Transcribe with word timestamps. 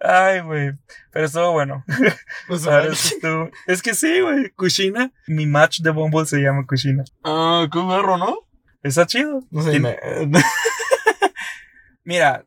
Ay, 0.00 0.40
güey. 0.40 0.72
Pero 1.10 1.26
estuvo 1.26 1.52
bueno. 1.52 1.84
Pues, 2.48 2.62
sí 2.62 3.14
estuvo- 3.16 3.50
Es 3.66 3.82
que 3.82 3.94
sí, 3.94 4.20
güey. 4.20 4.50
Kushina. 4.50 5.12
Mi 5.26 5.46
match 5.46 5.80
de 5.80 5.90
Bumble 5.90 6.26
se 6.26 6.38
llama 6.38 6.66
Kushina. 6.66 7.04
Ah, 7.24 7.66
qué 7.72 7.78
perro, 7.78 8.16
¿no? 8.18 8.36
Está 8.82 9.06
chido. 9.06 9.40
No 9.50 9.62
sé. 9.62 9.70
Tiene- 9.70 9.98
me- 10.28 10.42
Mira, 12.04 12.44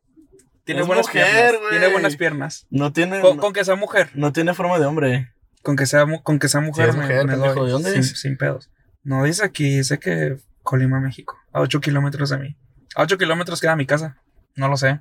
tiene 0.63 0.81
Es 0.81 0.87
buenas 0.87 1.07
mujer, 1.07 1.23
piernas. 1.51 1.69
Tiene 1.69 1.87
buenas 1.91 2.15
piernas. 2.17 2.67
No 2.69 2.91
tiene. 2.93 3.21
Con, 3.21 3.38
no, 3.38 3.42
con 3.42 3.54
que 3.54 3.63
sea 3.63 3.76
mujer. 3.76 4.10
no 4.15 4.33
tiene 4.33 4.54
forma 4.54 4.79
de 4.79 4.86
hombre. 4.86 5.31
Con 5.62 5.76
que 5.76 5.86
sea, 5.86 6.06
con 6.24 6.40
que 6.40 6.47
sea 6.49 6.62
mujer, 6.62 6.90
es 6.90 6.96
me, 6.96 7.02
mujer, 7.04 7.26
me 7.26 7.36
doy. 7.36 7.65
¿de 7.65 7.72
dónde 7.72 7.92
sin, 7.92 7.99
es? 8.02 8.20
sin 8.20 8.38
pedos. 8.38 8.70
No 9.04 9.24
dice 9.24 9.44
aquí, 9.46 9.78
dice 9.78 9.97
que 9.99 10.38
Colima, 10.62 10.99
México. 10.99 11.38
A 11.54 11.62
8 11.62 11.79
kilómetros 11.81 12.29
de 12.29 12.38
mí. 12.38 12.58
A 12.96 13.04
8 13.04 13.17
kilómetros 13.17 13.62
queda 13.62 13.76
mi 13.76 13.86
casa. 13.86 14.17
No 14.56 14.67
lo 14.67 14.78
sé. 14.78 14.99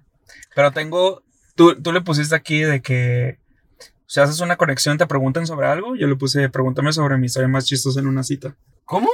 Pero 0.55 0.71
tengo. 0.73 1.23
Tú, 1.55 1.81
tú 1.81 1.93
le 1.93 2.01
pusiste 2.01 2.35
aquí 2.35 2.61
de 2.61 2.83
que. 2.83 3.39
Si 4.07 4.21
haces 4.21 4.41
una 4.41 4.57
conexión, 4.57 4.99
te 4.99 5.07
preguntan 5.07 5.47
sobre 5.47 5.67
algo. 5.67 5.97
Yo 5.97 6.07
le 6.07 6.17
puse, 6.17 6.49
pregúntame 6.49 6.93
sobre 6.93 7.17
mi 7.17 7.27
historia 7.27 7.49
más 7.49 7.65
chistosa 7.65 8.01
en 8.01 8.07
una 8.07 8.23
cita. 8.23 8.55
¿Cómo? 8.85 9.09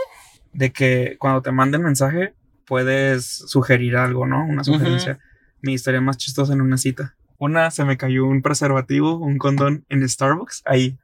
De 0.52 0.72
que 0.72 1.16
cuando 1.18 1.42
te 1.42 1.52
manden 1.52 1.82
mensaje, 1.82 2.34
puedes 2.66 3.24
sugerir 3.24 3.96
algo, 3.96 4.26
¿no? 4.26 4.44
Una 4.44 4.64
sugerencia. 4.64 5.18
Mi 5.62 5.74
historia 5.74 6.00
más 6.00 6.16
chistosa 6.16 6.52
en 6.52 6.60
una 6.60 6.76
cita. 6.76 7.14
Una, 7.38 7.70
se 7.70 7.84
me 7.84 7.96
cayó 7.96 8.26
un 8.26 8.42
preservativo, 8.42 9.16
un 9.16 9.38
condón 9.38 9.86
en 9.88 10.06
Starbucks. 10.06 10.62
Ahí. 10.66 10.98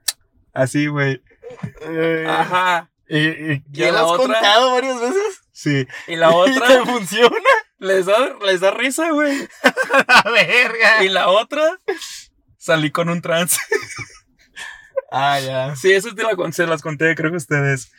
Así, 0.52 0.88
güey. 0.88 1.22
Eh, 1.82 2.26
Ajá. 2.28 2.90
¿Y, 3.08 3.18
y, 3.18 3.52
¿Y 3.52 3.62
ya 3.72 3.92
lo 3.92 3.98
has 3.98 4.04
otra? 4.04 4.34
contado 4.34 4.72
varias 4.72 5.00
veces? 5.00 5.42
Sí. 5.56 5.88
Y 6.06 6.16
la 6.16 6.30
¿Y 6.32 6.34
otra 6.34 6.68
te 6.68 6.84
funciona? 6.84 7.50
les 7.78 8.04
da, 8.04 8.36
les 8.44 8.60
da 8.60 8.72
risa, 8.72 9.10
güey. 9.10 9.48
La 10.06 10.22
verga. 10.30 11.02
Y 11.02 11.08
la 11.08 11.28
otra 11.28 11.80
salí 12.58 12.90
con 12.90 13.08
un 13.08 13.22
trans. 13.22 13.58
Ah, 15.12 15.38
ya. 15.38 15.76
Sí, 15.76 15.92
eso 15.92 16.12
te 16.16 16.24
la 16.24 16.52
se 16.52 16.66
las 16.66 16.82
conté, 16.82 17.14
creo 17.14 17.30
que 17.30 17.36
ustedes. 17.36 17.92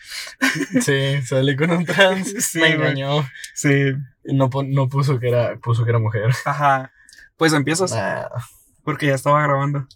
Sí, 0.81 1.22
salí 1.25 1.55
con 1.55 1.72
un 1.72 1.85
trans. 1.85 2.45
Sí, 2.45 2.59
me 2.59 2.73
engañó. 2.73 3.25
Sí. 3.55 3.94
Y 4.25 4.35
no, 4.35 4.50
no 4.66 4.89
puso 4.89 5.17
que 5.17 5.30
era, 5.30 5.55
puso 5.55 5.85
que 5.85 5.91
era 5.91 6.00
mujer. 6.00 6.31
Ajá. 6.44 6.91
Pues 7.38 7.53
empiezas 7.53 7.94
Ah. 7.94 8.30
porque 8.83 9.08
ya 9.08 9.16
estaba 9.16 9.41
grabando. 9.41 9.88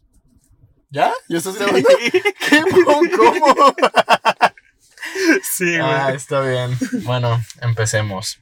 ¿Ya? 0.89 1.11
¿Ya 1.27 1.37
estás 1.37 1.57
grabando? 1.59 1.89
¿Qué? 2.49 2.61
¿Cómo? 3.17 3.75
Sí, 5.43 5.77
güey. 5.77 5.81
Ah, 5.81 6.11
está 6.13 6.41
bien. 6.41 6.77
Bueno, 7.03 7.41
empecemos. 7.61 8.39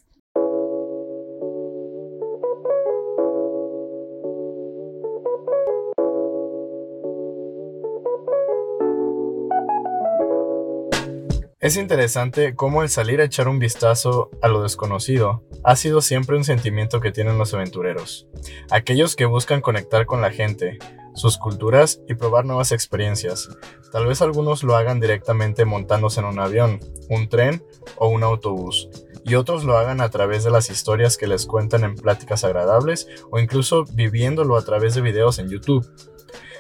Es 11.62 11.76
interesante 11.76 12.56
cómo 12.56 12.84
el 12.84 12.90
salir 12.90 13.20
a 13.20 13.26
echar 13.26 13.50
un 13.50 13.60
vistazo 13.60 14.32
a 14.42 14.48
lo 14.48 14.64
desconocido 14.64 15.44
ha 15.66 15.76
sido 15.76 16.00
siempre 16.00 16.38
un 16.38 16.46
sentimiento 16.46 17.02
que 17.02 17.12
tienen 17.12 17.38
los 17.38 17.54
aventureros, 17.54 18.28
aquellos 18.72 19.18
que 19.18 19.26
buscan 19.26 19.60
conectar 19.60 20.06
con 20.06 20.22
la 20.22 20.32
gente, 20.32 20.80
sus 21.16 21.38
culturas 21.38 22.02
y 22.08 22.16
probar 22.16 22.46
nuevas 22.46 22.72
experiencias. 22.72 23.50
Tal 23.92 24.06
vez 24.06 24.22
algunos 24.22 24.64
lo 24.64 24.76
hagan 24.76 25.00
directamente 25.00 25.66
montándose 25.66 26.20
en 26.20 26.28
un 26.28 26.40
avión, 26.40 26.80
un 27.10 27.30
tren 27.30 27.64
o 27.98 28.08
un 28.08 28.24
autobús, 28.24 28.90
y 29.26 29.36
otros 29.36 29.64
lo 29.64 29.78
hagan 29.78 30.02
a 30.02 30.10
través 30.10 30.44
de 30.44 30.52
las 30.52 30.70
historias 30.70 31.18
que 31.18 31.28
les 31.28 31.46
cuentan 31.46 31.84
en 31.84 31.96
pláticas 31.96 32.44
agradables 32.44 33.08
o 33.32 33.40
incluso 33.40 33.86
viviéndolo 33.94 34.58
a 34.58 34.64
través 34.64 34.96
de 34.96 35.02
videos 35.02 35.40
en 35.40 35.50
YouTube. 35.50 35.88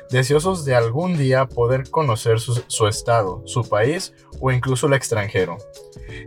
Deseosos 0.09 0.65
de 0.65 0.75
algún 0.75 1.17
día 1.17 1.45
poder 1.45 1.89
conocer 1.89 2.39
su, 2.39 2.63
su 2.67 2.87
estado, 2.87 3.43
su 3.45 3.67
país 3.67 4.13
o 4.39 4.51
incluso 4.51 4.87
el 4.87 4.93
extranjero. 4.93 5.57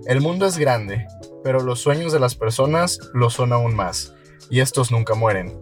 El 0.06 0.20
mundo 0.20 0.47
es 0.47 0.56
grande, 0.56 1.06
pero 1.43 1.61
los 1.61 1.81
sueños 1.81 2.12
de 2.12 2.21
las 2.21 2.37
personas 2.37 2.99
lo 3.12 3.28
son 3.28 3.53
aún 3.53 3.75
más, 3.75 4.15
y 4.49 4.61
estos 4.61 4.93
nunca 4.93 5.15
mueren. 5.15 5.61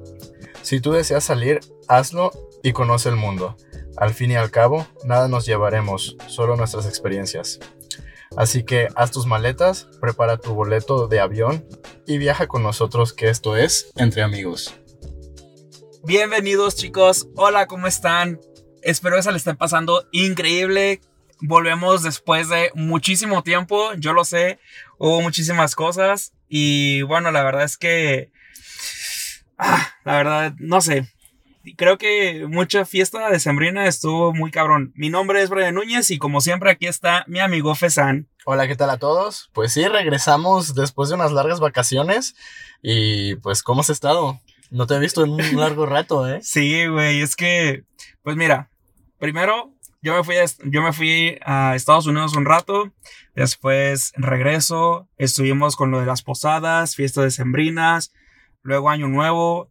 Si 0.63 0.81
tú 0.81 0.93
deseas 0.93 1.25
salir, 1.25 1.61
hazlo 1.89 2.31
y 2.63 2.73
conoce 2.73 3.09
el 3.09 3.17
mundo. 3.17 3.57
Al 3.97 4.15
fin 4.15 4.31
y 4.31 4.37
al 4.37 4.51
cabo, 4.51 4.87
nada 5.05 5.29
nos 5.29 5.47
llevaremos, 5.47 6.17
solo 6.27 6.57
nuestras 6.57 6.87
experiencias. 6.87 7.59
Así 8.37 8.65
que 8.65 8.89
haz 8.95 9.11
tus 9.11 9.27
maletas, 9.27 9.89
prepara 10.01 10.37
tu 10.39 10.55
boleto 10.55 11.09
de 11.09 11.21
avión 11.21 11.67
y 12.07 12.19
viaja 12.19 12.47
con 12.47 12.63
nosotros 12.63 13.13
que 13.13 13.29
esto 13.29 13.57
es 13.57 13.91
Entre 13.97 14.23
Amigos. 14.23 14.75
Bienvenidos 16.05 16.77
chicos, 16.77 17.29
hola, 17.37 17.67
¿cómo 17.67 17.87
están? 17.87 18.41
Espero 18.83 19.17
que 19.17 19.23
se 19.23 19.33
le 19.33 19.39
estén 19.39 19.57
pasando 19.57 20.07
increíble. 20.13 21.01
Volvemos 21.43 22.03
después 22.03 22.49
de 22.49 22.71
muchísimo 22.75 23.43
tiempo, 23.43 23.93
yo 23.95 24.13
lo 24.13 24.25
sé, 24.25 24.61
hubo 24.99 25.21
muchísimas 25.21 25.75
cosas 25.75 26.33
y 26.49 27.03
bueno, 27.03 27.33
la 27.33 27.43
verdad 27.43 27.65
es 27.65 27.77
que... 27.77 28.31
Ah, 29.59 29.91
la 30.05 30.17
verdad, 30.17 30.55
no 30.59 30.81
sé. 30.81 31.13
Creo 31.77 31.99
que 31.99 32.47
mucha 32.49 32.87
fiesta 32.87 33.29
de 33.29 33.39
Sembrina 33.39 33.87
estuvo 33.87 34.33
muy 34.33 34.51
cabrón. 34.51 34.93
Mi 34.95 35.11
nombre 35.11 35.43
es 35.43 35.51
Brian 35.51 35.75
Núñez 35.75 36.11
y 36.11 36.19
como 36.19 36.41
siempre 36.41 36.71
aquí 36.71 36.87
está 36.87 37.25
mi 37.27 37.39
amigo 37.39 37.75
Fesan. 37.75 38.29
Hola, 38.47 38.67
¿qué 38.67 38.77
tal 38.77 38.89
a 38.89 38.97
todos? 38.97 39.51
Pues 39.53 39.73
sí, 39.73 39.87
regresamos 39.87 40.75
después 40.75 41.11
de 41.11 41.17
unas 41.17 41.33
largas 41.33 41.61
vacaciones 41.61 42.35
y 42.83 43.35
pues 43.37 43.63
¿cómo 43.63 43.83
has 43.83 43.91
estado? 43.91 44.41
No 44.71 44.87
te 44.87 44.95
he 44.95 44.99
visto 44.99 45.23
en 45.23 45.33
un 45.33 45.57
largo 45.57 45.85
rato, 45.85 46.27
¿eh? 46.27 46.41
Sí, 46.43 46.87
güey, 46.87 47.21
es 47.21 47.37
que, 47.37 47.85
pues 48.23 48.37
mira, 48.37 48.71
primero 49.19 49.75
yo 50.01 50.15
me 50.15 50.25
fui 50.25 50.37
a, 50.37 50.47
yo 50.65 50.81
me 50.81 50.95
fui 50.95 51.39
a 51.45 51.75
Estados 51.75 52.07
Unidos 52.07 52.35
un 52.37 52.47
rato, 52.47 52.91
después 53.35 54.15
regreso, 54.17 55.09
estuvimos 55.19 55.77
con 55.77 55.91
lo 55.91 56.01
de 56.01 56.07
las 56.07 56.23
posadas, 56.23 56.97
fiestas 56.97 57.25
decembrinas, 57.25 58.15
luego 58.63 58.89
Año 58.89 59.09
Nuevo, 59.09 59.70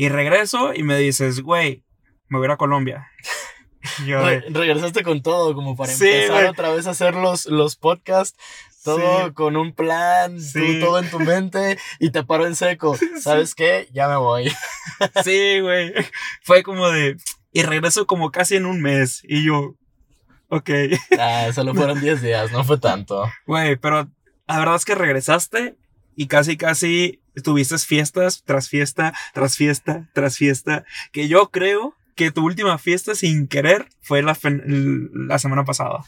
y 0.00 0.08
regreso 0.08 0.72
y 0.74 0.82
me 0.82 0.96
dices, 0.96 1.42
güey, 1.42 1.84
me 2.28 2.38
voy 2.38 2.46
a 2.46 2.48
ir 2.48 2.52
a 2.52 2.56
Colombia. 2.56 3.06
Yo 4.06 4.24
Re- 4.24 4.44
regresaste 4.48 5.02
con 5.02 5.22
todo, 5.22 5.54
como 5.54 5.76
para 5.76 5.92
Sí, 5.92 6.06
empezar 6.08 6.36
güey. 6.36 6.46
otra 6.46 6.70
vez 6.70 6.86
a 6.86 6.90
hacer 6.90 7.14
los, 7.14 7.44
los 7.46 7.76
podcasts, 7.76 8.38
todo 8.82 9.26
Sí. 9.26 9.32
con 9.34 9.56
un 9.58 9.74
plan, 9.74 10.36
tú 10.36 10.42
Sí. 10.60 10.80
todo 10.80 10.98
en 11.00 11.10
tu 11.10 11.20
mente 11.20 11.78
y 11.98 12.10
te 12.10 12.24
paro 12.24 12.46
en 12.46 12.56
seco. 12.56 12.96
¿Sabes 13.20 13.54
qué? 13.54 13.88
Ya 13.92 14.08
me 14.08 14.16
voy. 14.16 14.50
sí, 15.24 15.60
güey, 15.60 15.92
fue 16.42 16.62
como 16.62 16.88
de, 16.88 17.16
y 17.52 17.62
regreso 17.62 18.06
como 18.06 18.30
casi 18.30 18.56
en 18.56 18.64
un 18.64 18.80
mes, 18.80 19.20
y 19.24 19.44
yo, 19.44 19.74
ok. 20.48 20.70
Ah, 21.18 21.48
solo 21.54 21.74
fueron 21.74 22.00
10 22.00 22.22
días, 22.22 22.52
no 22.52 22.64
fue 22.64 22.78
tanto. 22.78 23.30
Güey, 23.46 23.76
pero 23.76 24.08
la 24.46 24.58
verdad 24.58 24.76
es 24.76 24.84
que 24.86 24.94
regresaste 24.94 25.76
y 26.16 26.26
casi, 26.26 26.56
casi 26.56 27.20
tuviste 27.40 27.78
fiestas 27.78 28.42
tras 28.44 28.68
fiesta, 28.68 29.12
tras 29.34 29.56
fiesta, 29.56 30.08
tras 30.12 30.36
fiesta. 30.36 30.84
Que 31.12 31.28
yo 31.28 31.50
creo 31.50 31.94
que 32.14 32.30
tu 32.30 32.44
última 32.44 32.78
fiesta 32.78 33.14
sin 33.14 33.48
querer 33.48 33.88
fue 34.02 34.22
la, 34.22 34.36
la 34.42 35.38
semana 35.38 35.64
pasada. 35.64 36.04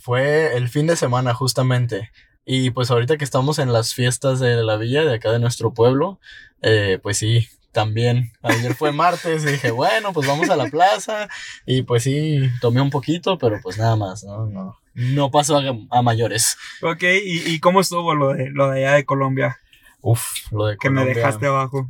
Fue 0.00 0.56
el 0.56 0.68
fin 0.68 0.86
de 0.86 0.96
semana 0.96 1.34
justamente. 1.34 2.10
Y 2.44 2.70
pues 2.70 2.90
ahorita 2.90 3.16
que 3.16 3.24
estamos 3.24 3.58
en 3.58 3.72
las 3.72 3.94
fiestas 3.94 4.40
de 4.40 4.62
la 4.62 4.76
villa 4.76 5.04
de 5.04 5.14
acá 5.14 5.30
de 5.30 5.38
nuestro 5.38 5.72
pueblo, 5.72 6.18
eh, 6.60 6.98
pues 7.02 7.18
sí, 7.18 7.48
también. 7.72 8.32
Ayer 8.42 8.74
fue 8.74 8.92
martes 8.92 9.44
y 9.44 9.52
dije, 9.52 9.70
bueno, 9.70 10.12
pues 10.12 10.26
vamos 10.26 10.50
a 10.50 10.56
la 10.56 10.66
plaza. 10.66 11.28
Y 11.66 11.82
pues 11.82 12.02
sí, 12.04 12.50
tomé 12.60 12.80
un 12.80 12.90
poquito, 12.90 13.38
pero 13.38 13.60
pues 13.62 13.78
nada 13.78 13.96
más, 13.96 14.24
¿no? 14.24 14.46
No, 14.46 14.78
no 14.94 15.30
pasó 15.30 15.58
a, 15.58 15.62
a 15.90 16.02
mayores. 16.02 16.56
Ok, 16.82 17.02
¿Y, 17.02 17.52
y 17.54 17.60
cómo 17.60 17.80
estuvo 17.80 18.14
lo 18.14 18.34
de, 18.34 18.50
lo 18.50 18.70
de 18.70 18.86
allá 18.86 18.96
de 18.96 19.04
Colombia? 19.04 19.58
Uf, 20.02 20.52
lo 20.52 20.66
de 20.66 20.76
Que 20.76 20.90
me 20.90 21.00
Colombia. 21.00 21.14
dejaste 21.24 21.46
abajo. 21.46 21.88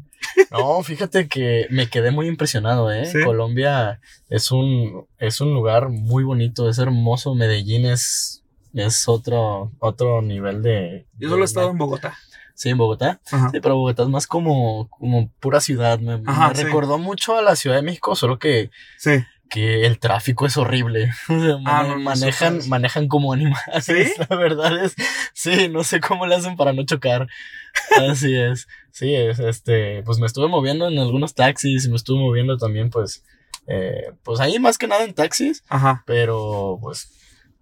No, 0.53 0.83
fíjate 0.85 1.27
que 1.29 1.67
me 1.71 1.89
quedé 1.89 2.11
muy 2.13 2.29
impresionado, 2.29 2.93
¿eh? 2.93 3.07
¿Sí? 3.07 3.19
Colombia 3.25 4.01
es 4.29 4.53
un, 4.53 5.07
es 5.19 5.41
un 5.41 5.53
lugar 5.55 5.89
muy 5.89 6.23
bonito, 6.23 6.69
es 6.69 6.79
hermoso. 6.79 7.35
Medellín 7.35 7.87
es, 7.87 8.45
es 8.75 9.09
otro, 9.09 9.73
otro 9.81 10.23
nivel 10.23 10.63
de. 10.63 11.07
Yo 11.19 11.29
solo 11.31 11.43
he 11.43 11.47
estado 11.47 11.71
en 11.71 11.79
Bogotá. 11.79 12.17
Sí, 12.55 12.69
en 12.69 12.79
Bogotá. 12.79 13.21
Ajá. 13.33 13.49
Sí, 13.51 13.61
pero 13.61 13.77
Bogotá 13.77 14.03
es 14.05 14.09
más 14.11 14.27
como, 14.27 14.89
como 14.91 15.29
pura 15.41 15.61
ciudad. 15.61 15.99
Me, 15.99 16.19
me 16.19 16.31
Ajá, 16.31 16.55
sí. 16.55 16.63
recordó 16.65 16.99
mucho 16.99 17.37
a 17.37 17.43
la 17.43 17.57
Ciudad 17.57 17.77
de 17.77 17.83
México, 17.83 18.15
solo 18.15 18.39
que, 18.39 18.71
Sí. 18.99 19.25
Que 19.53 19.85
el 19.85 19.99
tráfico 19.99 20.47
es 20.47 20.57
horrible. 20.57 21.13
Ah, 21.67 21.85
no, 21.87 21.99
manejan, 21.99 22.67
manejan 22.69 23.07
como 23.07 23.33
animales. 23.35 23.85
¿Sí? 23.85 23.93
La 24.31 24.37
verdad 24.37 24.83
es, 24.83 24.97
sí, 25.35 25.69
no 25.69 25.85
sé 25.85 26.01
cómo 26.01 26.27
le 26.27 26.35
hacen 26.35 26.57
para 26.57 26.73
no 26.73 26.85
chocar. 26.85 27.29
Así 27.99 28.35
es. 28.35 28.67
Sí, 28.91 29.15
es, 29.15 29.39
este, 29.39 30.03
pues 30.05 30.19
me 30.19 30.27
estuve 30.27 30.49
moviendo 30.49 30.89
en 30.89 30.99
algunos 30.99 31.35
taxis, 31.35 31.89
me 31.89 31.97
estuve 31.97 32.19
moviendo 32.21 32.57
también, 32.57 32.89
pues, 32.91 33.25
eh, 33.67 34.13
pues 34.23 34.41
ahí 34.41 34.59
más 34.59 34.79
que 34.79 34.89
nada 34.89 35.05
en 35.05 35.15
taxis, 35.15 35.63
Ajá. 35.69 36.03
pero 36.07 36.79
pues 36.81 37.11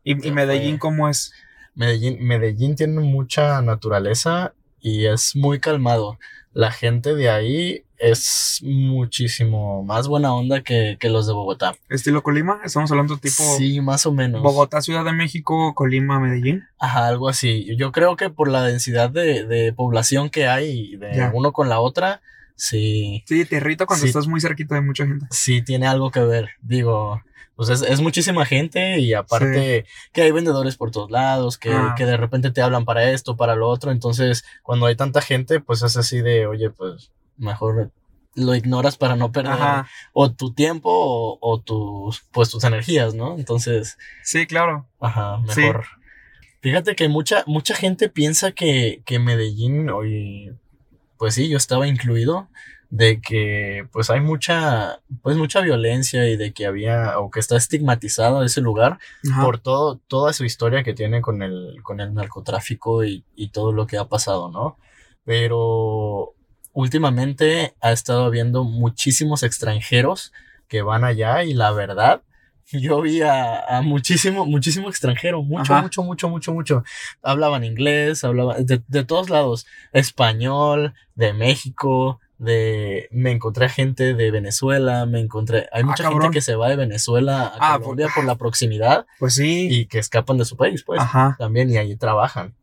¿Y, 0.05 0.27
y 0.27 0.31
Medellín 0.31 0.79
fue. 0.79 0.79
cómo 0.79 1.09
es? 1.09 1.33
Medellín, 1.75 2.25
Medellín 2.25 2.77
tiene 2.77 3.01
mucha 3.01 3.61
naturaleza 3.63 4.55
y 4.81 5.07
es 5.07 5.35
muy 5.35 5.59
calmado. 5.61 6.19
La 6.53 6.71
gente 6.71 7.15
de 7.15 7.31
ahí 7.31 7.85
es 8.01 8.61
muchísimo 8.63 9.83
más 9.85 10.09
buena 10.09 10.35
onda 10.35 10.63
que, 10.63 10.97
que 10.99 11.09
los 11.11 11.27
de 11.27 11.33
Bogotá. 11.33 11.75
Estilo 11.89 12.23
Colima, 12.23 12.61
estamos 12.65 12.91
hablando 12.91 13.17
tipo 13.19 13.43
Sí, 13.59 13.81
más 13.81 14.07
o 14.07 14.13
menos. 14.13 14.43
Bogotá, 14.43 14.81
Ciudad 14.83 15.05
de 15.05 15.13
México, 15.13 15.75
Colima, 15.75 16.19
Medellín. 16.21 16.65
Ajá, 16.79 17.07
algo 17.09 17.29
así. 17.29 17.77
Yo 17.77 17.93
creo 17.93 18.17
que 18.17 18.31
por 18.31 18.49
la 18.49 18.63
densidad 18.63 19.11
de, 19.11 19.45
de 19.47 19.73
población 19.73 20.31
que 20.31 20.47
hay 20.49 20.97
de 20.97 21.31
uno 21.33 21.53
con 21.53 21.69
la 21.69 21.81
otra, 21.81 22.21
sí, 22.57 23.23
Sí, 23.27 23.45
te 23.45 23.57
irrita 23.57 23.87
cuando 23.87 24.03
Sí. 24.03 24.09
estás 24.09 24.27
muy 24.27 24.41
cerquita 24.41 24.75
de 24.75 24.81
mucha 24.83 25.07
gente. 25.07 25.27
sí 25.31 25.63
tiene 25.63 25.87
algo 25.87 26.11
que 26.11 26.21
ver. 26.21 26.51
Digo, 26.63 27.21
pues 27.57 27.69
es, 27.69 27.83
es 27.83 28.01
muchísima 28.01 28.47
gente 28.47 28.99
y 29.01 29.13
aparte 29.13 29.85
que 30.13 30.23
hay 30.23 30.31
vendedores 30.31 30.77
por 30.77 30.91
todos 30.91 31.11
lados, 31.11 31.59
que, 31.59 31.71
Ah. 31.73 31.95
que 31.97 32.07
de 32.07 32.17
repente 32.17 32.51
te 32.51 32.63
hablan 32.63 32.85
para 32.87 33.11
esto, 33.11 33.37
para 33.37 33.55
lo 33.55 33.69
otro. 33.69 33.91
Entonces, 33.91 34.45
cuando 34.63 34.87
hay 34.87 34.97
tanta 34.97 35.21
gente, 35.21 35.61
pues 35.61 35.83
es 35.83 35.97
así 35.99 36.21
de, 36.23 36.47
oye, 36.47 36.71
pues 36.71 37.11
mejor 37.41 37.91
lo 38.37 38.55
ignoras 38.55 38.97
para 38.97 39.17
no 39.17 39.33
perder 39.33 39.53
Ajá. 39.55 39.89
o 40.13 40.31
tu 40.31 40.53
tiempo 40.55 40.89
o, 40.93 41.37
o 41.41 41.61
tus, 41.61 42.23
pues 42.31 42.49
tus 42.51 42.63
energías, 42.63 43.13
¿no? 43.15 43.37
Entonces, 43.37 43.99
Sí, 44.23 44.47
claro. 44.47 44.87
Ajá, 45.01 45.43
Sí. 45.49 45.61
mejor. 45.63 45.85
Fíjate 46.61 46.95
que 46.95 47.09
mucha, 47.09 47.43
mucha 47.47 47.75
gente 47.75 48.09
piensa 48.09 48.53
que, 48.53 49.03
que 49.05 49.19
Medellín, 49.19 49.91
hoy, 49.91 50.55
pues 51.19 51.35
sí, 51.35 51.49
yo 51.49 51.57
estaba 51.57 51.89
incluido, 51.89 52.49
de 52.91 53.21
que 53.21 53.87
pues 53.93 54.11
hay 54.11 54.21
mucha, 54.21 55.01
pues 55.23 55.37
mucha 55.37 55.61
violencia 55.61 56.29
y 56.29 56.37
de 56.37 56.53
que 56.53 56.67
había, 56.67 57.19
o 57.19 57.31
que 57.31 57.41
está 57.41 57.57
estigmatizado 57.57 58.43
ese 58.45 58.61
lugar 58.61 58.99
Ajá. 59.31 59.45
por 59.45 59.59
todo, 59.59 60.01
toda 60.07 60.33
su 60.33 60.45
historia 60.45 60.83
que 60.85 60.93
tiene 60.95 61.21
con 61.21 61.43
el, 61.43 61.77
con 61.83 62.01
el 62.01 62.13
narcotráfico 62.15 63.05
y, 63.05 63.25
y 63.35 63.49
todo 63.49 63.73
lo 63.73 63.87
que 63.87 63.97
ha 63.99 64.05
pasado, 64.09 64.51
¿no? 64.51 64.77
Pero 65.25 66.35
últimamente 66.73 67.75
ha 67.81 67.93
estado 67.93 68.25
habiendo 68.25 68.65
muchísimos 68.65 69.43
extranjeros 69.43 70.33
que 70.69 70.83
van 70.83 71.05
allá 71.05 71.43
y 71.45 71.53
la 71.55 71.73
verdad, 71.73 72.23
yo 72.73 73.01
vi 73.01 73.23
a, 73.23 73.61
a 73.79 73.83
muchísimo, 73.83 74.47
muchísimo 74.47 74.89
extranjero, 74.89 75.43
mucho, 75.43 75.73
Ajá. 75.75 75.83
mucho, 75.83 76.03
mucho, 76.05 76.29
mucho, 76.29 76.53
mucho. 76.53 76.85
Hablaban 77.23 77.65
inglés, 77.65 78.23
hablaban 78.23 78.65
de, 78.65 78.81
de 78.87 79.05
todos 79.05 79.31
lados, 79.31 79.67
español, 79.93 80.95
de 81.17 81.33
México, 81.33 82.21
de, 82.39 83.09
me 83.11 83.33
encontré 83.33 83.69
gente 83.69 84.15
de 84.15 84.31
Venezuela, 84.31 85.05
me 85.07 85.21
encontré, 85.21 85.69
hay 85.73 85.83
Ah, 85.83 85.87
mucha 85.87 86.09
gente 86.09 86.31
que 86.31 86.41
se 86.41 86.55
va 86.55 86.69
de 86.69 86.77
Venezuela 86.77 87.53
a 87.59 87.75
Ah, 87.75 87.79
Colombia 87.81 88.07
por- 88.07 88.15
por 88.15 88.25
la 88.25 88.37
proximidad 88.37 89.07
Pues 89.19 89.35
sí. 89.35 89.69
y 89.71 89.87
que 89.87 89.99
escapan 89.99 90.39
de 90.39 90.45
su 90.45 90.57
país, 90.57 90.83
pues, 90.85 91.01
Ajá. 91.01 91.35
también 91.39 91.69
y 91.71 91.77
ahí 91.77 91.97
trabajan. 91.97 92.55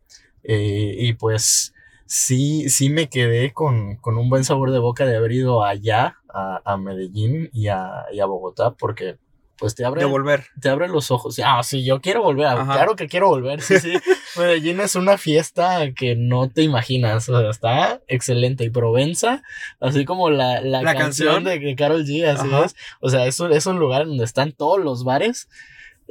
Eh, 0.43 0.95
y 0.97 1.13
pues 1.13 1.73
sí, 2.07 2.69
sí 2.69 2.89
me 2.89 3.09
quedé 3.09 3.53
con, 3.53 3.97
con 3.97 4.17
un 4.17 4.29
buen 4.29 4.43
sabor 4.43 4.71
de 4.71 4.79
boca 4.79 5.05
de 5.05 5.15
haber 5.17 5.31
ido 5.33 5.63
allá, 5.63 6.17
a, 6.33 6.61
a 6.65 6.77
Medellín 6.77 7.49
y 7.53 7.67
a, 7.67 8.05
y 8.11 8.19
a 8.19 8.25
Bogotá, 8.25 8.71
porque 8.71 9.17
pues 9.59 9.73
te 9.73 9.83
abre, 9.83 10.01
De 10.01 10.05
volver. 10.05 10.45
te 10.61 10.69
abre 10.69 10.87
los 10.87 11.09
ojos. 11.09 11.39
Ah, 11.43 11.63
sí, 11.63 11.83
yo 11.83 11.99
quiero 11.99 12.21
volver, 12.21 12.45
ah, 12.45 12.61
Ajá. 12.61 12.73
claro 12.73 12.95
que 12.95 13.07
quiero 13.07 13.27
volver, 13.29 13.59
sí, 13.61 13.79
sí. 13.79 13.91
Medellín 14.37 14.79
es 14.81 14.95
una 14.95 15.17
fiesta 15.17 15.91
que 15.95 16.15
no 16.15 16.47
te 16.47 16.61
imaginas, 16.61 17.27
o 17.27 17.39
sea, 17.39 17.49
está 17.49 18.01
excelente. 18.07 18.63
Y 18.65 18.69
Provenza, 18.69 19.41
así 19.79 20.05
como 20.05 20.29
la, 20.29 20.61
la, 20.61 20.83
La 20.83 20.93
canción, 20.93 21.33
canción. 21.35 21.43
de 21.45 21.59
que 21.59 21.75
Carol 21.75 22.05
G, 22.05 22.23
así 22.27 22.47
Ajá. 22.47 22.65
es. 22.65 22.75
O 23.01 23.09
sea, 23.09 23.25
eso 23.25 23.49
es 23.49 23.65
un 23.65 23.79
lugar 23.79 24.05
donde 24.05 24.25
están 24.25 24.51
todos 24.51 24.79
los 24.79 25.03
bares. 25.03 25.49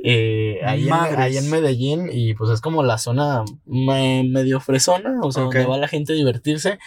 Eh, 0.02 0.60
ahí, 0.64 0.86
en, 0.88 0.92
ahí 0.92 1.36
en 1.36 1.50
Medellín 1.50 2.08
y 2.12 2.34
pues 2.34 2.50
es 2.50 2.60
como 2.60 2.82
la 2.82 2.98
zona 2.98 3.44
me- 3.64 4.24
medio 4.24 4.60
fresona, 4.60 5.18
o 5.22 5.32
sea, 5.32 5.44
Ok. 5.44 5.54
donde 5.54 5.68
va 5.70 5.78
la 5.78 5.88
gente 5.88 6.12
a 6.12 6.16
divertirse, 6.16 6.78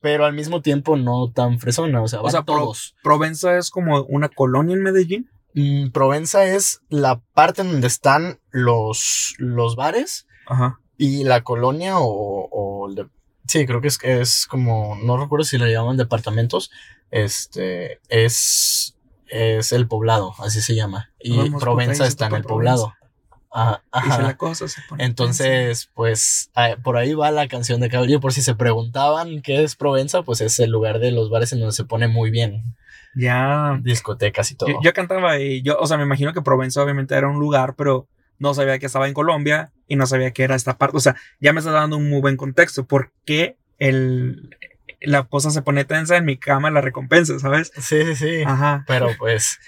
pero 0.00 0.24
al 0.24 0.34
mismo 0.34 0.62
tiempo 0.62 0.96
no 0.96 1.30
tan 1.32 1.58
fresona, 1.58 2.02
o 2.02 2.08
sea, 2.08 2.20
van 2.20 2.30
sea, 2.30 2.42
pro- 2.44 2.56
todos. 2.58 2.94
Provenza 3.02 3.56
es 3.58 3.70
como 3.70 4.02
una 4.04 4.28
colonia 4.28 4.74
en 4.74 4.82
Medellín. 4.82 5.30
Mm, 5.54 5.90
Provenza 5.90 6.44
es 6.46 6.80
la 6.88 7.20
parte 7.32 7.62
en 7.62 7.70
donde 7.72 7.86
están 7.86 8.40
los, 8.50 9.34
los 9.38 9.76
bares 9.76 10.26
Ajá. 10.46 10.80
y 10.98 11.24
la 11.24 11.42
colonia 11.42 11.98
o, 11.98 12.48
o 12.50 12.88
el 12.88 12.94
de- 12.96 13.06
sí, 13.46 13.64
creo 13.66 13.80
que 13.80 13.88
es, 13.88 13.98
es 14.02 14.46
como, 14.46 14.96
no 14.96 15.16
recuerdo 15.16 15.44
si 15.44 15.58
le 15.58 15.70
llaman 15.72 15.96
departamentos, 15.96 16.70
este, 17.10 18.00
es, 18.08 18.93
es 19.34 19.72
el 19.72 19.88
poblado, 19.88 20.32
así 20.38 20.60
se 20.60 20.76
llama. 20.76 21.10
Y 21.18 21.36
Vamos, 21.36 21.60
Provenza 21.60 22.06
está 22.06 22.26
en 22.28 22.36
el 22.36 22.44
poblado. 22.44 22.94
Ajá. 23.50 23.82
la 24.22 24.36
cosa 24.36 24.68
se 24.68 24.80
pone. 24.88 25.04
Entonces, 25.04 25.90
pues 25.94 26.50
por 26.82 26.96
ahí 26.96 27.14
va 27.14 27.30
la 27.30 27.48
canción 27.48 27.80
de 27.80 27.88
Carol 27.88 28.08
G. 28.08 28.20
Por 28.20 28.32
si 28.32 28.42
se 28.42 28.54
preguntaban 28.54 29.42
qué 29.42 29.64
es 29.64 29.76
Provenza, 29.76 30.22
pues 30.22 30.40
es 30.40 30.58
el 30.60 30.70
lugar 30.70 31.00
de 31.00 31.10
los 31.10 31.30
bares 31.30 31.52
en 31.52 31.60
donde 31.60 31.74
se 31.74 31.84
pone 31.84 32.06
muy 32.06 32.30
bien. 32.30 32.76
Ya. 33.16 33.80
Discotecas 33.82 34.50
y 34.52 34.56
todo. 34.56 34.68
Yo, 34.70 34.78
yo 34.82 34.92
cantaba 34.92 35.38
y 35.38 35.62
yo, 35.62 35.78
o 35.78 35.86
sea, 35.86 35.96
me 35.96 36.04
imagino 36.04 36.32
que 36.32 36.42
Provenza 36.42 36.82
obviamente 36.82 37.14
era 37.16 37.28
un 37.28 37.38
lugar, 37.38 37.74
pero 37.76 38.08
no 38.38 38.54
sabía 38.54 38.78
que 38.78 38.86
estaba 38.86 39.08
en 39.08 39.14
Colombia 39.14 39.72
y 39.88 39.96
no 39.96 40.06
sabía 40.06 40.32
que 40.32 40.44
era 40.44 40.54
esta 40.54 40.78
parte. 40.78 40.96
O 40.96 41.00
sea, 41.00 41.16
ya 41.40 41.52
me 41.52 41.58
está 41.58 41.72
dando 41.72 41.96
un 41.96 42.08
muy 42.08 42.20
buen 42.20 42.36
contexto. 42.36 42.86
¿Por 42.86 43.12
qué 43.24 43.56
el, 43.78 44.50
la 45.00 45.24
cosa 45.24 45.50
se 45.50 45.62
pone 45.62 45.84
tensa 45.84 46.16
en 46.16 46.24
mi 46.24 46.36
cama, 46.36 46.70
la 46.70 46.80
recompensa, 46.80 47.38
¿sabes? 47.38 47.70
Sí, 47.76 48.04
sí, 48.04 48.14
sí. 48.16 48.42
Ajá. 48.44 48.84
Pero 48.86 49.08
pues, 49.18 49.58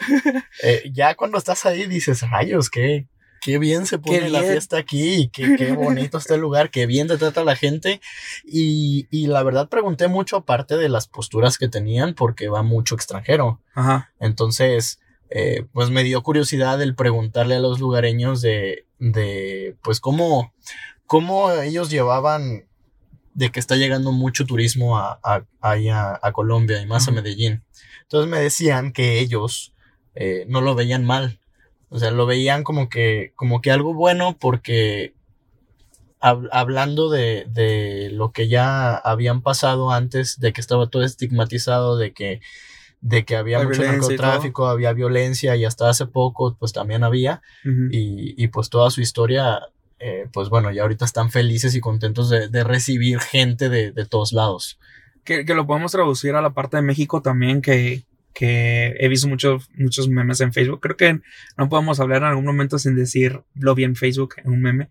eh, 0.62 0.90
ya 0.92 1.14
cuando 1.14 1.38
estás 1.38 1.66
ahí 1.66 1.86
dices, 1.86 2.22
rayos, 2.28 2.70
qué, 2.70 3.06
qué 3.40 3.58
bien 3.58 3.86
se 3.86 3.98
pone 3.98 4.28
la 4.28 4.42
fiesta 4.42 4.76
aquí, 4.76 5.30
qué, 5.32 5.56
qué 5.56 5.72
bonito 5.72 6.18
está 6.18 6.34
el 6.34 6.40
lugar, 6.40 6.70
qué 6.70 6.86
bien 6.86 7.08
te 7.08 7.16
trata 7.16 7.44
la 7.44 7.56
gente. 7.56 8.00
Y, 8.44 9.06
y 9.10 9.26
la 9.26 9.42
verdad 9.42 9.68
pregunté 9.68 10.08
mucho 10.08 10.36
aparte 10.36 10.76
de 10.76 10.88
las 10.88 11.08
posturas 11.08 11.58
que 11.58 11.68
tenían, 11.68 12.14
porque 12.14 12.48
va 12.48 12.62
mucho 12.62 12.94
extranjero. 12.94 13.60
Ajá. 13.74 14.12
Entonces, 14.18 15.00
eh, 15.30 15.66
pues 15.72 15.90
me 15.90 16.04
dio 16.04 16.22
curiosidad 16.22 16.80
el 16.80 16.94
preguntarle 16.94 17.56
a 17.56 17.60
los 17.60 17.80
lugareños 17.80 18.40
de, 18.42 18.86
de 18.98 19.76
pues 19.82 20.00
cómo, 20.00 20.52
cómo 21.06 21.50
ellos 21.52 21.90
llevaban 21.90 22.66
de 23.36 23.50
que 23.50 23.60
está 23.60 23.76
llegando 23.76 24.12
mucho 24.12 24.46
turismo 24.46 24.96
a, 24.96 25.20
a, 25.22 25.44
ahí 25.60 25.90
a, 25.90 26.18
a 26.22 26.32
Colombia 26.32 26.80
y 26.80 26.86
más 26.86 27.06
a. 27.06 27.12
Medellín. 27.12 27.62
Entonces 28.02 28.30
me 28.30 28.38
decían 28.40 28.92
que 28.92 29.18
ellos 29.20 29.74
eh, 30.14 30.46
no 30.48 30.62
lo 30.62 30.74
veían 30.74 31.04
mal. 31.04 31.38
O 31.90 31.98
sea, 31.98 32.10
lo 32.10 32.24
veían 32.24 32.64
como 32.64 32.88
que, 32.88 33.32
como 33.36 33.60
que 33.60 33.70
algo 33.70 33.92
bueno 33.92 34.36
porque 34.40 35.14
hab- 36.20 36.48
hablando 36.50 37.10
de, 37.10 37.46
de 37.50 38.10
lo 38.12 38.32
que 38.32 38.48
ya 38.48 38.94
habían 38.96 39.42
pasado 39.42 39.90
antes, 39.90 40.40
de 40.40 40.52
que 40.52 40.60
estaba 40.60 40.88
todo 40.88 41.02
estigmatizado, 41.04 41.96
de 41.98 42.12
que, 42.12 42.40
de 43.02 43.24
que 43.26 43.36
había 43.36 43.58
La 43.58 43.64
mucho 43.64 43.82
narcotráfico, 43.92 44.66
había 44.66 44.92
violencia 44.94 45.54
y 45.56 45.64
hasta 45.64 45.88
hace 45.90 46.06
poco 46.06 46.56
pues 46.58 46.72
también 46.72 47.04
había 47.04 47.42
y, 47.92 48.42
y 48.42 48.48
pues 48.48 48.70
toda 48.70 48.90
su 48.90 49.00
historia, 49.00 49.60
eh, 49.98 50.28
pues 50.32 50.48
bueno, 50.48 50.70
ya 50.72 50.82
ahorita 50.82 51.04
están 51.04 51.30
felices 51.30 51.74
y 51.74 51.80
contentos 51.80 52.28
de, 52.30 52.48
de 52.48 52.64
recibir 52.64 53.18
gente 53.20 53.68
de, 53.68 53.92
de 53.92 54.06
todos 54.06 54.32
lados. 54.32 54.78
Que, 55.24 55.44
que 55.44 55.54
lo 55.54 55.66
podemos 55.66 55.92
traducir 55.92 56.34
a 56.34 56.42
la 56.42 56.50
parte 56.50 56.76
de 56.76 56.82
México 56.82 57.20
también, 57.22 57.60
que, 57.62 58.04
que 58.32 58.94
he 59.00 59.08
visto 59.08 59.26
muchos, 59.28 59.68
muchos 59.74 60.08
memes 60.08 60.40
en 60.40 60.52
Facebook. 60.52 60.80
Creo 60.80 60.96
que 60.96 61.20
no 61.56 61.68
podemos 61.68 61.98
hablar 62.00 62.22
en 62.22 62.28
algún 62.28 62.44
momento 62.44 62.78
sin 62.78 62.94
decir 62.94 63.42
lo 63.54 63.74
vi 63.74 63.84
en 63.84 63.96
Facebook, 63.96 64.34
en 64.44 64.52
un 64.52 64.60
meme, 64.62 64.90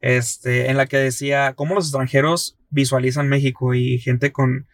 este, 0.00 0.70
en 0.70 0.76
la 0.76 0.86
que 0.86 0.96
decía 0.98 1.54
cómo 1.54 1.74
los 1.74 1.86
extranjeros 1.86 2.56
visualizan 2.70 3.28
México 3.28 3.74
y 3.74 3.98
gente 3.98 4.32
con, 4.32 4.66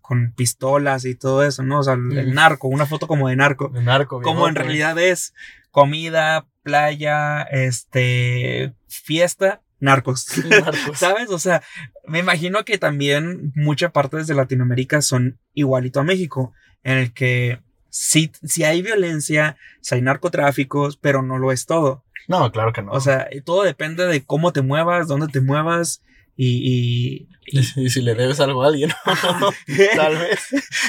con 0.00 0.32
pistolas 0.34 1.04
y 1.04 1.14
todo 1.14 1.44
eso, 1.44 1.62
¿no? 1.62 1.80
O 1.80 1.82
sea, 1.82 1.94
el, 1.94 2.16
el 2.16 2.30
Mm. 2.30 2.34
narco, 2.34 2.68
una 2.68 2.86
foto 2.86 3.06
como 3.06 3.28
de 3.28 3.36
narco. 3.36 3.68
De 3.68 3.82
narco, 3.82 4.20
Como 4.22 4.48
en 4.48 4.54
realidad 4.54 4.98
es 4.98 5.32
comida, 5.70 6.46
playa, 6.68 7.44
este, 7.44 8.74
fiesta, 8.88 9.62
narcos. 9.80 10.26
Narcos. 10.50 10.98
¿Sabes? 10.98 11.30
O 11.30 11.38
sea, 11.38 11.62
me 12.06 12.18
imagino 12.18 12.62
que 12.66 12.76
también 12.76 13.52
muchas 13.54 13.90
partes 13.90 14.26
de 14.26 14.34
Latinoamérica 14.34 15.00
son 15.00 15.38
igualito 15.54 16.00
a 16.00 16.04
México, 16.04 16.52
en 16.84 16.98
el 16.98 17.14
que 17.14 17.62
sí, 17.88 18.30
sí 18.42 18.64
hay 18.64 18.82
violencia, 18.82 19.56
sí 19.80 19.94
hay 19.94 20.02
narcotráficos, 20.02 20.98
pero 20.98 21.22
no 21.22 21.38
lo 21.38 21.52
es 21.52 21.64
todo. 21.64 22.04
No, 22.28 22.52
claro 22.52 22.74
que 22.74 22.82
no. 22.82 22.92
O 22.92 23.00
sea, 23.00 23.26
todo 23.46 23.62
depende 23.62 24.06
de 24.06 24.22
cómo 24.22 24.52
te 24.52 24.60
muevas, 24.60 25.08
dónde 25.08 25.28
te 25.28 25.40
muevas 25.40 26.02
y... 26.38 27.26
y, 27.26 27.28
y, 27.50 27.62
si- 27.64 27.80
y 27.82 27.90
si 27.90 28.02
le 28.02 28.14
debes 28.14 28.40
algo 28.40 28.62
a 28.62 28.66
alguien, 28.68 28.90
tal 29.96 30.16
vez. 30.18 30.38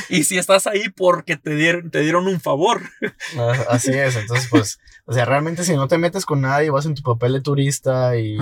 y 0.09 0.23
si 0.25 0.37
estás 0.37 0.67
ahí 0.67 0.89
porque 0.89 1.37
te 1.37 1.55
dieron, 1.55 1.89
te 1.89 2.01
dieron 2.01 2.27
un 2.27 2.39
favor. 2.41 2.81
Ah, 3.37 3.53
Así 3.69 3.91
es, 3.91 4.15
entonces 4.15 4.47
pues, 4.49 4.79
o 5.05 5.13
sea, 5.13 5.23
realmente 5.25 5.63
si 5.63 5.73
no 5.75 5.87
te 5.87 5.97
metes 5.97 6.25
con 6.25 6.41
nadie, 6.41 6.69
vas 6.69 6.85
en 6.85 6.95
tu 6.95 7.01
papel 7.01 7.33
de 7.33 7.41
turista 7.41 8.17
y 8.17 8.37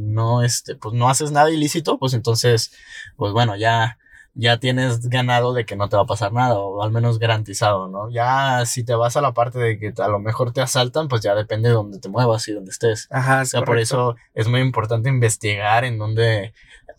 no, 0.00 0.42
este, 0.42 0.74
pues 0.76 0.94
no 0.94 1.08
haces 1.08 1.30
nada 1.30 1.50
ilícito, 1.50 1.98
pues 1.98 2.12
entonces, 2.14 2.72
pues 3.16 3.32
bueno, 3.32 3.56
ya, 3.56 3.98
ya 4.34 4.58
tienes 4.58 5.08
ganado 5.08 5.54
de 5.54 5.64
que 5.64 5.76
no 5.76 5.88
te 5.88 5.96
va 5.96 6.02
a 6.02 6.06
pasar 6.06 6.32
nada, 6.32 6.58
o 6.58 6.82
al 6.82 6.90
menos 6.90 7.18
garantizado, 7.20 7.88
¿no? 7.88 8.10
Ya 8.10 8.66
si 8.66 8.84
te 8.84 8.94
vas 8.94 9.16
a 9.16 9.20
la 9.20 9.32
parte 9.32 9.58
de 9.60 9.78
que 9.78 9.92
a 10.02 10.08
lo 10.08 10.18
mejor 10.18 10.52
te 10.52 10.60
asaltan, 10.60 11.06
pues 11.06 11.22
ya 11.22 11.34
depende 11.34 11.68
de 11.68 11.74
dónde 11.74 12.00
te 12.00 12.08
muevas 12.08 12.46
y 12.48 12.52
dónde 12.52 12.72
estés. 12.72 13.06
Ajá, 13.10 13.42
O 13.42 13.44
sea, 13.44 13.62
por 13.62 13.78
eso 13.78 14.16
es 14.34 14.48
muy 14.48 14.60
importante 14.60 15.08
investigar 15.08 15.84
en 15.84 15.98
dónde, 15.98 16.52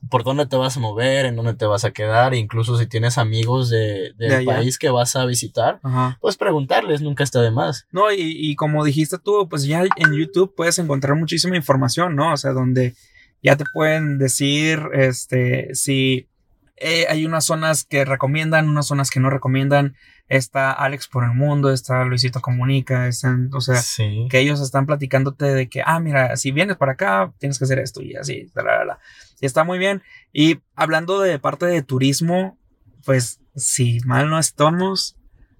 por 0.09 0.23
dónde 0.23 0.45
te 0.45 0.55
vas 0.55 0.77
a 0.77 0.79
mover, 0.79 1.25
en 1.25 1.35
dónde 1.35 1.55
te 1.55 1.65
vas 1.65 1.83
a 1.83 1.91
quedar, 1.91 2.33
incluso 2.33 2.77
si 2.77 2.87
tienes 2.87 3.17
amigos 3.17 3.69
de, 3.69 4.13
del 4.17 4.39
De 4.39 4.45
país 4.45 4.79
que 4.79 4.89
vas 4.89 5.17
a 5.17 5.25
visitar, 5.25 5.81
Ajá. 5.83 6.17
pues 6.21 6.37
preguntarles, 6.37 7.01
nunca 7.01 7.25
está 7.25 7.41
de 7.41 7.51
más. 7.51 7.85
No, 7.91 8.13
y, 8.13 8.17
y 8.21 8.55
como 8.55 8.85
dijiste 8.85 9.17
tú, 9.19 9.49
pues 9.49 9.65
ya 9.65 9.83
en 9.83 10.13
YouTube 10.13 10.53
puedes 10.55 10.79
encontrar 10.79 11.17
muchísima 11.17 11.57
información, 11.57 12.15
¿no? 12.15 12.31
O 12.31 12.37
sea, 12.37 12.51
donde 12.53 12.95
ya 13.43 13.57
te 13.57 13.65
pueden 13.73 14.17
decir, 14.19 14.79
este, 14.93 15.75
si 15.75 16.29
eh, 16.77 17.05
hay 17.09 17.25
unas 17.25 17.45
zonas 17.45 17.83
que 17.85 18.03
recomiendan, 18.05 18.67
unas 18.69 18.87
zonas 18.87 19.09
que 19.09 19.19
no 19.19 19.29
recomiendan. 19.29 19.95
Está 20.27 20.71
Alex 20.71 21.07
por 21.07 21.23
el 21.23 21.31
mundo, 21.35 21.71
está 21.71 22.03
Luisito 22.03 22.41
Comunica, 22.41 23.07
están, 23.07 23.49
o 23.53 23.61
sea, 23.61 23.75
sí. 23.75 24.27
que 24.29 24.39
ellos 24.39 24.59
están 24.59 24.85
platicándote 24.87 25.45
de 25.45 25.69
que, 25.69 25.83
ah, 25.85 25.99
mira, 25.99 26.35
si 26.35 26.51
vienes 26.51 26.77
para 26.77 26.93
acá, 26.93 27.31
tienes 27.37 27.59
que 27.59 27.65
hacer 27.65 27.77
esto 27.79 28.01
y 28.01 28.15
así, 28.15 28.51
la, 28.55 28.63
la, 28.63 28.85
la. 28.85 28.99
Y 29.39 29.45
está 29.45 29.63
muy 29.63 29.77
bien. 29.77 30.01
Y 30.33 30.59
hablando 30.75 31.19
de 31.21 31.37
parte 31.37 31.67
de 31.67 31.83
turismo, 31.83 32.57
pues, 33.05 33.39
si 33.55 33.99
mal 34.05 34.29
no 34.29 34.39
estamos, 34.39 35.15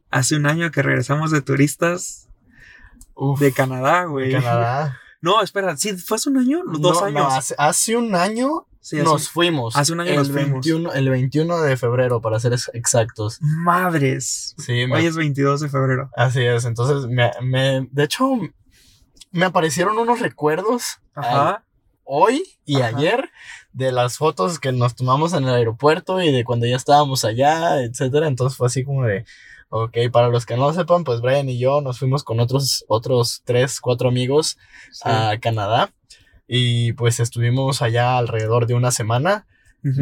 hace 0.10 0.36
un 0.36 0.48
año 0.48 0.72
que 0.72 0.82
regresamos 0.82 1.30
de 1.32 1.42
turistas 1.42 2.28
Uf, 3.14 3.40
de 3.40 3.52
Canadá, 3.54 4.06
güey. 4.06 4.32
Canadá. 4.32 5.00
No, 5.22 5.42
espera, 5.42 5.76
¿sí 5.76 5.98
fue 5.98 6.18
hace 6.18 6.30
un 6.30 6.38
año? 6.38 6.62
Dos 6.68 7.00
No, 7.02 7.06
años. 7.08 7.20
no, 7.20 7.28
hace, 7.32 7.56
hace 7.58 7.98
un 7.98 8.14
año 8.14 8.68
Sí, 8.88 8.98
nos 8.98 9.14
un- 9.14 9.20
fuimos. 9.34 9.76
hace 9.76 9.94
un 9.94 10.00
año 10.02 10.12
el 10.12 10.16
nos 10.18 10.28
fuimos. 10.30 10.52
21, 10.52 10.94
el 10.94 11.10
21 11.10 11.60
de 11.62 11.76
febrero, 11.76 12.22
para 12.22 12.40
ser 12.40 12.54
ex- 12.54 12.70
exactos. 12.76 13.40
Madres. 13.42 14.54
Sí, 14.60 14.86
me- 14.86 14.98
Hoy 14.98 15.06
es 15.08 15.16
22 15.16 15.62
de 15.62 15.70
febrero. 15.70 16.12
así 16.16 16.44
es. 16.44 16.66
Entonces, 16.66 17.10
me, 17.10 17.32
me- 17.42 17.88
de 17.92 18.04
hecho, 18.04 18.30
me 19.32 19.46
aparecieron 19.46 19.98
unos 19.98 20.20
recuerdos 20.20 21.00
Ajá. 21.16 21.64
hoy 22.04 22.44
y 22.64 22.82
Ajá. 22.82 22.96
ayer 22.96 23.30
de 23.74 23.92
las 23.92 24.18
fotos 24.18 24.60
que 24.60 24.72
nos 24.72 24.96
tomamos 24.96 25.34
en 25.34 25.46
el 25.46 25.56
aeropuerto 25.56 26.22
y 26.22 26.32
de 26.32 26.44
cuando 26.46 26.68
ya 26.68 26.76
estábamos 26.76 27.26
allá, 27.26 27.82
etcétera. 27.82 28.28
Entonces 28.28 28.56
fue 28.56 28.68
así 28.68 28.84
como 28.84 29.04
de, 29.06 29.26
ok, 29.70 29.98
para 30.12 30.30
los 30.30 30.46
que 30.46 30.56
no 30.58 30.68
lo 30.68 30.74
sepan, 30.74 31.04
pues 31.04 31.22
Brian 31.22 31.50
y 31.50 31.58
yo 31.58 31.82
nos 31.82 31.98
fuimos 31.98 32.24
con 32.24 32.40
otros, 32.40 32.86
otros 32.88 33.42
tres, 33.46 33.82
cuatro 33.82 34.10
amigos 34.10 34.58
Sí. 34.92 35.02
a 35.06 35.40
Canadá 35.42 35.92
y 36.48 36.94
pues 36.94 37.20
estuvimos 37.20 37.82
allá 37.82 38.18
alrededor 38.18 38.68
de 38.68 38.74
una 38.76 38.92
semana. 38.92 39.46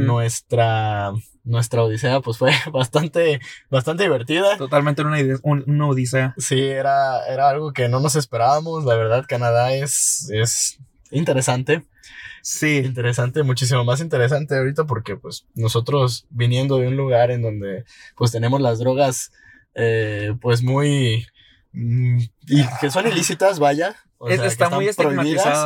Nuestra, 0.08 1.12
nuestra 1.44 1.84
odisea 1.84 2.22
pues 2.22 2.38
fue 2.38 2.52
bastante, 2.72 3.40
bastante 3.70 4.04
divertida. 4.04 4.58
Totalmente 4.58 5.02
una, 5.02 5.18
un- 5.44 5.64
una 5.68 5.88
odisea. 5.88 6.34
Sí, 6.38 6.62
era, 6.62 7.26
era 7.28 7.50
algo 7.50 7.74
que 7.74 7.90
no 7.90 8.00
nos 8.00 8.16
esperábamos. 8.16 8.86
La 8.86 8.96
verdad, 8.96 9.26
Canadá 9.28 9.74
es, 9.74 10.30
es 10.32 10.80
interesante. 11.12 11.84
Sí. 12.42 12.78
Interesante, 12.86 13.44
muchísimo 13.44 13.84
más 13.86 14.02
interesante 14.02 14.58
ahorita 14.58 14.86
porque 14.86 15.16
pues 15.16 15.46
nosotros 15.56 16.28
viniendo 16.30 16.78
de 16.78 16.88
un 16.90 16.98
lugar 16.98 17.32
en 17.32 17.42
donde 17.42 17.86
pues 18.16 18.32
tenemos 18.32 18.60
las 18.62 18.80
drogas 18.80 19.32
eh, 19.76 20.36
pues 20.42 20.62
muy... 20.62 21.26
mm, 21.74 22.20
y 22.48 22.64
que 22.80 22.90
son 22.92 23.08
ilícitas, 23.08 23.60
vaya. 23.60 23.96
o 24.20 24.30
Es- 24.30 24.36
sea, 24.36 24.44
que 24.44 24.48
está 24.48 24.66
están 24.66 24.78
muy 24.78 24.88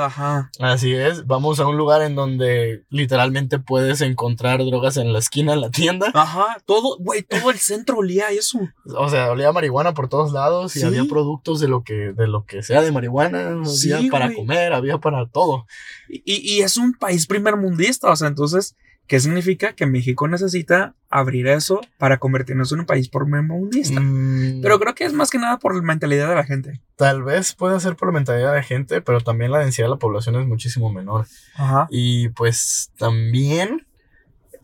ajá. 0.05 0.49
Así 0.59 0.91
es, 0.95 1.27
vamos 1.27 1.59
a 1.59 1.67
un 1.67 1.77
lugar 1.77 2.01
en 2.01 2.15
donde 2.15 2.85
literalmente 2.89 3.59
puedes 3.59 4.01
encontrar 4.01 4.65
drogas 4.65 4.97
en 4.97 5.13
la 5.13 5.19
esquina, 5.19 5.53
en 5.53 5.61
la 5.61 5.69
tienda. 5.69 6.09
Ajá, 6.15 6.57
todo, 6.65 6.97
güey, 6.97 7.21
todo 7.21 7.51
el 7.51 7.59
centro 7.59 7.97
olía 7.97 8.29
eso. 8.31 8.59
O 8.97 9.09
sea, 9.09 9.29
olía 9.29 9.51
marihuana 9.51 9.93
por 9.93 10.09
todos 10.09 10.31
lados 10.31 10.75
y 10.75 10.79
Sí. 10.79 10.85
había 10.87 11.05
productos 11.05 11.59
de 11.59 11.67
lo 11.67 11.83
que, 11.83 12.13
de 12.13 12.27
lo 12.27 12.45
que 12.45 12.63
sea 12.63 12.81
de 12.81 12.91
marihuana, 12.91 13.63
Sí, 13.65 13.91
había 13.91 14.09
para 14.09 14.33
comer, 14.33 14.73
había 14.73 14.97
para 14.97 15.27
todo. 15.27 15.67
Y, 16.09 16.21
y 16.25 16.61
es 16.61 16.77
un 16.77 16.93
país 16.93 17.27
primermundista, 17.27 18.09
o 18.09 18.15
sea, 18.15 18.27
entonces, 18.27 18.75
¿qué 19.07 19.19
significa? 19.19 19.73
Que 19.73 19.85
México 19.85 20.27
necesita 20.27 20.93
abrir 21.09 21.47
eso 21.47 21.81
para 21.97 22.17
convertirnos 22.17 22.71
en 22.71 22.81
un 22.81 22.85
país 22.85 23.09
primermundista. 23.09 23.99
Mm, 23.99 24.61
Pero 24.61 24.79
creo 24.79 24.93
que 24.93 25.05
es 25.05 25.13
más 25.13 25.29
que 25.29 25.37
nada 25.37 25.57
por 25.57 25.75
la 25.75 25.81
mentalidad 25.81 26.27
de 26.29 26.35
la 26.35 26.43
gente. 26.43 26.81
tal 26.97 27.23
vez 27.23 27.53
puede 27.53 27.79
ser 27.79 27.95
por 27.95 28.09
la 28.09 28.13
mentalidad 28.13 28.53
de 28.53 28.63
gente, 28.63 29.01
pero 29.01 29.21
también 29.21 29.51
la 29.51 29.59
densidad 29.59 29.87
de 29.87 29.91
la 29.91 29.99
población 29.99 30.35
es 30.35 30.45
muchísimo 30.47 30.91
menor. 30.91 31.25
Ajá. 31.55 31.87
Y 31.89 32.29
pues 32.29 32.91
también, 32.97 33.87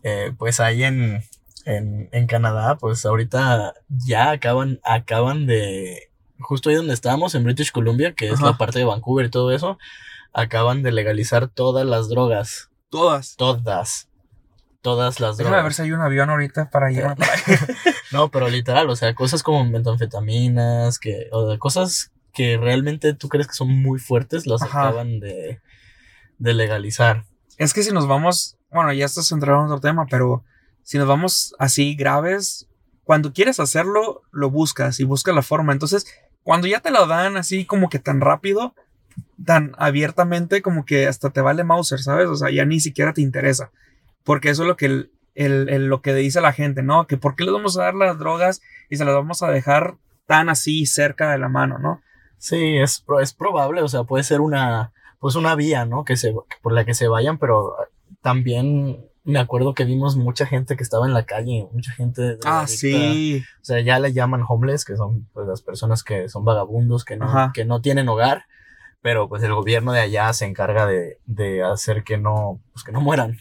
eh, 0.02 0.32
pues 0.36 0.60
ahí 0.60 0.84
en, 0.84 1.22
en, 1.64 2.08
en 2.12 2.26
Canadá, 2.26 2.76
pues 2.76 3.06
ahorita 3.06 3.74
ya 3.88 4.30
acaban, 4.30 4.80
acaban 4.84 5.46
de, 5.46 6.10
justo 6.38 6.68
ahí 6.68 6.76
donde 6.76 6.94
estábamos, 6.94 7.34
en 7.34 7.44
British 7.44 7.72
Columbia, 7.72 8.12
que 8.12 8.28
es 8.28 8.40
la 8.40 8.58
parte 8.58 8.78
de 8.78 8.84
Vancouver 8.84 9.26
y 9.26 9.30
todo 9.30 9.52
eso, 9.52 9.78
acaban 10.32 10.82
de 10.82 10.92
legalizar 10.92 11.48
todas 11.48 11.86
las 11.86 12.08
drogas. 12.08 12.68
Todas. 12.90 13.36
Todas. 13.36 14.08
Todas 14.84 15.18
las 15.18 15.38
Déjame 15.38 15.56
ver 15.56 15.62
drogas. 15.62 15.76
si 15.76 15.82
hay 15.82 15.92
un 15.92 16.02
avión 16.02 16.28
ahorita 16.28 16.68
para 16.68 16.88
allá. 16.88 17.16
No, 18.12 18.28
pero 18.30 18.48
literal, 18.50 18.88
o 18.90 18.96
sea, 18.96 19.14
cosas 19.14 19.42
como 19.42 19.64
metanfetaminas, 19.64 20.98
que, 20.98 21.28
o 21.32 21.58
cosas 21.58 22.12
que 22.34 22.58
realmente 22.58 23.14
tú 23.14 23.28
crees 23.28 23.48
que 23.48 23.54
son 23.54 23.70
muy 23.70 23.98
fuertes, 23.98 24.46
las 24.46 24.60
Ajá. 24.62 24.88
acaban 24.88 25.20
de, 25.20 25.60
de 26.38 26.54
legalizar. 26.54 27.24
Es 27.56 27.72
que 27.72 27.82
si 27.82 27.92
nos 27.92 28.06
vamos, 28.06 28.58
bueno, 28.70 28.92
ya 28.92 29.06
estás 29.06 29.26
centrado 29.26 29.60
en 29.60 29.66
otro 29.66 29.80
tema, 29.80 30.06
pero 30.08 30.44
si 30.82 30.98
nos 30.98 31.08
vamos 31.08 31.56
así 31.58 31.96
graves, 31.96 32.68
cuando 33.04 33.32
quieres 33.32 33.58
hacerlo, 33.58 34.22
lo 34.30 34.50
buscas 34.50 35.00
y 35.00 35.04
buscas 35.04 35.34
la 35.34 35.42
forma. 35.42 35.72
Entonces, 35.72 36.06
cuando 36.42 36.68
ya 36.68 36.80
te 36.80 36.90
lo 36.90 37.06
dan 37.06 37.38
así 37.38 37.64
como 37.64 37.88
que 37.88 37.98
tan 37.98 38.20
rápido, 38.20 38.74
tan 39.44 39.72
abiertamente, 39.78 40.60
como 40.62 40.84
que 40.84 41.08
hasta 41.08 41.30
te 41.30 41.40
vale 41.40 41.64
Mauser, 41.64 42.00
¿sabes? 42.00 42.28
O 42.28 42.36
sea, 42.36 42.50
ya 42.50 42.64
ni 42.64 42.80
siquiera 42.80 43.12
te 43.12 43.22
interesa. 43.22 43.70
Porque 44.24 44.50
eso 44.50 44.62
es 44.62 44.68
lo 44.68 44.76
que, 44.76 44.86
el, 44.86 45.12
el- 45.34 45.68
el- 45.68 45.86
lo 45.86 46.02
que 46.02 46.14
dice 46.14 46.40
la 46.40 46.52
gente, 46.52 46.82
¿no? 46.82 47.06
Que 47.06 47.16
por 47.16 47.36
qué 47.36 47.44
les 47.44 47.52
vamos 47.52 47.78
a 47.78 47.82
dar 47.84 47.94
las 47.94 48.18
drogas 48.18 48.60
y 48.90 48.96
se 48.96 49.04
las 49.04 49.14
vamos 49.14 49.42
a 49.42 49.50
dejar 49.50 49.96
tan 50.26 50.48
así 50.48 50.86
cerca 50.86 51.30
de 51.30 51.38
la 51.38 51.48
mano, 51.48 51.78
¿no? 51.78 52.00
Sí, 52.38 52.76
es, 52.76 53.04
es 53.22 53.32
probable, 53.34 53.82
o 53.82 53.88
sea, 53.88 54.04
puede 54.04 54.24
ser 54.24 54.40
una, 54.40 54.92
pues 55.18 55.34
una 55.36 55.54
vía, 55.54 55.84
¿no? 55.86 56.04
Que 56.04 56.16
se, 56.16 56.34
por 56.62 56.72
la 56.72 56.84
que 56.84 56.94
se 56.94 57.08
vayan, 57.08 57.38
pero 57.38 57.74
también 58.22 59.06
me 59.24 59.38
acuerdo 59.38 59.72
que 59.74 59.84
vimos 59.84 60.16
mucha 60.16 60.44
gente 60.46 60.76
que 60.76 60.82
estaba 60.82 61.06
en 61.06 61.14
la 61.14 61.24
calle, 61.24 61.66
mucha 61.72 61.92
gente. 61.92 62.38
Ah, 62.44 62.66
sí. 62.66 63.42
O 63.60 63.64
sea, 63.64 63.80
ya 63.80 63.98
le 63.98 64.12
llaman 64.12 64.44
homeless, 64.46 64.84
que 64.84 64.96
son 64.96 65.28
pues 65.32 65.46
las 65.46 65.62
personas 65.62 66.02
que 66.02 66.28
son 66.28 66.44
vagabundos, 66.44 67.04
que 67.04 67.16
no, 67.16 67.26
Ajá. 67.26 67.50
que 67.54 67.64
no 67.64 67.80
tienen 67.80 68.08
hogar, 68.08 68.44
pero 69.00 69.28
pues 69.28 69.42
el 69.42 69.54
gobierno 69.54 69.92
de 69.92 70.00
allá 70.00 70.32
se 70.34 70.44
encarga 70.46 70.86
de, 70.86 71.18
de 71.26 71.62
hacer 71.62 72.04
que 72.04 72.18
no, 72.18 72.60
pues 72.72 72.84
que 72.84 72.92
no 72.92 73.00
mueran. 73.00 73.38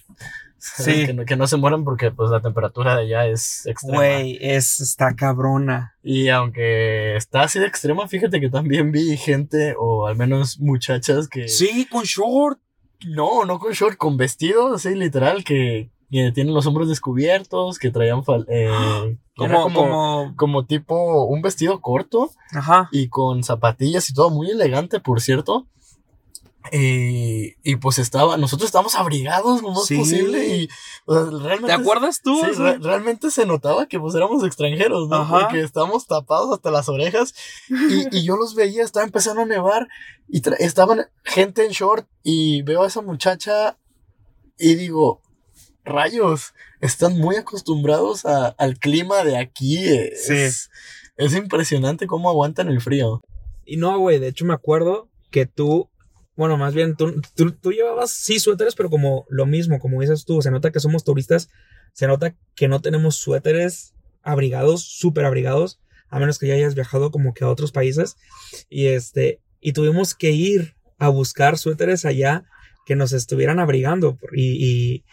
Sí. 0.77 1.05
Que 1.07 1.13
no, 1.13 1.25
que 1.25 1.35
no 1.35 1.45
se 1.47 1.57
mueran 1.57 1.83
porque 1.83 2.11
pues 2.11 2.29
la 2.29 2.41
temperatura 2.41 2.95
de 2.95 3.01
allá 3.03 3.27
es 3.27 3.65
extrema. 3.65 3.97
Güey, 3.97 4.37
es, 4.39 4.79
está 4.79 5.13
cabrona. 5.15 5.95
Y 6.01 6.29
aunque 6.29 7.15
está 7.17 7.41
así 7.41 7.59
de 7.59 7.67
extrema, 7.67 8.07
fíjate 8.07 8.39
que 8.39 8.49
también 8.49 8.91
vi 8.91 9.17
gente, 9.17 9.75
o 9.77 10.07
al 10.07 10.15
menos 10.15 10.59
muchachas 10.59 11.27
que... 11.27 11.47
Sí, 11.49 11.85
con 11.91 12.03
short. 12.03 12.59
No, 13.05 13.43
no 13.45 13.59
con 13.59 13.73
short, 13.73 13.97
con 13.97 14.15
vestido, 14.15 14.75
así 14.75 14.95
literal, 14.95 15.43
que, 15.43 15.89
que 16.09 16.31
tienen 16.31 16.53
los 16.53 16.65
hombros 16.65 16.87
descubiertos, 16.87 17.77
que 17.77 17.91
traían... 17.91 18.23
fal- 18.23 18.45
eh, 18.49 19.17
Como, 19.35 19.63
como, 19.63 19.73
como, 19.73 20.33
como 20.35 20.65
tipo 20.67 21.25
un 21.25 21.41
vestido 21.41 21.81
corto 21.81 22.29
ajá. 22.51 22.87
y 22.91 23.07
con 23.07 23.41
zapatillas 23.43 24.07
y 24.11 24.13
todo, 24.13 24.29
muy 24.29 24.51
elegante, 24.51 24.99
por 24.99 25.21
cierto. 25.21 25.65
Y, 26.71 27.55
y 27.63 27.75
pues 27.75 27.99
estaba, 27.99 28.37
nosotros 28.37 28.67
estábamos 28.67 28.95
abrigados 28.95 29.61
lo 29.61 29.71
más 29.71 29.85
Sí. 29.85 29.97
posible 29.97 30.47
y 30.47 30.69
o 31.05 31.13
sea, 31.13 31.23
realmente... 31.39 31.67
¿Te 31.67 31.73
acuerdas 31.73 32.21
tú? 32.21 32.35
Sí, 32.43 32.51
re- 32.57 32.77
realmente 32.79 33.31
se 33.31 33.45
notaba 33.45 33.87
que 33.87 33.99
pues 33.99 34.15
éramos 34.15 34.43
extranjeros, 34.45 35.09
¿no? 35.09 35.17
Ajá. 35.17 35.39
Porque 35.41 35.61
estábamos 35.61 36.07
tapados 36.07 36.53
hasta 36.53 36.71
las 36.71 36.87
orejas 36.89 37.33
y, 37.69 38.17
y 38.17 38.23
yo 38.23 38.37
los 38.37 38.55
veía, 38.55 38.83
estaba 38.83 39.05
empezando 39.05 39.41
a 39.41 39.45
nevar 39.45 39.87
y 40.29 40.41
estaban 40.59 41.05
gente 41.23 41.65
en 41.65 41.71
short 41.71 42.07
y 42.23 42.61
veo 42.63 42.83
a 42.83 42.87
esa 42.87 43.01
muchacha 43.01 43.77
y 44.57 44.75
digo, 44.75 45.21
rayos, 45.83 46.53
están 46.79 47.17
muy 47.19 47.35
acostumbrados 47.35 48.25
a- 48.25 48.55
al 48.57 48.77
clima 48.79 49.23
de 49.23 49.37
aquí. 49.37 49.85
Es, 49.85 50.69
es 51.17 51.35
impresionante 51.35 52.07
cómo 52.07 52.29
aguantan 52.29 52.69
el 52.69 52.79
frío. 52.81 53.21
Y 53.65 53.77
no, 53.77 53.97
güey, 53.99 54.19
de 54.19 54.29
hecho 54.29 54.45
me 54.45 54.53
acuerdo 54.53 55.09
que 55.31 55.45
tú, 55.45 55.89
bueno, 56.35 56.57
más 56.57 56.73
bien 56.73 56.95
tú, 56.95 57.21
tú, 57.35 57.51
tú 57.51 57.71
llevabas, 57.71 58.11
sí, 58.11 58.39
suéteres, 58.39 58.75
pero 58.75 58.89
como 58.89 59.25
lo 59.29 59.45
mismo, 59.45 59.79
como 59.79 60.01
dices 60.01 60.25
tú, 60.25 60.41
se 60.41 60.51
nota 60.51 60.71
que 60.71 60.79
somos 60.79 61.03
turistas, 61.03 61.49
se 61.93 62.07
nota 62.07 62.35
que 62.55 62.67
no 62.67 62.81
tenemos 62.81 63.17
suéteres 63.17 63.93
abrigados, 64.23 64.83
súper 64.83 65.25
abrigados, 65.25 65.79
a 66.09 66.19
menos 66.19 66.39
que 66.39 66.47
ya 66.47 66.53
hayas 66.53 66.75
viajado 66.75 67.11
como 67.11 67.33
que 67.33 67.43
a 67.43 67.49
otros 67.49 67.71
países. 67.71 68.17
Y 68.69 68.87
este, 68.87 69.41
y 69.59 69.73
tuvimos 69.73 70.15
que 70.15 70.31
ir 70.31 70.75
a 70.97 71.09
buscar 71.09 71.57
suéteres 71.57 72.05
allá 72.05 72.45
que 72.85 72.95
nos 72.95 73.13
estuvieran 73.13 73.59
abrigando. 73.59 74.17
Y, 74.31 74.65
y, 74.65 75.03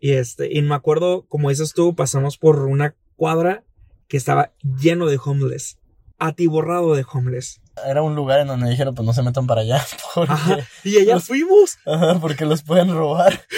y 0.00 0.12
este, 0.12 0.52
y 0.52 0.62
me 0.62 0.74
acuerdo, 0.74 1.26
como 1.28 1.50
dices 1.50 1.72
tú, 1.74 1.94
pasamos 1.94 2.38
por 2.38 2.60
una 2.66 2.96
cuadra 3.16 3.64
que 4.08 4.16
estaba 4.16 4.52
lleno 4.62 5.06
de 5.06 5.18
homeless, 5.24 5.78
atiborrado 6.18 6.94
de 6.94 7.04
homeless. 7.10 7.61
Era 7.86 8.02
un 8.02 8.14
lugar 8.14 8.40
en 8.40 8.48
donde 8.48 8.68
dijeron, 8.70 8.94
pues 8.94 9.06
no 9.06 9.12
se 9.12 9.22
metan 9.22 9.46
para 9.46 9.62
allá, 9.62 9.82
porque, 10.14 10.32
Ajá, 10.32 10.58
y 10.84 10.98
allá 10.98 11.14
Los- 11.14 11.24
fuimos. 11.24 11.78
ajá, 11.86 12.18
porque 12.20 12.44
los 12.44 12.62
pueden 12.62 12.90
robar. 12.94 13.40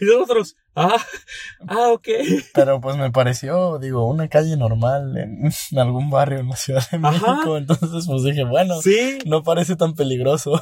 Y 0.00 0.04
nosotros, 0.06 0.56
ah, 0.74 0.96
ah, 1.68 1.90
ok. 1.92 2.08
Pero 2.54 2.80
pues 2.80 2.96
me 2.96 3.12
pareció, 3.12 3.78
digo, 3.78 4.04
una 4.08 4.26
calle 4.26 4.56
normal 4.56 5.16
en, 5.16 5.52
algún 5.78 6.10
barrio 6.10 6.40
en 6.40 6.48
la 6.48 6.56
Ciudad 6.56 6.82
de 6.90 6.96
Ajá. 6.96 7.10
México. 7.12 7.56
Entonces 7.56 8.06
pues 8.08 8.24
dije, 8.24 8.42
bueno, 8.42 8.82
Sí, 8.82 9.18
no 9.26 9.44
parece 9.44 9.76
tan 9.76 9.94
peligroso. 9.94 10.60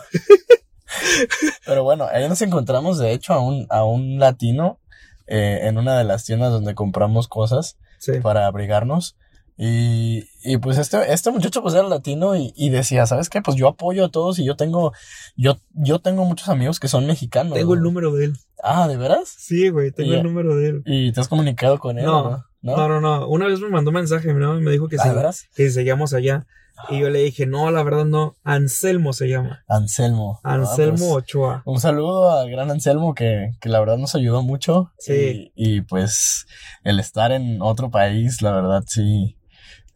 Pero 1.65 1.85
bueno, 1.85 2.07
ahí 2.13 2.29
nos 2.29 2.43
encontramos 2.43 2.99
de 2.99 3.13
hecho 3.13 3.33
a 3.33 3.41
un, 3.41 3.67
a 3.71 3.85
un 3.85 4.19
latino 4.19 4.79
eh, 5.27 5.61
en 5.63 5.79
una 5.79 5.97
de 5.97 6.05
las 6.05 6.25
tiendas 6.25 6.53
donde 6.53 6.75
compramos 6.75 7.27
cosas 7.29 7.79
sí. 7.99 8.21
para 8.23 8.47
abrigarnos. 8.47 9.17
Y, 9.63 10.25
y 10.43 10.57
pues 10.57 10.79
este, 10.79 11.13
este 11.13 11.31
muchacho 11.31 11.61
pues 11.61 11.75
era 11.75 11.87
latino 11.87 12.35
y, 12.35 12.55
y 12.57 12.71
decía, 12.71 13.05
¿sabes 13.05 13.29
qué? 13.29 13.43
Pues 13.43 13.59
yo 13.59 13.69
apoyo 13.69 14.07
a 14.07 14.11
todos 14.11 14.39
y 14.39 14.45
yo 14.47 14.57
tengo, 14.57 14.95
yo, 15.37 15.59
yo 15.75 15.99
tengo 15.99 16.25
muchos 16.25 16.49
amigos 16.49 16.81
que 16.81 16.89
son 16.89 17.07
mexicanos. 17.07 17.53
Tengo 17.53 17.75
el 17.75 17.81
güey". 17.81 17.91
número 17.93 18.13
de 18.15 18.25
él. 18.27 18.37
Ah, 18.63 18.89
¿de 18.89 18.97
veras? 18.97 19.29
Sí, 19.37 19.69
güey, 19.69 19.91
tengo 19.93 20.13
Y- 20.13 20.17
el 20.17 20.23
número 20.23 20.57
de 20.57 20.69
él. 20.69 20.83
¿Y 20.87 21.13
te 21.13 21.21
has 21.21 21.29
comunicado 21.29 21.79
con 21.79 21.99
él? 21.99 22.07
No, 22.07 22.43
¿no? 22.63 22.77
¿No? 22.89 23.01
No. 23.01 23.29
Una 23.29 23.47
vez 23.49 23.61
me 23.61 23.69
mandó 23.69 23.91
un 23.91 23.97
mensaje, 23.97 24.33
¿no? 24.33 24.55
Me 24.61 24.71
dijo 24.71 24.89
que, 24.89 24.97
Ah, 24.99 25.03
sí, 25.03 25.09
¿de 25.11 25.15
veras? 25.15 25.45
que 25.55 25.67
si 25.69 25.75
seguíamos 25.75 26.15
allá. 26.15 26.47
Y 26.89 26.99
yo 27.01 27.11
le 27.11 27.19
dije, 27.19 27.45
no, 27.45 27.71
la 27.71 27.83
verdad 27.83 28.07
no. 28.07 28.37
Anselmo 28.43 29.13
se 29.13 29.29
llama. 29.29 29.63
Anselmo. 29.69 30.41
Ah, 30.43 30.55
Anselmo 30.55 30.97
pues, 30.97 31.25
Ochoa. 31.25 31.63
un 31.67 31.79
saludo 31.79 32.33
al 32.39 32.51
gran 32.51 32.71
Anselmo 32.71 33.15
que, 33.15 33.51
que 33.61 33.69
la 33.69 33.81
verdad 33.81 33.99
nos 33.99 34.15
ayudó 34.15 34.41
mucho. 34.43 34.91
Sí. 34.99 35.53
Y, 35.55 35.77
y, 35.77 35.81
pues 35.83 36.47
el 36.83 36.99
estar 36.99 37.33
en 37.33 37.61
otro 37.61 37.91
país, 37.91 38.41
la 38.41 38.53
verdad 38.53 38.83
sí, 38.87 39.37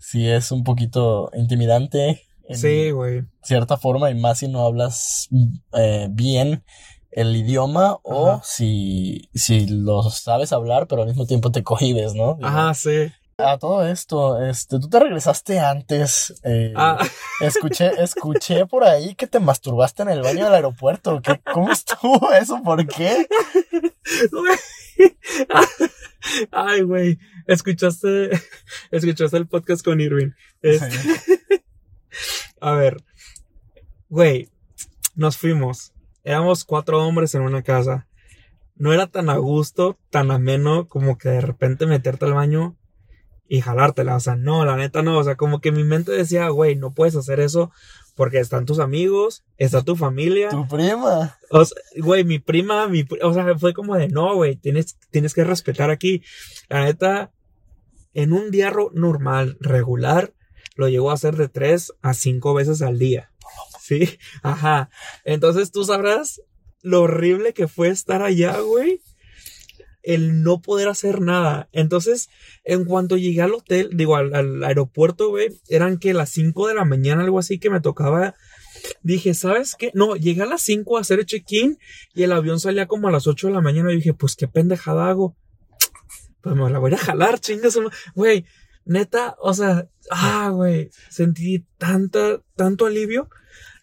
sí 0.07 0.29
es 0.29 0.51
un 0.53 0.65
poquito 0.65 1.31
intimidante. 1.35 2.23
En 2.47 2.59
Sí, 2.59 2.91
güey. 2.91 3.23
cierta 3.43 3.79
forma 3.79 4.11
y 4.11 4.15
más 4.15 4.41
si 4.41 4.49
no 4.49 4.67
hablas 4.67 5.29
eh, 5.73 6.09
bien 6.11 6.63
el 7.11 7.35
idioma 7.37 7.99
o 8.03 8.41
si, 8.45 9.31
si 9.35 9.67
lo 9.67 10.03
sabes 10.11 10.53
hablar 10.53 10.87
pero 10.89 11.03
al 11.03 11.09
mismo 11.09 11.27
tiempo 11.27 11.51
te 11.51 11.63
cohibes, 11.63 12.15
¿no? 12.15 12.39
Ajá, 12.43 12.75
sí. 12.75 13.11
A 13.39 13.59
todo 13.59 13.85
esto, 13.87 14.41
este, 14.41 14.79
tú 14.79 14.89
te 14.89 15.01
regresaste 15.01 15.59
antes. 15.59 16.35
eh, 16.45 16.73
Ah, 16.77 16.99
Escuché, 17.41 17.91
escuché 18.03 18.67
por 18.67 18.85
ahí 18.85 19.15
que 19.17 19.27
te 19.27 19.41
masturbaste 19.41 20.03
en 20.03 20.11
el 20.11 20.21
baño 20.23 20.45
del 20.45 20.55
aeropuerto. 20.55 21.21
¿Qué, 21.23 21.41
¿Cómo 21.53 21.73
estuvo 21.73 22.31
eso? 22.33 22.63
¿Por 22.63 22.87
qué? 22.87 23.27
Ay, 26.51 26.83
güey. 26.83 27.19
Escuchaste, 27.47 28.31
escuchaste 28.91 29.37
el 29.37 29.47
podcast 29.47 29.85
con 29.85 30.01
Irving. 30.01 30.31
Es- 30.63 30.83
A 32.61 32.73
ver, 32.73 33.03
güey, 34.09 34.49
nos 35.15 35.37
fuimos. 35.37 35.93
Éramos 36.23 36.65
cuatro 36.65 37.07
hombres 37.07 37.35
en 37.35 37.43
una 37.43 37.63
casa. 37.63 38.07
No 38.77 38.93
era 38.93 39.07
tan 39.07 39.29
a 39.29 39.37
gusto, 39.37 39.99
tan 40.11 40.31
ameno 40.31 40.89
como 40.89 41.19
que 41.19 41.29
de 41.29 41.41
repente 41.41 41.87
meterte 41.87 42.25
al 42.25 42.33
baño 42.35 42.77
y 43.47 43.61
jalártela. 43.61 44.17
O 44.17 44.21
sea, 44.21 44.37
no, 44.37 44.65
la 44.65 44.77
neta 44.77 45.03
no. 45.03 45.19
O 45.19 45.25
sea, 45.25 45.37
como 45.37 45.61
que 45.61 45.73
mi 45.73 45.85
mente 45.85 46.13
decía, 46.13 46.49
güey, 46.49 46.75
no 46.77 46.93
puedes 46.93 47.15
hacer 47.17 47.41
eso 47.41 47.71
porque 48.15 48.39
están 48.39 48.65
tus 48.67 48.79
amigos, 48.79 49.45
está 49.57 49.83
tu 49.83 49.97
familia. 49.97 50.49
Tu 50.51 50.67
prima. 50.69 51.37
O 51.51 51.65
sea, 51.65 51.77
güey, 52.01 52.25
mi 52.25 52.39
prima, 52.39 52.87
mi, 52.89 53.05
o 53.23 53.35
sea, 53.35 53.59
fue 53.59 53.75
como 53.75 53.97
de, 53.97 54.09
no, 54.09 54.35
güey, 54.35 54.57
tienes, 54.57 54.97
tienes 55.11 55.35
que 55.35 55.45
respetar 55.45 55.91
aquí. 55.91 56.23
La 56.69 56.85
neta, 56.85 57.33
en 58.13 58.33
un 58.33 58.51
día 58.51 58.71
ro- 58.71 58.91
normal, 58.95 59.57
regular, 59.61 60.33
lo 60.77 60.89
llegó 60.89 61.11
a 61.11 61.15
hacer 61.15 61.37
de 61.37 61.49
tres 61.49 61.93
a 62.03 62.15
cinco 62.15 62.55
veces 62.55 62.83
al 62.83 62.99
día. 62.99 63.31
Sí, 63.81 64.19
ajá. 64.43 64.91
Entonces 65.25 65.71
tú 65.71 65.85
sabrás 65.85 66.41
lo 66.83 67.03
horrible 67.03 67.53
que 67.53 67.69
fue 67.69 67.89
estar 67.89 68.23
allá, 68.23 68.59
güey. 68.61 69.01
El 70.05 70.43
no 70.43 70.61
poder 70.61 70.89
hacer 70.89 71.21
nada. 71.21 71.69
Entonces, 71.73 72.29
en 72.65 72.85
cuanto 72.85 73.17
llegué 73.17 73.43
al 73.43 73.55
hotel, 73.55 73.91
digo, 73.95 74.17
al, 74.17 74.35
al 74.35 74.63
aeropuerto, 74.63 75.31
güey, 75.31 75.49
eran 75.69 75.99
que 75.99 76.15
las 76.15 76.31
5 76.31 76.69
de 76.69 76.75
la 76.75 76.85
mañana, 76.85 77.23
algo 77.23 77.39
así, 77.39 77.59
que 77.59 77.71
me 77.71 77.81
tocaba. 77.81 78.35
Dije, 79.03 79.35
¿sabes 79.35 79.75
qué? 79.79 79.91
No, 79.95 80.17
llegué 80.17 80.43
a 80.43 80.47
las 80.47 80.63
5 80.63 80.99
a 80.99 81.01
hacer 81.01 81.25
check-in 81.25 81.79
y 82.15 82.23
el 82.23 82.33
avión 82.33 82.61
salía 82.61 82.87
como 82.87 83.09
a 83.09 83.13
las 83.13 83.27
8 83.27 83.47
de 83.49 83.53
la 83.55 83.61
mañana. 83.61 83.93
Y 83.93 83.97
dije, 83.97 84.13
pues 84.13 84.37
qué 84.37 84.47
pendejada 84.47 85.09
hago. 85.09 85.37
Pues 86.43 86.55
me 86.55 86.69
la 86.69 86.79
voy 86.79 86.93
a 86.93 86.99
jalar, 86.99 87.41
chingas. 87.41 87.79
Güey, 88.15 88.45
neta, 88.85 89.37
o 89.41 89.55
sea, 89.55 89.89
ah, 90.11 90.51
güey, 90.53 90.91
sentí 91.09 91.65
tanta, 91.79 92.43
tanto 92.57 92.87
alivio. 92.87 93.29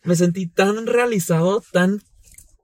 Me 0.03 0.15
sentí 0.15 0.47
tan 0.47 0.87
realizado, 0.87 1.63
tan, 1.71 2.01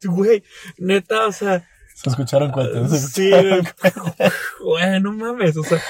güey, 0.04 0.43
neta, 0.78 1.28
o 1.28 1.32
sea, 1.32 1.67
Se 2.04 2.10
escucharon 2.12 2.52
cuentos. 2.52 2.92
se 2.92 3.08
sí, 3.08 3.32
escucharon 3.34 3.66
güey, 4.62 4.82
güey, 4.90 5.02
no 5.02 5.14
mames, 5.14 5.58
o 5.58 5.64
sea, 5.64 5.82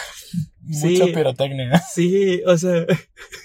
Mucha 0.62 1.06
sí. 1.06 1.12
pirotecnia. 1.14 1.80
sí, 1.94 2.42
o 2.46 2.58
sea, 2.58 2.86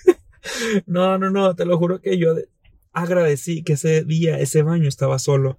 no, 0.87 1.19
no, 1.19 1.31
no, 1.31 1.55
te 1.55 1.65
lo 1.65 1.77
juro 1.79 2.01
que 2.01 2.19
yo 2.19 2.35
de- 2.35 2.49
agradecí 2.93 3.63
que 3.63 3.73
ese 3.75 4.05
día, 4.05 4.39
ese 4.39 4.63
baño 4.63 4.89
estaba 4.89 5.19
solo. 5.19 5.59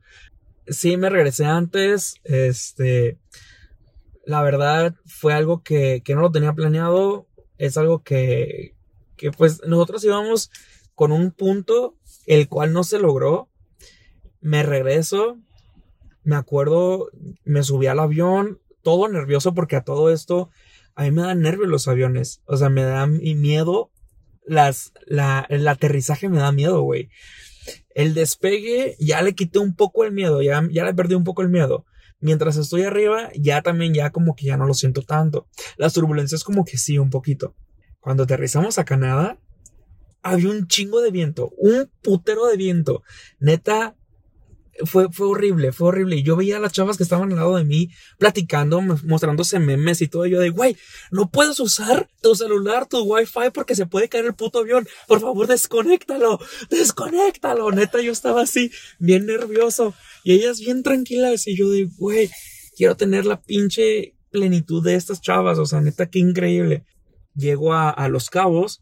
Sí, 0.68 0.96
me 0.98 1.10
regresé 1.10 1.46
antes, 1.46 2.16
este, 2.24 3.18
la 4.26 4.42
verdad 4.42 4.96
fue 5.06 5.34
algo 5.34 5.62
que, 5.62 6.02
que 6.06 6.16
no 6.16 6.22
lo 6.22 6.32
tenía 6.32 6.54
planeado, 6.54 7.28
es 7.58 7.76
algo 7.78 8.02
que, 8.04 8.76
que 9.18 9.32
pues 9.32 9.62
nosotros 9.68 10.04
íbamos 10.06 10.52
con 10.96 11.12
un 11.12 11.32
punto 11.32 11.98
el 12.28 12.48
cual 12.48 12.72
no 12.72 12.84
se 12.86 13.00
logró. 13.00 13.50
Me 14.40 14.64
regreso, 14.64 15.38
me 16.24 16.36
acuerdo, 16.36 17.10
me 17.44 17.64
subí 17.64 17.88
al 17.88 18.00
avión, 18.00 18.60
todo 18.82 19.08
nervioso 19.08 19.54
porque 19.54 19.76
a 19.76 19.84
todo 19.84 20.12
esto 20.12 20.50
a 20.96 21.04
mí 21.04 21.12
me 21.12 21.24
dan 21.24 21.42
nervios 21.42 21.70
los 21.70 21.88
aviones, 21.88 22.42
o 22.46 22.58
sea, 22.58 22.70
me 22.70 22.84
da 22.84 23.08
mi 23.08 23.36
miedo 23.36 23.90
las 24.46 24.92
la 25.06 25.46
el 25.50 25.68
aterrizaje 25.68 26.30
me 26.30 26.40
da 26.40 26.52
miedo, 26.52 26.82
güey. 26.82 27.10
El 27.96 28.14
despegue 28.14 28.96
ya 29.00 29.22
le 29.22 29.36
quité 29.36 29.60
un 29.60 29.76
poco 29.76 30.04
el 30.04 30.12
miedo, 30.12 30.42
ya 30.42 30.68
ya 30.72 30.84
le 30.84 30.94
perdí 30.94 31.16
un 31.16 31.24
poco 31.24 31.42
el 31.42 31.50
miedo. 31.50 31.86
Mientras 32.20 32.56
estoy 32.56 32.84
arriba, 32.84 33.30
ya 33.36 33.62
también 33.62 33.94
ya 33.94 34.12
como 34.12 34.36
que 34.36 34.46
ya 34.46 34.58
no 34.58 34.66
lo 34.66 34.74
siento 34.74 35.02
tanto. 35.02 35.48
Las 35.78 35.94
turbulencias 35.94 36.44
como 36.44 36.64
que 36.64 36.78
sí 36.78 36.98
un 36.98 37.10
poquito. 37.10 37.56
Cuando 38.00 38.24
aterrizamos 38.24 38.80
a 38.80 38.86
Canadá, 38.86 39.40
había 40.22 40.50
un 40.50 40.68
chingo 40.68 41.02
de 41.02 41.12
viento, 41.12 41.52
un 41.58 41.90
putero 42.02 42.48
de 42.48 42.56
viento. 42.56 43.04
Neta, 43.40 43.98
fue, 44.86 45.08
fue 45.12 45.28
horrible, 45.28 45.72
fue 45.72 45.90
horrible. 45.90 46.18
Y 46.18 46.24
yo 46.24 46.36
veía 46.36 46.58
a 46.58 46.60
las 46.60 46.74
chavas 46.74 46.98
que 46.98 47.04
estaban 47.04 47.32
al 47.32 47.38
lado 47.38 47.56
de 47.56 47.64
mí 47.64 47.90
platicando, 48.18 48.82
mostrándose 48.82 49.60
memes 49.60 50.02
y 50.02 50.08
todo. 50.08 50.26
Y 50.26 50.32
yo 50.32 50.40
de, 50.40 50.50
güey, 50.50 50.76
no 51.12 51.30
puedes 51.30 51.60
usar 51.60 52.10
tu 52.22 52.36
celular, 52.36 52.88
tu 52.88 53.02
wifi 53.04 53.52
porque 53.54 53.76
se 53.76 53.86
puede 53.86 54.10
caer 54.10 54.26
el 54.26 54.34
puto 54.34 54.60
avión. 54.60 54.88
Por 55.08 55.20
favor, 55.22 55.48
desconéctalo, 55.48 56.40
desconéctalo. 56.70 57.72
Neta, 57.72 58.02
yo 58.02 58.12
estaba 58.12 58.42
así, 58.42 58.72
bien 59.00 59.26
nervioso. 59.26 59.94
Y 60.24 60.34
ellas 60.34 60.60
bien 60.60 60.84
tranquilas. 60.84 61.48
Y 61.48 61.56
yo 61.56 61.70
de, 61.70 61.88
güey, 61.98 62.30
quiero 62.76 62.96
tener 62.98 63.26
la 63.26 63.42
pinche 63.42 64.16
plenitud 64.32 64.84
de 64.84 64.96
estas 64.96 65.22
chavas. 65.22 65.60
O 65.60 65.66
sea, 65.66 65.82
neta, 65.82 66.10
qué 66.10 66.20
increíble. 66.20 66.84
Llego 67.36 67.74
a, 67.74 67.90
a 67.90 68.10
Los 68.10 68.30
Cabos. 68.30 68.82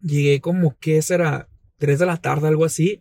Llegué 0.00 0.40
como, 0.40 0.76
¿qué 0.78 1.02
será? 1.02 1.48
Tres 1.76 1.98
de 1.98 2.06
la 2.06 2.16
tarde, 2.16 2.48
algo 2.48 2.64
así. 2.64 3.00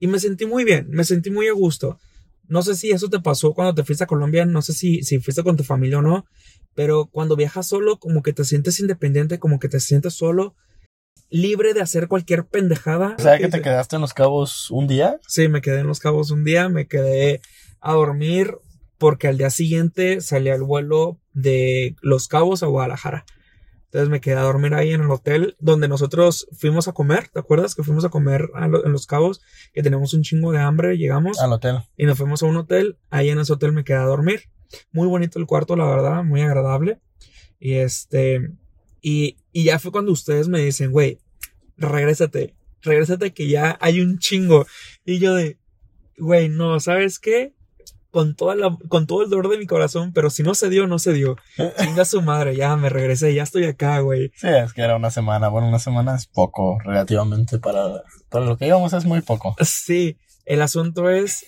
Y 0.00 0.08
me 0.08 0.18
sentí 0.18 0.46
muy 0.46 0.64
bien, 0.64 0.88
me 0.90 1.04
sentí 1.04 1.30
muy 1.30 1.46
a 1.46 1.52
gusto. 1.52 2.00
No 2.48 2.62
sé 2.62 2.74
si 2.74 2.90
eso 2.90 3.08
te 3.08 3.20
pasó 3.20 3.54
cuando 3.54 3.74
te 3.74 3.84
fuiste 3.84 4.02
a 4.02 4.08
Colombia, 4.08 4.44
no 4.44 4.62
sé 4.62 4.72
si, 4.72 5.04
si 5.04 5.20
fuiste 5.20 5.44
con 5.44 5.56
tu 5.56 5.62
familia 5.62 5.98
o 5.98 6.02
no, 6.02 6.26
pero 6.74 7.06
cuando 7.06 7.36
viajas 7.36 7.68
solo, 7.68 7.98
como 7.98 8.22
que 8.22 8.32
te 8.32 8.44
sientes 8.44 8.80
independiente, 8.80 9.38
como 9.38 9.60
que 9.60 9.68
te 9.68 9.78
sientes 9.78 10.14
solo, 10.14 10.56
libre 11.28 11.74
de 11.74 11.82
hacer 11.82 12.08
cualquier 12.08 12.46
pendejada. 12.46 13.14
O 13.18 13.22
sea 13.22 13.38
que 13.38 13.48
te 13.48 13.62
quedaste 13.62 13.96
en 13.96 14.02
los 14.02 14.14
cabos 14.14 14.70
un 14.70 14.88
día. 14.88 15.20
Sí, 15.28 15.48
me 15.48 15.60
quedé 15.60 15.80
en 15.80 15.86
Los 15.86 16.00
Cabos 16.00 16.30
un 16.30 16.44
día, 16.44 16.68
me 16.68 16.88
quedé 16.88 17.40
a 17.80 17.92
dormir 17.92 18.56
porque 18.98 19.28
al 19.28 19.38
día 19.38 19.50
siguiente 19.50 20.20
salía 20.20 20.54
el 20.54 20.62
vuelo 20.62 21.18
de 21.32 21.94
Los 22.02 22.28
Cabos 22.28 22.62
a 22.62 22.66
Guadalajara. 22.66 23.24
Entonces 23.90 24.08
me 24.08 24.20
quedé 24.20 24.36
a 24.36 24.42
dormir 24.42 24.72
ahí 24.74 24.92
en 24.92 25.00
el 25.00 25.10
hotel 25.10 25.56
donde 25.58 25.88
nosotros 25.88 26.46
fuimos 26.52 26.86
a 26.86 26.92
comer. 26.92 27.26
¿Te 27.28 27.40
acuerdas 27.40 27.74
que 27.74 27.82
fuimos 27.82 28.04
a 28.04 28.08
comer 28.08 28.48
a 28.54 28.68
lo- 28.68 28.86
en 28.86 28.92
Los 28.92 29.06
Cabos? 29.06 29.40
Que 29.72 29.82
teníamos 29.82 30.14
un 30.14 30.22
chingo 30.22 30.52
de 30.52 30.58
hambre, 30.60 30.96
llegamos 30.96 31.40
Al 31.40 31.52
hotel. 31.52 31.78
y 31.96 32.06
nos 32.06 32.16
fuimos 32.16 32.42
a 32.42 32.46
un 32.46 32.56
hotel. 32.56 32.98
Ahí 33.10 33.30
en 33.30 33.40
ese 33.40 33.52
hotel 33.52 33.72
me 33.72 33.82
quedé 33.82 33.96
a 33.98 34.04
dormir. 34.04 34.42
Muy 34.92 35.08
bonito 35.08 35.40
el 35.40 35.46
cuarto, 35.46 35.74
la 35.74 35.86
verdad, 35.86 36.22
muy 36.22 36.40
agradable. 36.40 37.00
Y 37.58 37.74
este, 37.74 38.52
y, 39.02 39.38
y 39.52 39.64
ya 39.64 39.80
fue 39.80 39.90
cuando 39.90 40.12
ustedes 40.12 40.46
me 40.46 40.60
dicen, 40.60 40.92
güey, 40.92 41.18
regrésate, 41.76 42.54
regrésate 42.82 43.32
que 43.32 43.48
ya 43.48 43.76
hay 43.80 44.00
un 44.00 44.18
chingo. 44.18 44.66
Y 45.04 45.18
yo 45.18 45.34
de, 45.34 45.58
güey, 46.16 46.48
no, 46.48 46.78
¿sabes 46.80 47.18
qué? 47.18 47.54
Con, 48.10 48.34
toda 48.34 48.56
la, 48.56 48.76
con 48.88 49.06
todo 49.06 49.22
el 49.22 49.30
dolor 49.30 49.48
de 49.48 49.58
mi 49.58 49.66
corazón, 49.66 50.12
pero 50.12 50.30
si 50.30 50.42
no 50.42 50.54
se 50.54 50.68
dio, 50.68 50.86
no 50.86 50.98
se 50.98 51.12
dio. 51.12 51.36
Chinga 51.78 52.04
su 52.04 52.22
madre, 52.22 52.56
ya 52.56 52.74
me 52.76 52.88
regresé, 52.88 53.34
ya 53.34 53.44
estoy 53.44 53.64
acá, 53.64 54.00
güey. 54.00 54.32
Sí, 54.34 54.48
es 54.48 54.72
que 54.72 54.82
era 54.82 54.96
una 54.96 55.10
semana. 55.10 55.48
Bueno, 55.48 55.68
una 55.68 55.78
semana 55.78 56.16
es 56.16 56.26
poco 56.26 56.78
relativamente 56.84 57.58
para, 57.58 58.02
para 58.28 58.44
lo 58.46 58.56
que 58.56 58.66
íbamos, 58.66 58.92
es 58.92 59.04
muy 59.04 59.20
poco. 59.20 59.54
Sí, 59.60 60.16
el 60.44 60.62
asunto 60.62 61.08
es 61.08 61.46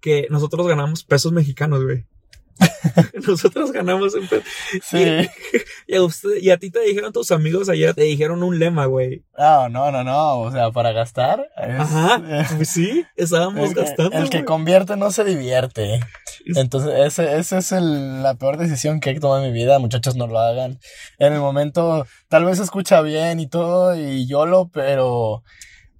que 0.00 0.28
nosotros 0.30 0.66
ganamos 0.66 1.02
pesos 1.02 1.32
mexicanos, 1.32 1.82
güey. 1.82 2.04
Nosotros 3.26 3.72
ganamos 3.72 4.14
en 4.14 4.26
pesos. 4.28 4.44
Sí. 4.82 5.28
Y 5.88 5.94
a, 5.94 6.02
usted, 6.02 6.30
y 6.40 6.50
a 6.50 6.56
ti 6.56 6.70
te 6.72 6.80
dijeron 6.80 7.12
tus 7.12 7.30
amigos 7.30 7.68
ayer, 7.68 7.94
te 7.94 8.02
dijeron 8.02 8.42
un 8.42 8.58
lema, 8.58 8.86
güey. 8.86 9.22
No, 9.38 9.68
no, 9.68 9.92
no, 9.92 10.02
no. 10.02 10.40
O 10.40 10.50
sea, 10.50 10.72
para 10.72 10.90
gastar. 10.90 11.46
es- 11.56 11.80
Ajá. 11.80 12.20
Pues 12.56 12.68
sí, 12.70 13.04
estábamos 13.14 13.68
el 13.68 13.74
que, 13.74 13.80
gastando. 13.82 14.18
el 14.18 14.28
que 14.30 14.44
convierte 14.44 14.96
no 14.96 15.12
se 15.12 15.22
divierte. 15.24 16.00
Entonces, 16.56 16.92
ese, 17.06 17.38
ese 17.38 17.58
es 17.58 17.70
el- 17.72 18.22
la 18.24 18.34
peor 18.34 18.56
decisión 18.56 18.98
que 18.98 19.10
he 19.10 19.20
tomado 19.20 19.44
en 19.44 19.52
mi 19.52 19.56
vida. 19.56 19.78
Muchachos, 19.78 20.16
no 20.16 20.26
lo 20.26 20.40
hagan. 20.40 20.80
En 21.18 21.32
el 21.34 21.38
momento, 21.40 22.04
tal 22.28 22.44
vez 22.44 22.56
se 22.58 22.64
escucha 22.64 23.00
bien 23.02 23.38
y 23.38 23.46
todo, 23.46 23.94
y 23.94 24.26
YOLO, 24.26 24.68
pero 24.72 25.44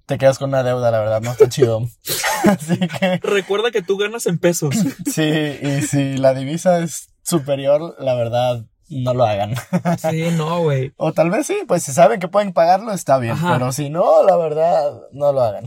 te 0.07 0.17
quedas 0.17 0.39
con 0.39 0.49
una 0.49 0.63
deuda, 0.63 0.89
la 0.89 0.99
verdad, 0.99 1.21
no 1.21 1.31
está 1.31 1.49
chido. 1.49 1.81
Así 2.45 2.79
que, 2.79 3.19
Recuerda 3.21 3.71
que 3.71 3.81
tú 3.81 3.97
ganas 3.97 4.25
en 4.25 4.39
pesos. 4.39 4.73
sí, 5.05 5.21
y 5.21 5.81
si 5.83 6.17
la 6.17 6.33
divisa 6.33 6.79
es 6.79 7.09
superior, 7.23 7.95
la 7.99 8.15
verdad, 8.15 8.65
no 8.89 9.13
lo 9.13 9.25
hagan. 9.25 9.53
Sí, 9.99 10.29
no, 10.35 10.61
güey. 10.61 10.93
O 10.97 11.11
tal 11.11 11.29
vez 11.29 11.45
sí, 11.45 11.57
pues 11.67 11.83
si 11.83 11.91
saben 11.91 12.21
que 12.21 12.29
pueden 12.29 12.53
pagarlo, 12.53 12.93
está 12.93 13.17
bien. 13.19 13.33
Ajá. 13.33 13.53
Pero 13.53 13.73
si 13.73 13.89
no, 13.89 14.23
la 14.23 14.37
verdad, 14.37 14.93
no 15.11 15.33
lo 15.33 15.41
hagan. 15.41 15.65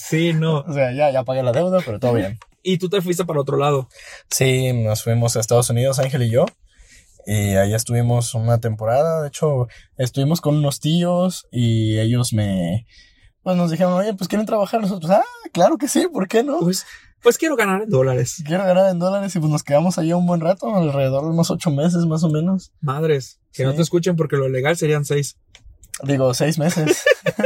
Sí, 0.00 0.32
no. 0.32 0.60
O 0.60 0.72
sea, 0.72 0.92
ya, 0.92 1.10
ya 1.10 1.24
pagué 1.24 1.42
la 1.42 1.52
deuda, 1.52 1.80
pero 1.84 1.98
todo 1.98 2.14
bien. 2.14 2.38
Y 2.62 2.78
tú 2.78 2.88
te 2.88 3.02
fuiste 3.02 3.24
para 3.24 3.40
otro 3.40 3.56
lado. 3.56 3.88
Sí, 4.30 4.72
nos 4.72 5.02
fuimos 5.02 5.36
a 5.36 5.40
Estados 5.40 5.68
Unidos, 5.70 5.98
Ángel 5.98 6.22
y 6.22 6.30
yo. 6.30 6.46
Y 7.26 7.56
ahí 7.56 7.74
estuvimos 7.74 8.34
una 8.34 8.58
temporada. 8.58 9.22
De 9.22 9.28
hecho, 9.28 9.66
estuvimos 9.96 10.40
con 10.40 10.56
unos 10.56 10.78
tíos 10.78 11.48
y 11.50 11.98
ellos 11.98 12.32
me. 12.32 12.86
Pues 13.42 13.56
nos 13.56 13.70
dijeron, 13.70 13.92
oye, 13.94 14.14
pues 14.14 14.28
quieren 14.28 14.46
trabajar 14.46 14.80
nosotros. 14.80 15.10
Ah, 15.10 15.24
claro 15.52 15.76
que 15.76 15.88
sí, 15.88 16.06
¿por 16.12 16.28
qué 16.28 16.42
no? 16.44 16.60
Pues, 16.60 16.86
pues 17.22 17.38
quiero 17.38 17.56
ganar 17.56 17.82
en 17.82 17.88
dólares. 17.90 18.42
Quiero 18.46 18.64
ganar 18.64 18.90
en 18.90 18.98
dólares 18.98 19.34
y 19.34 19.38
pues 19.40 19.50
nos 19.50 19.62
quedamos 19.62 19.98
allá 19.98 20.16
un 20.16 20.26
buen 20.26 20.40
rato, 20.40 20.74
alrededor 20.74 21.24
de 21.24 21.30
unos 21.30 21.50
ocho 21.50 21.70
meses 21.70 22.06
más 22.06 22.22
o 22.24 22.28
menos. 22.28 22.72
Madres. 22.80 23.38
Que 23.52 23.64
no 23.64 23.74
te 23.74 23.82
escuchen 23.82 24.16
porque 24.16 24.36
lo 24.36 24.48
legal 24.48 24.76
serían 24.76 25.04
seis. 25.04 25.36
Digo, 26.04 26.32
seis 26.34 26.58
meses. 26.58 27.04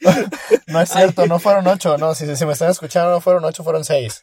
no 0.66 0.80
es 0.80 0.88
cierto, 0.90 1.26
no 1.26 1.38
fueron 1.38 1.66
ocho, 1.66 1.98
no, 1.98 2.14
si, 2.14 2.36
si 2.36 2.46
me 2.46 2.52
están 2.52 2.70
escuchando 2.70 3.10
no 3.10 3.20
fueron 3.20 3.44
ocho, 3.44 3.64
fueron 3.64 3.84
seis. 3.84 4.22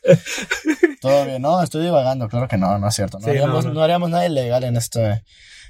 Todo 1.02 1.26
bien, 1.26 1.42
no, 1.42 1.62
estoy 1.62 1.84
divagando, 1.84 2.28
claro 2.28 2.48
que 2.48 2.58
no, 2.58 2.78
no 2.80 2.88
es 2.88 2.96
cierto. 2.96 3.20
No, 3.20 3.26
Sí, 3.26 3.32
haríamos, 3.32 3.66
no, 3.66 3.70
no. 3.72 3.76
no 3.76 3.84
haríamos 3.84 4.10
nada 4.10 4.26
ilegal 4.26 4.64
en 4.64 4.78
este, 4.78 5.24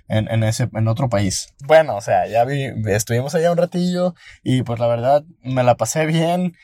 en, 0.07 0.29
en 0.29 0.43
ese, 0.43 0.69
en 0.73 0.87
otro 0.87 1.09
país. 1.09 1.53
Bueno, 1.65 1.95
o 1.95 2.01
sea, 2.01 2.27
ya 2.27 2.43
vi, 2.45 2.71
estuvimos 2.87 3.35
allá 3.35 3.51
un 3.51 3.57
ratillo 3.57 4.15
y 4.43 4.63
pues 4.63 4.79
la 4.79 4.87
verdad 4.87 5.23
me 5.41 5.63
la 5.63 5.75
pasé 5.75 6.05
bien 6.05 6.55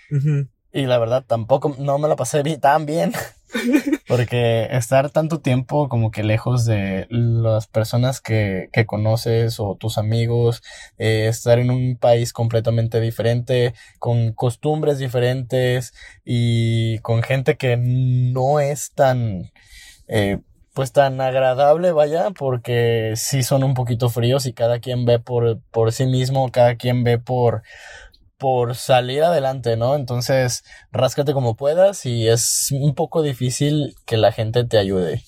y 0.74 0.86
la 0.86 0.98
verdad 0.98 1.24
tampoco 1.26 1.76
no 1.78 1.98
me 1.98 2.08
la 2.08 2.16
pasé 2.16 2.44
bien, 2.44 2.60
tan 2.60 2.86
bien. 2.86 3.14
Porque 4.08 4.68
estar 4.72 5.10
tanto 5.10 5.42
tiempo 5.42 5.90
como 5.90 6.12
que 6.12 6.24
lejos 6.24 6.66
de 6.66 7.08
las 7.10 7.68
personas 7.68 8.22
que, 8.22 8.70
que 8.72 8.86
conoces 8.86 9.60
o 9.60 9.76
tus 9.76 9.98
amigos, 9.98 10.62
eh, 10.98 11.28
estar 11.28 11.60
en 11.60 11.70
un 11.70 11.98
país 11.98 12.34
completamente 12.34 13.02
diferente, 13.02 13.74
con 14.00 14.34
costumbres 14.34 15.00
diferentes 15.00 15.94
y 16.24 17.00
con 17.00 17.24
gente 17.24 17.58
que 17.58 17.78
no 17.78 18.60
es 18.60 18.94
tan, 18.94 19.52
eh, 20.08 20.40
pues 20.74 20.92
tan 20.92 21.20
agradable, 21.22 21.92
vaya, 21.92 22.30
porque 22.32 23.14
sí 23.16 23.44
son 23.44 23.64
un 23.64 23.74
poquito 23.74 24.10
fríos 24.10 24.46
y 24.46 24.54
cada 24.54 24.80
quien 24.80 25.06
ve 25.06 25.20
por, 25.20 25.60
por 25.72 25.92
sí 25.92 26.06
mismo, 26.06 26.50
cada 26.52 26.76
quien 26.76 27.04
ve 27.04 27.18
por, 27.20 27.64
por 28.38 28.76
salir 28.76 29.24
adelante, 29.24 29.76
¿no? 29.78 29.96
Entonces, 29.96 30.64
ráscate 30.92 31.34
como 31.34 31.56
puedas 31.56 32.06
y 32.06 32.28
es 32.28 32.70
un 32.72 32.96
poco 32.96 33.22
difícil 33.22 33.96
que 34.06 34.18
la 34.18 34.32
gente 34.32 34.64
te 34.64 34.78
ayude. 34.78 35.22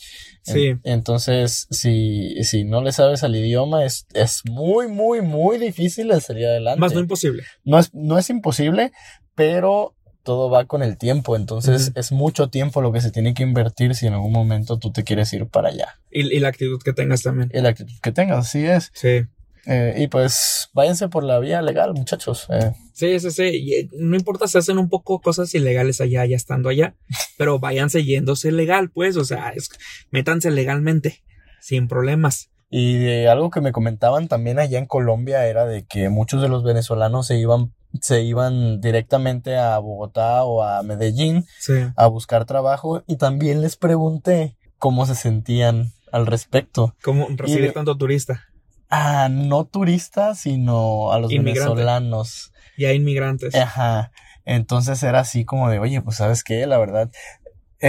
Sí. 0.43 0.67
En- 0.67 0.81
entonces, 0.83 1.67
si, 1.71 2.43
si 2.43 2.63
no 2.63 2.81
le 2.81 2.91
sabes 2.91 3.23
al 3.23 3.35
idioma, 3.35 3.85
es, 3.85 4.07
es 4.13 4.41
muy, 4.45 4.87
muy, 4.87 5.21
muy 5.21 5.57
difícil 5.57 6.11
el 6.11 6.21
salir 6.21 6.47
adelante. 6.47 6.79
Más 6.79 6.93
no 6.93 6.99
imposible. 7.01 7.43
No 7.63 7.79
es, 7.79 7.93
no 7.93 8.17
es 8.17 8.29
imposible, 8.29 8.91
pero 9.35 9.93
todo 10.23 10.49
va 10.49 10.65
con 10.65 10.81
el 10.83 10.97
tiempo. 10.97 11.35
Entonces, 11.35 11.91
es 11.95 12.11
mucho 12.11 12.49
tiempo 12.49 12.81
lo 12.81 12.91
que 12.91 13.01
se 13.01 13.11
tiene 13.11 13.33
que 13.33 13.43
invertir 13.43 13.93
si 13.95 14.07
en 14.07 14.13
algún 14.13 14.31
momento 14.31 14.79
tú 14.79 14.91
te 14.91 15.03
quieres 15.03 15.31
ir 15.33 15.47
para 15.47 15.69
allá. 15.69 15.99
Y, 16.11 16.21
y 16.35 16.39
la 16.39 16.47
actitud 16.49 16.81
que 16.83 16.93
tengas 16.93 17.21
también. 17.21 17.51
Y 17.53 17.61
la 17.61 17.69
actitud 17.69 17.93
que 18.01 18.11
tengas, 18.11 18.47
así 18.47 18.65
es. 18.65 18.91
Sí. 18.93 19.21
Eh, 19.65 19.95
y 19.97 20.07
pues, 20.07 20.69
váyanse 20.73 21.07
por 21.07 21.23
la 21.23 21.39
vía 21.39 21.61
legal, 21.61 21.93
muchachos. 21.93 22.47
Eh, 22.49 22.71
Sí, 22.93 23.19
sí, 23.19 23.31
sí. 23.31 23.43
Y, 23.43 23.73
eh, 23.75 23.89
no 23.97 24.15
importa 24.15 24.47
si 24.47 24.57
hacen 24.57 24.77
un 24.77 24.87
poco 24.87 25.19
cosas 25.19 25.53
ilegales 25.55 25.99
allá, 26.01 26.25
ya 26.25 26.35
estando 26.35 26.69
allá, 26.69 26.95
pero 27.37 27.59
váyanse 27.59 28.03
yéndose 28.03 28.51
legal, 28.51 28.89
pues, 28.91 29.17
o 29.17 29.25
sea, 29.25 29.49
es- 29.49 29.69
métanse 30.11 30.51
legalmente, 30.51 31.23
sin 31.61 31.87
problemas. 31.87 32.49
Y 32.75 32.97
de 32.97 33.29
algo 33.29 33.51
que 33.51 33.61
me 33.61 33.71
comentaban 33.71 34.27
también 34.27 34.57
allá 34.57 34.79
en 34.79 34.87
Colombia 34.87 35.45
era 35.45 35.67
de 35.67 35.85
que 35.85 36.09
muchos 36.09 36.41
de 36.41 36.49
los 36.49 36.63
venezolanos 36.63 37.27
se 37.27 37.37
iban, 37.37 37.71
se 38.01 38.23
iban 38.23 38.81
directamente 38.81 39.57
a 39.57 39.77
Bogotá 39.77 40.43
o 40.43 40.63
a 40.63 40.81
Medellín 40.81 41.45
Sí. 41.59 41.73
a 41.95 42.07
buscar 42.07 42.45
trabajo 42.45 43.03
y 43.05 43.17
también 43.17 43.61
les 43.61 43.75
pregunté 43.75 44.57
cómo 44.79 45.05
se 45.05 45.13
sentían 45.13 45.91
al 46.11 46.25
respecto. 46.25 46.95
Como 47.03 47.27
recibir 47.37 47.73
tanto 47.73 47.95
turista. 47.95 48.41
Ah, 48.89 49.27
no 49.31 49.65
turistas, 49.65 50.39
sino 50.39 51.11
a 51.11 51.19
los 51.19 51.31
Inmigrante. 51.31 51.59
venezolanos. 51.59 52.53
Y 52.75 52.85
hay 52.85 52.95
inmigrantes. 52.95 53.53
Ajá. 53.53 54.11
Entonces 54.45 55.03
era 55.03 55.19
así 55.19 55.45
como 55.45 55.69
de, 55.69 55.77
oye, 55.77 56.01
pues 56.01 56.17
sabes 56.17 56.43
qué, 56.43 56.65
la 56.65 56.79
verdad, 56.79 57.11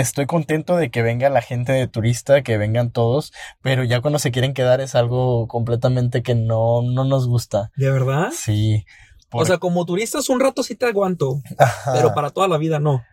estoy 0.00 0.26
contento 0.26 0.76
de 0.76 0.90
que 0.90 1.02
venga 1.02 1.28
la 1.30 1.40
gente 1.40 1.72
de 1.72 1.87
turista, 1.88 2.42
que 2.42 2.59
vengan 2.59 2.90
todos, 2.90 3.33
pero 3.62 3.85
ya 3.85 4.00
cuando 4.00 4.18
se 4.18 4.30
quieren 4.33 4.52
quedar 4.54 4.80
es 4.80 4.94
algo 4.94 5.46
completamente 5.48 6.22
que 6.22 6.35
no, 6.35 6.83
no 6.83 7.04
nos 7.04 7.26
gusta. 7.28 7.70
¿De 7.76 7.90
verdad? 7.90 8.28
Sí. 8.37 8.85
O 9.33 9.44
sea, 9.44 9.59
como 9.59 9.85
turistas 9.85 10.28
un 10.28 10.38
rato 10.40 10.62
sí 10.62 10.74
te 10.76 10.87
aguanto, 10.87 11.40
Ajá. 11.59 11.92
pero 11.94 12.14
para 12.14 12.30
toda 12.30 12.46
la 12.48 12.59
vida 12.59 12.78
no. 12.78 13.04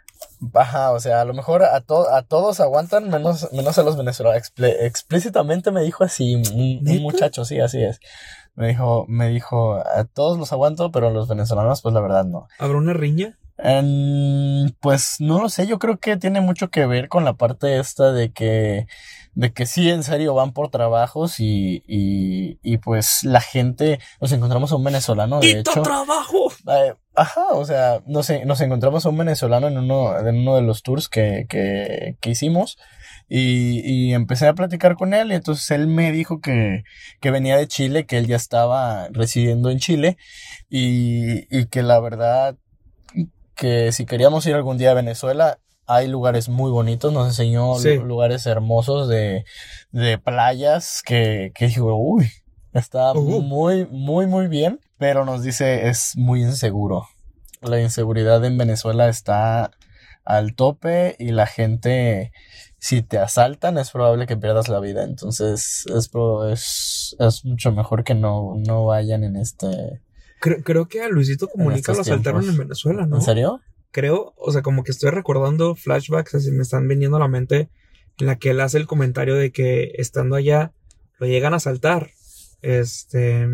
Ajá, 0.53 0.91
o 0.91 0.99
sea, 0.99 1.21
a 1.21 1.25
lo 1.25 1.33
mejor 1.33 1.63
a, 1.63 1.81
to- 1.81 2.07
a 2.13 2.21
todos 2.21 2.59
aguantan, 2.59 3.09
menos, 3.09 3.51
menos 3.53 3.77
a 3.79 3.83
los 3.83 3.97
venezolanos. 3.97 4.51
Explícitamente 4.57 5.71
me 5.71 5.81
dijo 5.81 6.03
así, 6.03 6.35
un, 6.35 6.87
un 6.87 7.01
muchacho, 7.01 7.43
sí, 7.45 7.59
así 7.59 7.81
es. 7.83 7.99
Me 8.55 8.67
dijo, 8.67 9.05
me 9.07 9.29
dijo, 9.29 9.75
a 9.75 10.03
todos 10.05 10.37
los 10.37 10.51
aguanto, 10.51 10.91
pero 10.91 11.07
a 11.07 11.11
los 11.11 11.27
venezolanos, 11.27 11.81
pues 11.81 11.93
la 11.93 12.01
verdad 12.01 12.25
no. 12.25 12.47
¿Habrá 12.59 12.77
una 12.77 12.93
riña? 12.93 13.37
Pues 14.79 15.17
no 15.19 15.41
lo 15.41 15.49
sé, 15.49 15.67
yo 15.67 15.79
creo 15.79 15.97
que 15.99 16.17
tiene 16.17 16.41
mucho 16.41 16.69
que 16.69 16.85
ver 16.85 17.09
con 17.09 17.25
la 17.25 17.33
parte 17.33 17.79
esta 17.79 18.11
de 18.11 18.31
que, 18.31 18.87
de 19.33 19.53
que 19.53 19.65
sí, 19.65 19.89
en 19.89 20.03
serio, 20.03 20.33
van 20.33 20.51
por 20.51 20.69
trabajos 20.69 21.39
y, 21.39 21.83
y, 21.87 22.59
y 22.63 22.77
pues 22.77 23.23
la 23.23 23.39
gente, 23.41 23.99
nos 24.19 24.31
encontramos 24.31 24.71
a 24.71 24.75
un 24.75 24.83
venezolano, 24.83 25.39
de 25.39 25.47
¡Quita 25.47 25.71
hecho. 25.71 25.81
trabajo! 25.83 26.51
Eh, 26.67 26.93
ajá, 27.15 27.49
o 27.51 27.63
sea, 27.65 28.01
nos, 28.05 28.29
nos 28.45 28.61
encontramos 28.61 29.05
a 29.05 29.09
un 29.09 29.17
venezolano 29.17 29.67
en 29.67 29.77
uno, 29.77 30.17
en 30.17 30.37
uno 30.39 30.55
de 30.55 30.63
los 30.63 30.81
tours 30.81 31.07
que, 31.07 31.45
que, 31.47 32.17
que 32.19 32.29
hicimos 32.31 32.77
y, 33.33 33.79
y 33.85 34.13
empecé 34.13 34.45
a 34.47 34.53
platicar 34.53 34.95
con 34.97 35.13
él 35.13 35.31
y 35.31 35.35
entonces 35.35 35.71
él 35.71 35.87
me 35.87 36.11
dijo 36.11 36.41
que, 36.41 36.83
que 37.21 37.31
venía 37.31 37.55
de 37.55 37.65
Chile, 37.67 38.05
que 38.05 38.17
él 38.17 38.27
ya 38.27 38.35
estaba 38.35 39.07
residiendo 39.11 39.69
en 39.69 39.79
Chile 39.79 40.17
y, 40.69 41.45
y 41.49 41.67
que 41.67 41.81
la 41.81 42.01
verdad 42.01 42.57
que 43.55 43.91
si 43.93 44.05
queríamos 44.05 44.45
ir 44.47 44.55
algún 44.55 44.77
día 44.77 44.91
a 44.91 44.95
Venezuela, 44.95 45.59
hay 45.87 46.07
lugares 46.07 46.49
muy 46.49 46.71
bonitos, 46.71 47.13
nos 47.13 47.27
enseñó 47.27 47.75
Sí. 47.75 47.95
lugares 47.95 48.45
hermosos 48.45 49.07
de, 49.07 49.45
de 49.91 50.17
playas 50.17 51.01
que, 51.01 51.51
que 51.55 51.67
digo, 51.67 51.95
uy, 51.97 52.29
está 52.73 53.13
muy, 53.13 53.85
muy, 53.85 54.27
muy 54.27 54.47
bien, 54.47 54.79
pero 54.97 55.23
nos 55.25 55.41
dice 55.43 55.87
es 55.87 56.17
muy 56.17 56.41
inseguro. 56.41 57.07
La 57.61 57.79
inseguridad 57.81 58.43
en 58.43 58.57
Venezuela 58.57 59.07
está 59.07 59.71
al 60.23 60.53
tope 60.55 61.15
y 61.19 61.31
la 61.31 61.45
gente, 61.47 62.31
si 62.81 63.03
te 63.03 63.19
asaltan, 63.19 63.77
es 63.77 63.91
probable 63.91 64.25
que 64.25 64.35
pierdas 64.35 64.67
la 64.67 64.79
vida. 64.79 65.03
Entonces, 65.03 65.85
es, 65.95 66.09
es, 66.51 67.15
es 67.19 67.45
mucho 67.45 67.71
mejor 67.71 68.03
que 68.03 68.15
no, 68.15 68.55
no 68.57 68.85
vayan 68.85 69.23
en 69.23 69.35
este... 69.35 70.01
Creo, 70.39 70.63
creo 70.63 70.87
que 70.87 71.01
a 71.03 71.07
Luisito 71.07 71.47
Comunica 71.47 71.93
lo 71.93 72.01
asaltaron 72.01 72.43
en 72.43 72.57
Venezuela, 72.57 73.05
¿no? 73.05 73.17
¿En 73.17 73.21
serio? 73.21 73.61
Creo, 73.91 74.33
o 74.35 74.51
sea, 74.51 74.63
como 74.63 74.83
que 74.83 74.89
estoy 74.89 75.11
recordando 75.11 75.75
flashbacks, 75.75 76.33
así 76.33 76.49
me 76.49 76.63
están 76.63 76.87
viniendo 76.87 77.17
a 77.17 77.19
la 77.19 77.27
mente, 77.27 77.69
en 78.17 78.25
la 78.25 78.39
que 78.39 78.49
él 78.49 78.59
hace 78.59 78.79
el 78.79 78.87
comentario 78.87 79.35
de 79.35 79.51
que 79.51 79.91
estando 79.99 80.35
allá 80.35 80.73
lo 81.19 81.27
llegan 81.27 81.53
a 81.53 81.57
asaltar. 81.57 82.09
Este. 82.63 83.47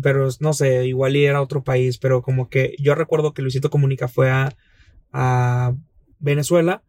Pero 0.00 0.28
no 0.38 0.52
sé, 0.52 0.86
igual 0.86 1.16
y 1.16 1.24
era 1.24 1.42
otro 1.42 1.64
país, 1.64 1.98
pero 1.98 2.22
como 2.22 2.48
que 2.50 2.76
yo 2.78 2.94
recuerdo 2.94 3.34
que 3.34 3.42
Luisito 3.42 3.68
Comunica 3.68 4.06
fue 4.06 4.30
a, 4.30 4.52
a 5.12 5.74
Venezuela, 6.20 6.84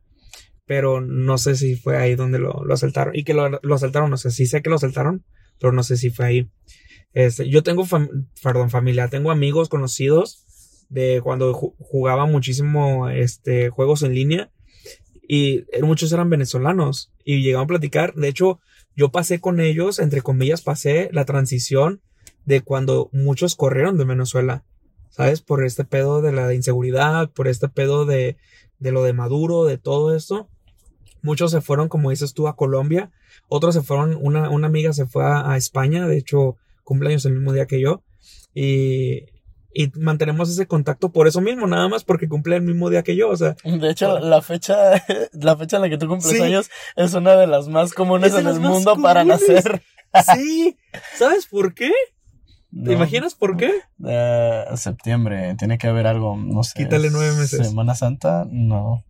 pero 0.68 1.02
no 1.02 1.38
sé 1.40 1.56
si 1.56 1.76
fue 1.76 1.98
ahí 1.98 2.14
donde 2.16 2.38
lo, 2.40 2.64
lo 2.64 2.74
asaltaron. 2.74 3.16
Y 3.16 3.24
que 3.24 3.34
lo, 3.34 3.50
lo 3.50 3.76
asaltaron, 3.76 4.10
no 4.12 4.18
sé, 4.18 4.30
sí 4.30 4.46
sé 4.46 4.62
que 4.62 4.70
lo 4.70 4.76
asaltaron, 4.76 5.24
pero 5.60 5.74
no 5.74 5.82
sé 5.82 5.98
si 5.98 6.12
fue 6.12 6.26
ahí. 6.26 6.52
Este, 7.14 7.50
yo 7.50 7.64
tengo, 7.64 7.86
fam- 7.86 8.28
perdón, 8.44 8.70
familia, 8.70 9.08
tengo 9.08 9.32
amigos 9.32 9.70
conocidos 9.70 10.44
de 10.90 11.22
cuando 11.24 11.54
ju- 11.54 11.74
jugaba 11.80 12.26
muchísimo 12.28 13.10
este, 13.10 13.70
juegos 13.70 14.04
en 14.04 14.14
línea 14.14 14.52
y 15.28 15.64
muchos 15.82 16.12
eran 16.12 16.30
venezolanos 16.30 17.12
y 17.24 17.42
llegaron 17.42 17.66
a 17.66 17.68
platicar. 17.68 18.14
De 18.14 18.28
hecho, 18.28 18.60
yo 18.96 19.10
pasé 19.12 19.40
con 19.40 19.60
ellos, 19.60 20.00
entre 20.00 20.22
comillas, 20.22 20.62
pasé 20.62 21.10
la 21.12 21.26
transición 21.26 22.02
de 22.46 22.62
cuando 22.62 23.10
muchos 23.14 23.56
corrieron 23.56 23.98
de 23.98 24.06
Venezuela, 24.06 24.66
¿sabes? 25.10 25.42
Por 25.42 25.66
este 25.66 25.84
pedo 25.86 26.22
de 26.22 26.32
la 26.32 26.54
inseguridad, 26.54 27.30
por 27.32 27.48
este 27.48 27.68
pedo 27.68 28.06
de, 28.06 28.38
de 28.80 28.92
lo 28.92 29.04
de 29.04 29.14
Maduro, 29.14 29.66
de 29.66 29.78
todo 29.78 30.16
esto. 30.16 30.50
Muchos 31.28 31.52
se 31.52 31.62
fueron, 31.62 31.90
como 31.90 32.10
dices 32.10 32.34
tú, 32.34 32.48
a 32.48 32.56
Colombia. 32.56 33.12
Otros 33.50 33.76
se 33.76 33.82
fueron, 33.82 34.18
una, 34.22 34.50
una 34.50 34.68
amiga 34.68 34.94
se 34.94 35.06
fue 35.06 35.26
a, 35.26 35.52
a 35.52 35.58
España, 35.58 36.08
de 36.08 36.18
hecho, 36.18 36.56
cumpleaños 36.84 37.26
el 37.26 37.34
mismo 37.34 37.52
día 37.54 37.66
que 37.66 37.82
yo. 37.82 38.02
Y, 38.54 39.26
y 39.74 39.92
mantenemos 39.96 40.50
ese 40.50 40.66
contacto 40.66 41.10
por 41.12 41.28
eso 41.28 41.42
mismo, 41.42 41.68
nada 41.68 41.88
más 41.90 42.04
porque 42.04 42.28
cumple 42.30 42.56
el 42.56 42.62
mismo 42.64 42.90
día 42.90 43.04
que 43.04 43.16
yo, 43.16 43.30
o 43.30 43.36
sea. 43.36 43.56
De 43.64 43.90
hecho, 43.92 44.20
la 44.20 44.42
fecha, 44.42 45.04
la 45.34 45.56
fecha 45.58 45.76
en 45.78 45.82
la 45.84 45.90
que 45.90 45.98
tú 45.98 46.08
cumples 46.08 46.32
Sí. 46.36 46.42
años 46.42 46.70
es 46.96 47.14
una 47.14 47.36
de 47.36 47.46
las 47.48 47.68
más 47.68 47.94
comunes 47.94 48.34
en 48.34 48.48
el 48.48 48.60
mundo 48.60 48.96
para 49.02 49.24
nacer. 49.24 49.82
Sí, 50.34 50.78
¿sabes 51.20 51.46
por 51.48 51.74
qué? 51.76 51.90
¿Te 51.90 51.94
No. 52.72 52.92
imaginas 52.94 53.36
por 53.36 53.56
qué? 53.58 53.72
Eh, 54.08 54.64
septiembre, 54.76 55.54
tiene 55.60 55.78
que 55.78 55.88
haber 55.88 56.08
algo, 56.08 56.36
no 56.38 56.64
sé. 56.64 56.74
Quítale 56.76 57.10
nueve 57.12 57.36
meses. 57.36 57.68
Semana 57.68 57.94
Santa, 57.94 58.48
no. 58.50 59.04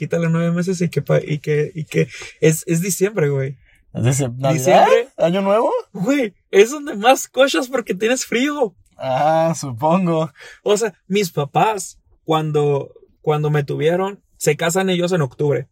Quítale 0.00 0.30
nueve 0.30 0.50
meses 0.50 0.80
y 0.80 0.88
que, 0.88 1.04
y 1.26 1.40
que, 1.40 1.72
y 1.74 1.84
que 1.84 2.08
es, 2.40 2.64
es 2.66 2.80
diciembre, 2.80 3.28
güey. 3.28 3.58
Diciembre. 3.92 5.08
¿Año 5.18 5.42
nuevo? 5.42 5.70
Güey, 5.92 6.32
es 6.50 6.70
donde 6.70 6.96
más 6.96 7.28
cochas 7.28 7.68
porque 7.68 7.94
tienes 7.94 8.24
frío. 8.24 8.74
Ah, 8.96 9.52
supongo. 9.54 10.32
O 10.62 10.74
sea, 10.78 10.94
mis 11.06 11.30
papás, 11.32 12.00
cuando, 12.24 12.94
cuando 13.20 13.50
me 13.50 13.62
tuvieron, 13.62 14.22
se 14.38 14.56
casan 14.56 14.88
ellos 14.88 15.12
en 15.12 15.20
octubre. 15.20 15.68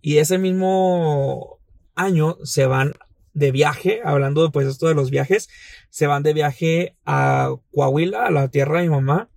Y 0.00 0.16
ese 0.16 0.38
mismo 0.38 1.58
año 1.94 2.38
se 2.44 2.64
van 2.64 2.94
de 3.34 3.52
viaje, 3.52 4.00
hablando 4.02 4.42
de 4.42 4.48
pues 4.48 4.66
esto 4.68 4.88
de 4.88 4.94
los 4.94 5.10
viajes, 5.10 5.50
se 5.90 6.06
van 6.06 6.22
de 6.22 6.32
viaje 6.32 6.96
a 7.04 7.54
Coahuila, 7.74 8.24
a 8.24 8.30
la 8.30 8.48
tierra 8.48 8.78
de 8.78 8.84
mi 8.84 8.94
mamá. 8.94 9.28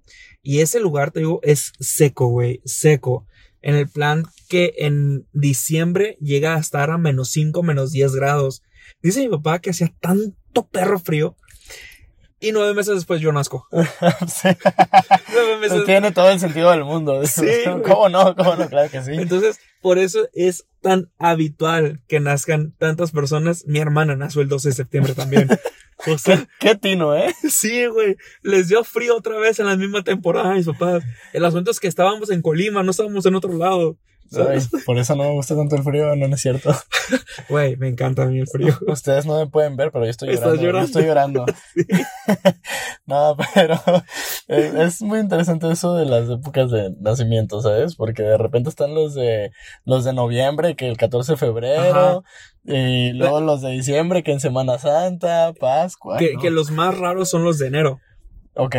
Y 0.41 0.61
ese 0.61 0.79
lugar, 0.79 1.11
te 1.11 1.19
digo, 1.19 1.41
es 1.43 1.73
seco, 1.81 2.27
güey, 2.27 2.61
seco. 2.63 3.27
En 3.61 3.75
el 3.75 3.87
plan 3.87 4.23
que 4.47 4.73
en 4.77 5.27
diciembre 5.33 6.17
llega 6.21 6.55
a 6.55 6.59
estar 6.59 6.91
a 6.91 6.97
menos 6.97 7.29
5, 7.31 7.61
menos 7.63 7.91
10 7.91 8.15
grados. 8.15 8.63
Dice 9.01 9.21
mi 9.21 9.29
papá 9.29 9.59
que 9.59 9.71
hacía 9.71 9.93
tanto 9.99 10.67
perro 10.67 10.99
frío. 10.99 11.35
Y 12.41 12.51
nueve 12.53 12.73
meses 12.73 12.95
después 12.95 13.21
yo 13.21 13.31
nazco. 13.31 13.67
Sí. 14.27 14.49
Nueve 15.33 15.57
meses 15.59 15.83
Tiene 15.85 16.11
todo 16.11 16.29
el 16.29 16.39
sentido 16.39 16.71
del 16.71 16.85
mundo. 16.85 17.25
Sí. 17.25 17.45
¿Cómo 17.85 18.09
no? 18.09 18.35
¿Cómo 18.35 18.55
no? 18.55 18.69
Claro 18.69 18.89
que 18.89 19.01
sí. 19.01 19.11
Entonces, 19.13 19.59
por 19.81 19.97
eso 19.97 20.27
es 20.33 20.65
tan 20.81 21.11
habitual 21.17 22.01
que 22.07 22.19
nazcan 22.19 22.73
tantas 22.77 23.11
personas. 23.11 23.65
Mi 23.65 23.79
hermana 23.79 24.15
nació 24.15 24.41
el 24.41 24.47
12 24.47 24.69
de 24.69 24.75
septiembre 24.75 25.13
también. 25.13 25.49
O 26.07 26.17
sea, 26.17 26.37
¿Qué, 26.37 26.69
qué 26.69 26.75
tino, 26.75 27.15
¿eh? 27.15 27.33
sí, 27.49 27.85
güey. 27.87 28.15
Les 28.41 28.69
dio 28.69 28.83
frío 28.83 29.17
otra 29.17 29.37
vez 29.37 29.59
en 29.59 29.65
la 29.65 29.75
misma 29.75 30.03
temporada 30.03 30.51
a 30.51 30.55
mis 30.55 30.65
papás. 30.65 31.03
El 31.33 31.43
asunto 31.43 31.71
es 31.71 31.79
que 31.79 31.87
estábamos 31.87 32.29
en 32.29 32.41
Colima, 32.41 32.83
no 32.83 32.91
estábamos 32.91 33.25
en 33.25 33.35
otro 33.35 33.53
lado. 33.57 33.97
Por 34.85 34.97
eso 34.97 35.15
no 35.15 35.23
me 35.23 35.31
gusta 35.31 35.55
tanto 35.55 35.75
el 35.75 35.83
frío, 35.83 36.15
no, 36.15 36.27
no 36.27 36.35
es 36.35 36.41
cierto. 36.41 36.71
Güey, 37.49 37.77
me 37.77 37.87
encanta 37.87 38.23
a 38.23 38.25
mí 38.27 38.39
el 38.39 38.47
frío. 38.51 38.77
Ustedes 38.87 39.25
no 39.25 39.37
me 39.37 39.47
pueden 39.47 39.75
ver, 39.75 39.91
pero 39.91 40.05
yo 40.05 40.11
estoy 40.11 40.29
Estás 40.29 40.59
llorando. 40.59 40.99
Yo 40.99 41.05
llorando. 41.05 41.45
estoy 41.45 41.85
llorando. 41.85 42.25
no, 43.05 43.37
pero 43.53 43.75
es, 44.47 44.73
es 44.73 45.01
muy 45.01 45.19
interesante 45.19 45.71
eso 45.71 45.95
de 45.95 46.05
las 46.05 46.29
épocas 46.29 46.71
de 46.71 46.93
nacimiento, 46.99 47.61
¿sabes? 47.61 47.95
Porque 47.95 48.23
de 48.23 48.37
repente 48.37 48.69
están 48.69 48.93
los 48.93 49.13
de 49.15 49.51
los 49.85 50.03
de 50.05 50.13
noviembre, 50.13 50.75
que 50.75 50.87
el 50.87 50.97
14 50.97 51.33
de 51.33 51.37
febrero, 51.37 52.23
y 52.63 53.13
luego 53.13 53.41
los 53.41 53.61
de 53.61 53.71
diciembre, 53.71 54.23
que 54.23 54.31
en 54.31 54.39
Semana 54.39 54.77
Santa, 54.77 55.53
Pascua. 55.59 56.17
Que, 56.17 56.33
¿no? 56.33 56.41
que 56.41 56.51
los 56.51 56.71
más 56.71 56.97
raros 56.97 57.29
son 57.29 57.43
los 57.43 57.57
de 57.57 57.67
enero. 57.67 57.99
Ok. 58.53 58.75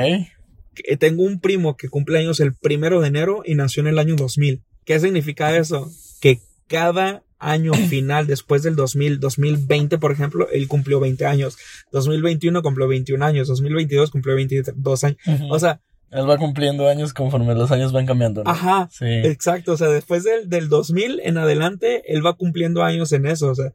Tengo 0.98 1.24
un 1.24 1.40
primo 1.40 1.76
que 1.76 1.88
cumple 1.88 2.18
años 2.18 2.40
el 2.40 2.54
primero 2.54 3.00
de 3.00 3.08
enero 3.08 3.42
y 3.44 3.54
nació 3.54 3.80
en 3.80 3.88
el 3.88 3.98
año 3.98 4.14
2000. 4.16 4.62
¿Qué 4.90 4.98
significa 4.98 5.56
eso? 5.56 5.88
Que 6.20 6.40
cada 6.66 7.22
año 7.38 7.72
final 7.74 8.26
después 8.26 8.64
del 8.64 8.74
2000, 8.74 9.20
2020, 9.20 9.98
por 9.98 10.10
ejemplo, 10.10 10.48
él 10.50 10.66
cumplió 10.66 10.98
20 10.98 11.26
años. 11.26 11.58
2021 11.92 12.60
cumplió 12.60 12.88
21 12.88 13.24
años. 13.24 13.46
2022 13.46 14.10
cumplió 14.10 14.34
22 14.34 15.04
años. 15.04 15.18
O 15.48 15.60
sea, 15.60 15.80
Él 16.10 16.28
va 16.28 16.38
cumpliendo 16.38 16.88
años 16.88 17.14
conforme 17.14 17.54
los 17.54 17.70
años 17.70 17.92
van 17.92 18.04
cambiando. 18.04 18.42
¿no? 18.42 18.50
ajá. 18.50 18.88
Sí. 18.90 19.04
Exacto, 19.06 19.74
o 19.74 19.76
sea, 19.76 19.86
después 19.86 20.24
del, 20.24 20.48
del 20.48 20.68
2000 20.68 21.20
en 21.22 21.38
adelante, 21.38 22.02
él 22.12 22.26
va 22.26 22.34
cumpliendo 22.34 22.82
años 22.82 23.12
en 23.12 23.26
eso, 23.26 23.48
o 23.48 23.54
sea, 23.54 23.72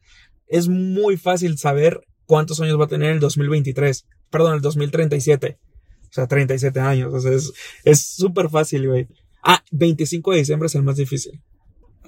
es 0.50 0.68
muy 0.68 1.16
fácil 1.16 1.58
saber 1.58 2.02
cuántos 2.26 2.60
años 2.60 2.78
va 2.78 2.84
a 2.84 2.90
tener 2.90 3.14
el 3.14 3.22
2023, 3.22 4.06
perdón, 4.30 4.56
el 4.56 4.62
2037, 4.62 5.58
o 6.10 6.14
sea, 6.14 6.28
37 6.28 6.78
años, 6.82 7.14
o 7.14 7.22
sea, 7.22 7.32
es 7.32 7.54
es 7.86 8.06
súper 8.06 8.50
fácil, 8.50 8.90
güey. 8.90 9.08
Ah, 9.46 9.64
25 9.72 10.32
de 10.32 10.38
diciembre 10.40 10.68
es 10.68 10.76
el 10.76 10.84
más 10.84 10.98
difícil. 10.98 11.42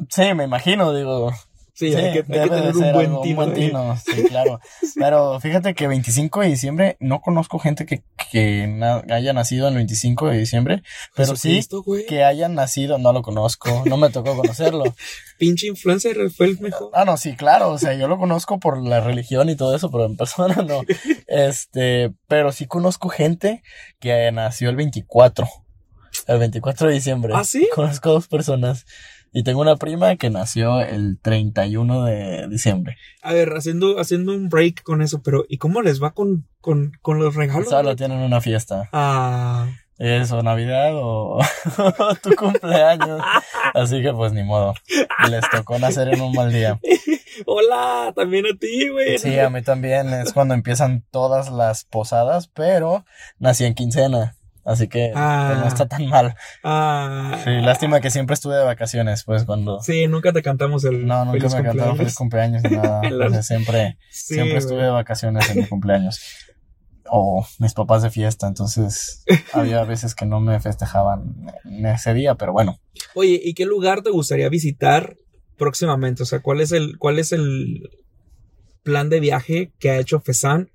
Sí, 0.10 0.34
me 0.34 0.44
imagino, 0.44 0.94
digo. 0.94 1.32
Sí, 1.74 1.94
hay 1.94 2.12
que, 2.12 2.20
hay 2.34 2.50
tener 2.50 2.76
un 2.76 2.92
buen 2.92 3.06
algo, 3.12 3.22
tino. 3.22 3.36
buen 3.36 3.98
sí, 4.00 4.24
claro. 4.30 4.60
Pero 4.96 5.40
fíjate 5.40 5.76
que 5.76 5.88
25 5.88 6.42
de 6.42 6.48
diciembre, 6.48 6.98
no 7.00 7.22
conozco 7.22 7.60
gente 7.60 7.86
que, 7.86 8.02
que 8.32 8.66
na- 8.66 9.04
haya 9.12 9.32
nacido 9.34 9.68
el 9.68 9.76
25 9.76 10.30
de 10.30 10.40
diciembre, 10.40 10.82
pero 11.16 11.36
sí 11.36 11.62
güey. 11.86 12.08
que 12.08 12.24
hayan 12.24 12.56
nacido, 12.56 12.98
no 12.98 13.14
lo 13.14 13.22
conozco, 13.22 13.84
no 13.86 13.96
me 13.98 14.10
tocó 14.10 14.36
conocerlo. 14.36 14.86
Pinche 15.38 15.68
influencer 15.68 16.32
fue 16.32 16.48
el 16.48 16.60
mejor. 16.60 16.90
Ah, 16.96 17.06
no, 17.06 17.16
sí, 17.16 17.36
claro, 17.36 17.70
o 17.70 17.78
sea, 17.78 17.94
yo 17.94 18.08
lo 18.08 18.18
conozco 18.18 18.60
por 18.60 18.82
la 18.84 19.00
religión 19.00 19.48
y 19.52 19.56
todo 19.56 19.76
eso, 19.76 19.92
pero 19.92 20.06
en 20.06 20.18
persona 20.18 20.56
no. 20.68 20.82
Este, 21.28 22.12
pero 22.28 22.52
sí 22.52 22.66
conozco 22.66 23.10
gente 23.10 23.62
que 24.00 24.32
nació 24.32 24.72
el 24.72 24.78
24, 24.78 25.48
el 26.28 26.40
24 26.40 26.88
de 26.88 26.94
diciembre. 26.94 27.34
¿Ah, 27.36 27.44
sí? 27.44 27.68
Conozco 27.74 28.12
dos 28.12 28.28
personas. 28.28 28.86
Y 29.34 29.44
tengo 29.44 29.62
una 29.62 29.76
prima 29.76 30.16
que 30.16 30.30
nació 30.30 30.80
el 30.82 31.20
31 31.22 32.06
de 32.06 32.48
diciembre. 32.48 32.98
A 33.22 33.34
ver, 33.34 33.54
haciendo, 33.56 34.00
haciendo 34.00 34.34
un 34.34 34.50
break 34.50 34.84
con 34.84 35.02
eso, 35.02 35.22
pero 35.22 35.46
¿y 35.50 35.58
cómo 35.58 35.82
les 35.82 36.02
va 36.02 36.12
con, 36.12 36.48
con, 36.62 36.94
con 37.02 37.20
los 37.20 37.36
regalos? 37.36 37.70
Solo 37.70 37.96
tienen 37.96 38.20
una 38.20 38.42
fiesta. 38.42 38.90
Ah, 38.94 39.68
Eso, 39.98 40.42
Navidad 40.44 40.92
o 40.94 41.40
tu 42.24 42.36
cumpleaños. 42.36 43.22
Así 43.74 44.02
que 44.02 44.14
pues 44.14 44.32
ni 44.32 44.44
modo. 44.44 44.74
Les 45.30 45.48
tocó 45.50 45.78
nacer 45.78 46.08
en 46.08 46.22
un 46.22 46.34
mal 46.34 46.52
día. 46.52 46.80
hola, 47.46 48.14
también 48.16 48.46
a 48.46 48.58
ti, 48.58 48.90
güey. 48.90 49.18
Sí, 49.20 49.38
a 49.38 49.50
mí 49.50 49.62
también 49.62 50.14
es 50.14 50.34
cuando 50.34 50.54
empiezan 50.54 51.06
todas 51.12 51.52
las 51.52 51.84
posadas, 51.84 52.48
pero 52.48 53.06
nací 53.40 53.66
en 53.66 53.76
quincena. 53.76 54.37
Así 54.68 54.90
que 54.90 55.14
Ah. 55.16 55.48
pues, 55.48 55.60
no 55.62 55.68
está 55.68 55.88
tan 55.88 56.08
mal. 56.08 56.36
Ah, 56.62 57.40
Sí, 57.46 57.52
lástima 57.62 58.02
que 58.02 58.12
siempre 58.12 58.34
estuve 58.34 58.56
de 58.58 58.66
vacaciones, 58.66 59.24
pues 59.24 59.46
cuando... 59.46 59.80
Sí, 59.82 60.08
nunca 60.08 60.34
te 60.34 60.42
cantamos 60.44 60.84
el 60.84 61.08
No, 61.08 61.24
nunca 61.24 61.40
feliz 61.40 61.56
me 61.56 61.64
cantaron 61.64 61.96
feliz 61.96 62.16
cumpleaños 62.16 62.64
ni 62.64 62.76
nada. 62.76 63.02
O 63.28 63.30
sea, 63.30 63.44
siempre, 63.44 63.98
Sí, 64.12 64.34
siempre 64.34 64.58
estuve 64.58 64.84
de 64.84 64.90
vacaciones 64.90 65.50
en 65.50 65.60
mi 65.60 65.68
cumpleaños. 65.68 66.20
O 67.10 67.48
mis 67.60 67.74
papás 67.74 68.04
de 68.04 68.10
fiesta, 68.10 68.48
entonces 68.48 69.24
había 69.54 69.82
veces 69.86 70.14
que 70.14 70.26
no 70.26 70.42
me 70.42 70.60
festejaban 70.60 71.36
en 71.64 71.86
ese 71.86 72.14
día, 72.14 72.36
pero 72.36 72.52
bueno. 72.52 72.78
Oye, 73.16 73.40
¿y 73.42 73.54
qué 73.54 73.66
lugar 73.66 74.02
te 74.02 74.10
gustaría 74.10 74.50
visitar 74.50 75.16
próximamente? 75.58 76.24
O 76.24 76.26
sea, 76.26 76.42
¿cuál 76.42 76.60
es 76.60 76.74
el, 76.74 76.98
cuál 76.98 77.20
es 77.20 77.32
el 77.32 77.90
plan 78.84 79.08
de 79.10 79.22
viaje 79.22 79.72
que 79.80 79.92
ha 79.92 79.98
hecho 80.00 80.20
Fesan 80.20 80.70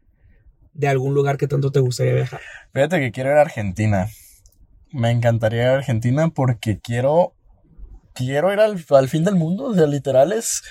de 0.72 0.88
algún 0.88 1.14
lugar 1.14 1.36
que 1.36 1.46
tanto 1.48 1.70
te 1.70 1.80
gustaría 1.80 2.14
viajar? 2.14 2.40
Fíjate 2.72 3.00
que 3.00 3.12
quiero 3.12 3.30
ir 3.30 3.36
a 3.36 3.42
Argentina. 3.42 4.08
Me 4.92 5.10
encantaría 5.10 5.62
ir 5.62 5.68
a 5.68 5.74
Argentina 5.74 6.28
porque 6.28 6.78
quiero, 6.80 7.34
quiero 8.14 8.52
ir 8.52 8.60
al, 8.60 8.84
al 8.90 9.08
fin 9.08 9.24
del 9.24 9.36
mundo, 9.36 9.64
o 9.64 9.74
sea, 9.74 9.86
literal 9.86 10.32
es, 10.32 10.62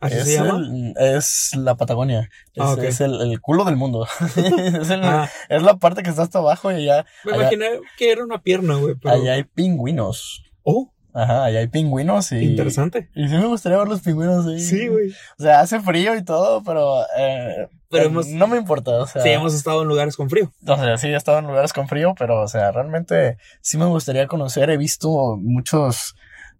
¿Así 0.00 0.16
es, 0.16 0.24
se 0.24 0.34
llama? 0.34 0.58
el- 0.58 0.94
es 0.98 1.50
la 1.54 1.76
Patagonia, 1.76 2.28
es, 2.54 2.62
Ah, 2.62 2.76
es 2.82 3.00
el, 3.00 3.20
el 3.20 3.40
culo 3.40 3.64
del 3.64 3.76
mundo. 3.76 4.06
es, 4.36 4.90
el- 4.90 5.04
Ah, 5.04 5.30
es 5.48 5.62
la 5.62 5.76
parte 5.76 6.02
que 6.02 6.10
está 6.10 6.22
hasta 6.22 6.38
abajo 6.38 6.72
y 6.72 6.76
allá, 6.76 7.04
me 7.24 7.32
allá, 7.32 7.42
imaginé 7.52 7.66
que 7.98 8.12
era 8.12 8.24
una 8.24 8.40
pierna, 8.42 8.76
güey. 8.76 8.94
Pero... 8.94 9.14
allá 9.14 9.34
hay 9.34 9.44
pingüinos. 9.44 10.42
Oh, 10.62 10.92
Ajá, 11.18 11.44
allá 11.44 11.60
hay 11.60 11.66
pingüinos 11.68 12.30
y... 12.32 12.36
interesante. 12.44 13.08
Y 13.14 13.26
sí 13.26 13.34
me 13.36 13.46
gustaría 13.46 13.78
ver 13.78 13.88
los 13.88 14.02
pingüinos 14.02 14.46
ahí. 14.46 14.60
Sí, 14.60 14.88
güey. 14.88 15.08
O 15.38 15.42
sea, 15.42 15.60
hace 15.60 15.80
frío 15.80 16.14
y 16.14 16.22
todo, 16.22 16.62
pero, 16.62 17.02
eh, 17.18 17.68
Pero 17.88 18.02
eh, 18.04 18.06
hemos- 18.08 18.26
no 18.28 18.46
me 18.46 18.58
importa, 18.58 18.90
o 18.90 19.06
sea... 19.06 19.22
Sí, 19.22 19.30
hemos 19.30 19.54
estado 19.54 19.80
en 19.80 19.88
lugares 19.88 20.14
con 20.14 20.28
frío. 20.28 20.52
O 20.66 20.76
sea, 20.76 20.98
sí 20.98 21.08
he 21.08 21.16
estado 21.16 21.38
en 21.38 21.46
lugares 21.46 21.72
con 21.72 21.88
frío, 21.88 22.14
pero, 22.18 22.42
o 22.42 22.48
sea, 22.48 22.70
realmente 22.70 23.38
sí 23.62 23.78
me 23.78 23.86
gustaría 23.86 24.26
conocer. 24.26 24.68
He 24.68 24.76
visto 24.76 25.38
muchos, 25.40 26.14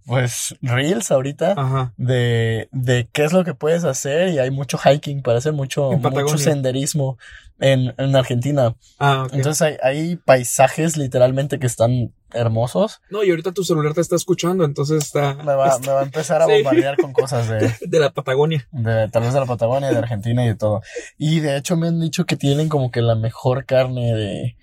pues, 0.07 0.55
reels 0.63 1.11
ahorita 1.11 1.53
Ajá. 1.55 1.93
de, 1.99 2.69
de 2.73 3.09
qué 3.13 3.25
es 3.25 3.35
lo 3.35 3.45
que 3.45 3.53
puedes 3.53 3.85
hacer 3.85 4.31
y 4.31 4.39
hay 4.39 4.51
mucho 4.51 4.79
hiking 4.79 5.21
para 5.23 5.37
hacer 5.37 5.53
mucho, 5.53 5.91
mucho 5.93 6.39
senderismo 6.39 7.19
en, 7.59 7.93
en 7.99 8.17
Argentina. 8.17 8.75
Ah. 8.99 9.27
Entonces 9.33 9.61
hay, 9.61 9.77
hay 9.83 10.17
paisajes 10.17 10.97
literalmente 10.97 11.59
que 11.59 11.67
están 11.67 12.13
hermosos. 12.33 13.01
No, 13.11 13.23
y 13.25 13.31
ahorita 13.31 13.53
tu 13.53 13.65
celular 13.65 13.95
te 13.95 14.01
está 14.01 14.17
escuchando, 14.17 14.65
entonces 14.65 15.05
está. 15.05 15.35
Me 15.35 15.55
va, 15.55 15.79
me 15.79 15.89
va 15.93 16.01
a 16.01 16.05
empezar 16.05 16.43
a 16.43 16.47
Sí. 16.47 16.53
bombardear 16.55 16.97
con 16.97 17.13
cosas 17.13 17.49
de, 17.49 17.59
De 17.87 17.99
la 18.01 18.11
Patagonia. 18.11 18.67
de 18.73 19.09
tal 19.09 19.23
vez 19.23 19.33
de 19.35 19.41
la 19.41 19.47
Patagonia, 19.47 19.91
de 19.91 19.99
Argentina 19.99 20.45
y 20.45 20.49
de 20.49 20.55
todo. 20.57 20.81
Y 21.19 21.41
de 21.41 21.57
hecho 21.57 21.77
me 21.77 21.89
han 21.89 22.01
dicho 22.01 22.25
que 22.25 22.37
tienen 22.37 22.69
como 22.69 22.91
que 22.91 23.01
la 23.03 23.15
mejor 23.15 23.65
carne 23.67 24.15
de 24.15 24.57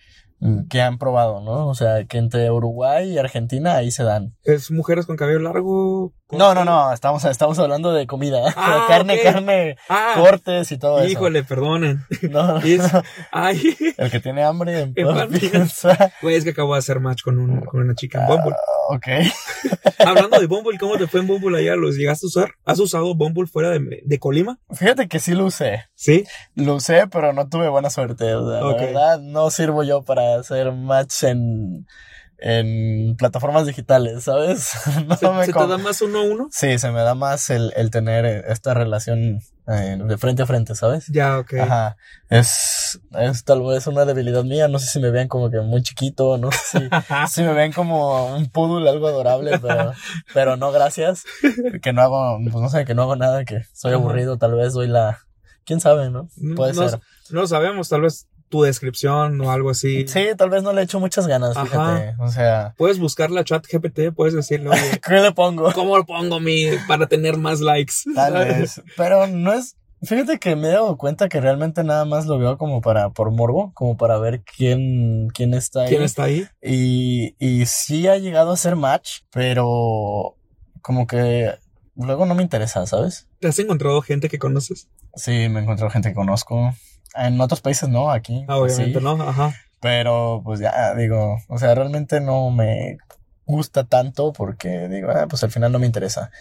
que 0.69 0.81
han 0.81 0.97
probado, 0.97 1.39
¿no? 1.41 1.69
O 1.69 1.73
sea, 1.73 2.03
que 2.03 2.17
entre 2.17 2.51
Uruguay 2.51 3.13
y 3.13 3.17
Argentina 3.17 3.75
ahí 3.77 3.91
se 3.91 4.03
dan. 4.03 4.35
Es 4.43 4.71
mujeres 4.71 5.05
con 5.05 5.15
cabello 5.15 5.39
largo. 5.39 6.13
No, 6.31 6.55
no, 6.55 6.65
no, 6.65 6.91
estamos, 6.91 7.23
estamos 7.25 7.59
hablando 7.59 7.93
de 7.93 8.07
comida. 8.07 8.41
Ah, 8.55 8.85
carne, 8.89 9.21
carne, 9.21 9.75
Ah, 9.87 10.13
cortes 10.17 10.71
y 10.71 10.79
todo 10.79 11.05
híjole, 11.07 11.43
perdonen. 11.43 12.03
eso. 12.09 12.27
No, 12.31 12.57
es- 12.63 12.81
Ay, 13.31 13.75
el 13.97 14.09
que 14.09 14.19
tiene 14.19 14.43
hambre 14.43 14.79
en 14.95 14.95
paz 14.95 15.27
piensa. 15.39 16.11
güey, 16.23 16.35
es 16.35 16.43
que 16.43 16.49
acabo 16.51 16.73
de 16.73 16.79
hacer 16.79 16.99
match 16.99 17.21
con, 17.23 17.37
un, 17.37 17.61
con 17.61 17.81
una 17.81 17.93
chica 17.93 18.21
en 18.21 18.27
Bumble. 18.27 18.55
Ok. 18.89 19.07
Hablando 19.99 20.39
de 20.39 20.47
Bumble, 20.47 20.77
¿cómo 20.79 20.97
te 20.97 21.07
fue 21.07 21.19
en 21.19 21.27
Bumble 21.27 21.57
allá? 21.59 21.75
¿Los 21.75 21.95
llegaste 21.97 22.25
a 22.25 22.29
usar? 22.29 22.51
¿Has 22.65 22.79
usado 22.79 23.13
Bumble 23.15 23.45
fuera 23.47 23.69
de, 23.69 24.01
de 24.03 24.19
Colima? 24.19 24.59
Fíjate 24.71 25.07
que 25.07 25.19
sí 25.19 25.33
lo 25.33 25.45
usé. 25.45 25.85
Sí. 25.93 26.25
Lo 26.55 26.75
usé, 26.75 27.05
pero 27.07 27.31
no 27.33 27.47
tuve 27.47 27.69
buena 27.69 27.89
suerte. 27.89 28.33
O 28.33 28.49
sea, 28.49 28.65
Ok. 28.65 28.79
la 28.79 28.85
verdad, 28.87 29.19
no 29.19 29.51
sirvo 29.51 29.83
yo 29.83 30.01
para 30.03 30.39
hacer 30.39 30.71
match 30.71 31.23
en, 31.23 31.85
en 32.45 33.15
plataformas 33.15 33.65
digitales, 33.65 34.25
¿sabes? 34.25 34.73
No 35.07 35.15
¿Se, 35.15 35.29
me 35.29 35.45
se 35.45 35.53
te 35.53 35.67
da 35.67 35.77
más 35.77 36.01
uno 36.01 36.19
a 36.19 36.23
uno? 36.23 36.49
Sí, 36.51 36.77
se 36.77 36.91
me 36.91 36.99
da 36.99 37.15
más 37.15 37.49
el, 37.49 37.71
el 37.77 37.89
tener 37.89 38.25
esta 38.25 38.73
relación 38.73 39.39
eh, 39.67 39.97
de 39.97 40.17
frente 40.17 40.43
a 40.43 40.45
frente, 40.45 40.75
¿sabes? 40.75 41.07
Ya, 41.07 41.39
ok. 41.39 41.53
Ajá. 41.53 41.95
Es, 42.29 42.99
es 43.17 43.45
tal 43.45 43.61
vez 43.61 43.87
una 43.87 44.03
debilidad 44.03 44.43
mía. 44.43 44.67
No 44.67 44.77
sé 44.77 44.87
si 44.87 44.99
me 44.99 45.09
ven 45.09 45.29
como 45.29 45.49
que 45.49 45.61
muy 45.61 45.83
chiquito, 45.83 46.37
no 46.37 46.51
sé 46.51 46.79
si, 46.79 46.89
si 47.33 47.43
me 47.43 47.53
ven 47.53 47.71
como 47.71 48.35
un 48.35 48.49
poodle, 48.49 48.89
algo 48.89 49.07
adorable, 49.07 49.57
pero, 49.59 49.93
pero 50.33 50.57
no, 50.57 50.73
gracias. 50.73 51.23
Que 51.81 51.93
no 51.93 52.01
hago, 52.01 52.39
pues 52.51 52.61
no 52.61 52.69
sé, 52.69 52.83
que 52.83 52.93
no 52.93 53.03
hago 53.03 53.15
nada, 53.15 53.45
que 53.45 53.61
soy 53.73 53.93
aburrido, 53.93 54.37
tal 54.37 54.53
vez 54.55 54.73
soy 54.73 54.87
la, 54.87 55.19
quién 55.65 55.79
sabe, 55.79 56.09
¿no? 56.09 56.27
Puede 56.57 56.73
no, 56.73 56.89
ser. 56.89 56.99
no 57.29 57.41
lo 57.41 57.47
sabemos, 57.47 57.87
tal 57.87 58.01
vez 58.01 58.27
tu 58.53 58.61
descripción 58.61 59.41
o 59.41 59.49
algo 59.49 59.71
así. 59.71 60.07
Sí, 60.07 60.25
tal 60.37 60.51
vez 60.51 60.61
no 60.61 60.73
le 60.73 60.83
echo 60.83 60.99
muchas 60.99 61.25
ganas, 61.25 61.57
Ajá. 61.57 61.65
fíjate. 61.65 62.15
O 62.21 62.27
sea, 62.27 62.75
Puedes 62.77 62.99
buscar 62.99 63.31
la 63.31 63.43
chat 63.43 63.65
GPT, 63.65 64.13
puedes 64.15 64.35
decirle, 64.35 64.69
oye, 64.69 65.01
¿qué 65.07 65.15
le 65.15 65.31
pongo? 65.31 65.71
¿cómo 65.73 65.97
lo 65.97 66.05
pongo 66.05 66.39
mi 66.39 66.67
para 66.87 67.07
tener 67.07 67.35
más 67.37 67.61
likes? 67.61 67.93
Tal 68.13 68.33
vez. 68.33 68.79
Pero 68.95 69.25
no 69.25 69.53
es. 69.53 69.75
Fíjate 70.03 70.37
que 70.37 70.55
me 70.55 70.67
he 70.67 70.71
dado 70.71 70.97
cuenta 70.97 71.29
que 71.29 71.41
realmente 71.41 71.83
nada 71.83 72.05
más 72.05 72.27
lo 72.27 72.37
veo 72.37 72.59
como 72.59 72.79
para, 72.81 73.09
por 73.09 73.31
morbo, 73.31 73.71
como 73.73 73.97
para 73.97 74.19
ver 74.19 74.43
quién, 74.43 75.29
quién 75.33 75.55
está 75.55 75.81
ahí. 75.81 75.89
¿Quién 75.89 76.03
está 76.03 76.25
ahí? 76.25 76.45
Y, 76.61 77.35
y 77.39 77.65
sí 77.65 78.07
ha 78.07 78.17
llegado 78.17 78.51
a 78.51 78.57
ser 78.57 78.75
match, 78.75 79.21
pero 79.31 80.35
como 80.83 81.07
que 81.07 81.55
luego 81.95 82.27
no 82.27 82.35
me 82.35 82.43
interesa, 82.43 82.85
¿sabes? 82.85 83.27
¿Te 83.39 83.47
has 83.47 83.57
encontrado 83.57 83.99
gente 84.03 84.29
que 84.29 84.37
conoces? 84.37 84.89
Sí, 85.15 85.49
me 85.49 85.61
encuentro 85.61 85.89
gente 85.89 86.09
que 86.09 86.15
conozco. 86.15 86.75
En 87.15 87.39
otros 87.39 87.61
países 87.61 87.89
no, 87.89 88.11
aquí. 88.11 88.45
Ah, 88.47 88.57
obviamente, 88.57 88.99
sí. 88.99 89.03
¿no? 89.03 89.21
Ajá. 89.21 89.53
Pero 89.79 90.41
pues 90.43 90.59
ya, 90.59 90.95
digo, 90.95 91.37
o 91.47 91.57
sea, 91.57 91.75
realmente 91.75 92.21
no 92.21 92.49
me 92.51 92.97
gusta 93.45 93.83
tanto 93.83 94.31
porque 94.33 94.87
digo, 94.87 95.09
ah, 95.11 95.27
pues 95.29 95.43
al 95.43 95.51
final 95.51 95.71
no 95.71 95.79
me 95.79 95.85
interesa. 95.85 96.31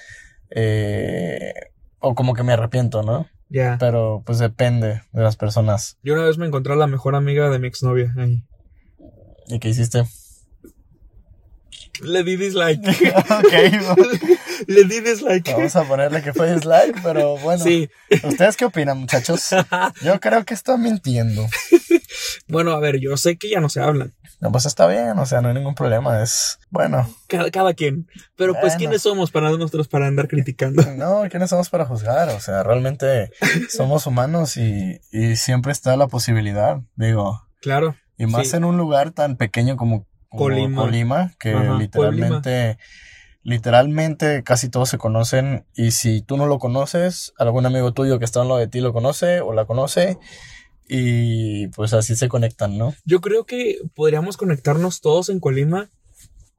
Eh, 0.51 1.53
o 1.99 2.15
como 2.15 2.35
que 2.35 2.43
me 2.43 2.53
arrepiento, 2.53 3.03
¿no? 3.03 3.27
Ya. 3.49 3.77
Pero 3.79 4.23
pues 4.25 4.39
depende 4.39 5.03
de 5.13 5.23
las 5.23 5.37
personas. 5.37 5.99
Yo 6.03 6.15
una 6.15 6.25
vez 6.25 6.39
me 6.39 6.47
encontré 6.47 6.73
a 6.73 6.77
la 6.77 6.87
mejor 6.87 7.15
amiga 7.15 7.51
de 7.51 7.59
mi 7.59 7.69
exnovia 7.69 8.15
ahí. 8.17 8.45
¿Y 9.49 9.59
qué 9.59 9.69
hiciste? 9.69 10.05
Le 12.03 12.23
di 12.25 12.37
dislike. 12.37 12.83
ok, 13.17 13.53
Le 14.67 14.85
di 14.85 15.01
dislike. 15.01 15.53
vamos 15.53 15.77
a 15.77 15.85
ponerle 15.85 16.23
que 16.23 16.33
fue 16.33 16.53
dislike, 16.55 17.01
pero 17.03 17.37
bueno. 17.39 17.63
Sí. 17.63 17.89
¿Ustedes 18.23 18.57
qué 18.57 18.65
opinan, 18.67 18.99
muchachos? 18.99 19.49
Yo 20.03 20.21
creo 20.21 20.45
que 20.45 20.55
está 20.55 20.77
mintiendo. 20.77 21.47
Bueno, 22.49 22.73
a 22.73 22.79
ver, 22.81 23.01
yo 23.01 23.17
sé 23.17 23.37
que 23.39 23.49
ya 23.49 23.61
no 23.61 23.69
se 23.69 23.81
hablan. 23.81 24.15
No, 24.41 24.53
pues 24.53 24.67
está 24.67 24.87
bien, 24.87 25.19
o 25.19 25.25
sea, 25.27 25.41
no 25.41 25.49
hay 25.49 25.55
ningún 25.55 25.75
problema. 25.75 26.23
Es 26.23 26.59
bueno. 26.71 27.09
Cada, 27.29 27.51
cada 27.51 27.75
quien. 27.75 28.07
Pero 28.37 28.55
pues. 28.61 28.77
¿quiénes 28.77 29.03
somos 29.03 29.31
para 29.31 29.49
nosotros 29.51 29.89
para 29.89 30.07
andar 30.09 30.29
criticando? 30.29 30.83
No, 30.97 31.23
¿quiénes 31.31 31.49
somos 31.51 31.71
para 31.71 31.87
juzgar? 31.87 32.29
O 32.31 32.41
sea, 32.41 32.63
realmente 32.63 33.31
somos 33.71 34.07
humanos 34.07 34.57
y, 34.57 35.01
y 35.11 35.37
siempre 35.37 35.73
está 35.73 35.97
la 35.97 36.09
posibilidad, 36.09 36.81
digo. 36.97 37.41
Claro. 37.61 37.97
Y 38.19 38.27
más 38.27 38.49
Sí. 38.49 38.57
en 38.57 38.65
un 38.65 38.77
lugar 38.77 39.13
tan 39.13 39.37
pequeño 39.37 39.77
como 39.77 40.07
Colima. 40.37 40.83
Colima, 40.83 41.35
que 41.39 41.53
Ajá, 41.53 41.79
literalmente, 41.79 42.79
literalmente 43.43 44.43
casi 44.43 44.69
todos 44.69 44.89
se 44.89 44.99
conocen. 44.99 45.65
Y 45.75 45.93
si 45.93 46.23
tú 46.23 46.37
no 46.37 46.47
lo 46.47 46.59
conoces, 46.59 47.33
algún 47.39 47.67
amigo 47.67 47.93
tuyo 47.93 48.19
que 48.19 48.25
está 48.25 48.41
al 48.41 48.49
lado 48.49 48.61
de 48.61 48.69
ti 48.69 48.81
lo 48.81 48.93
conoce 48.93 49.41
o 49.41 49.53
la 49.53 49.65
conoce. 49.65 50.19
Y 50.89 51.69
pues 51.69 51.95
así 51.95 52.17
se 52.17 52.29
conectan, 52.29 52.77
¿no? 52.77 52.95
Yo 53.05 53.21
creo 53.21 53.47
que 53.47 53.79
podríamos 53.95 54.37
conectarnos 54.37 55.01
todos 55.01 55.29
en 55.29 55.41
Colima 55.41 55.91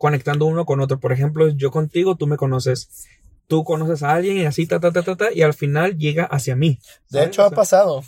conectando 0.04 0.46
uno 0.46 0.66
con 0.66 0.82
otro. 0.82 1.00
Por 1.00 1.14
ejemplo, 1.14 1.48
yo 1.48 1.72
contigo, 1.72 2.16
tú 2.18 2.28
me 2.28 2.36
conoces. 2.36 3.08
Tú 3.48 3.64
conoces 3.64 4.04
a 4.04 4.12
alguien 4.12 4.38
y 4.38 4.46
así, 4.46 4.66
ta, 4.68 4.80
ta, 4.80 4.92
ta, 4.92 5.04
ta, 5.04 5.16
ta, 5.16 5.34
y 5.34 5.44
al 5.44 5.54
final 5.54 5.98
llega 5.98 6.26
hacia 6.26 6.56
mí. 6.56 6.80
De 7.10 7.24
hecho, 7.24 7.42
O 7.42 7.46
ha 7.46 7.52
pasado. 7.52 8.04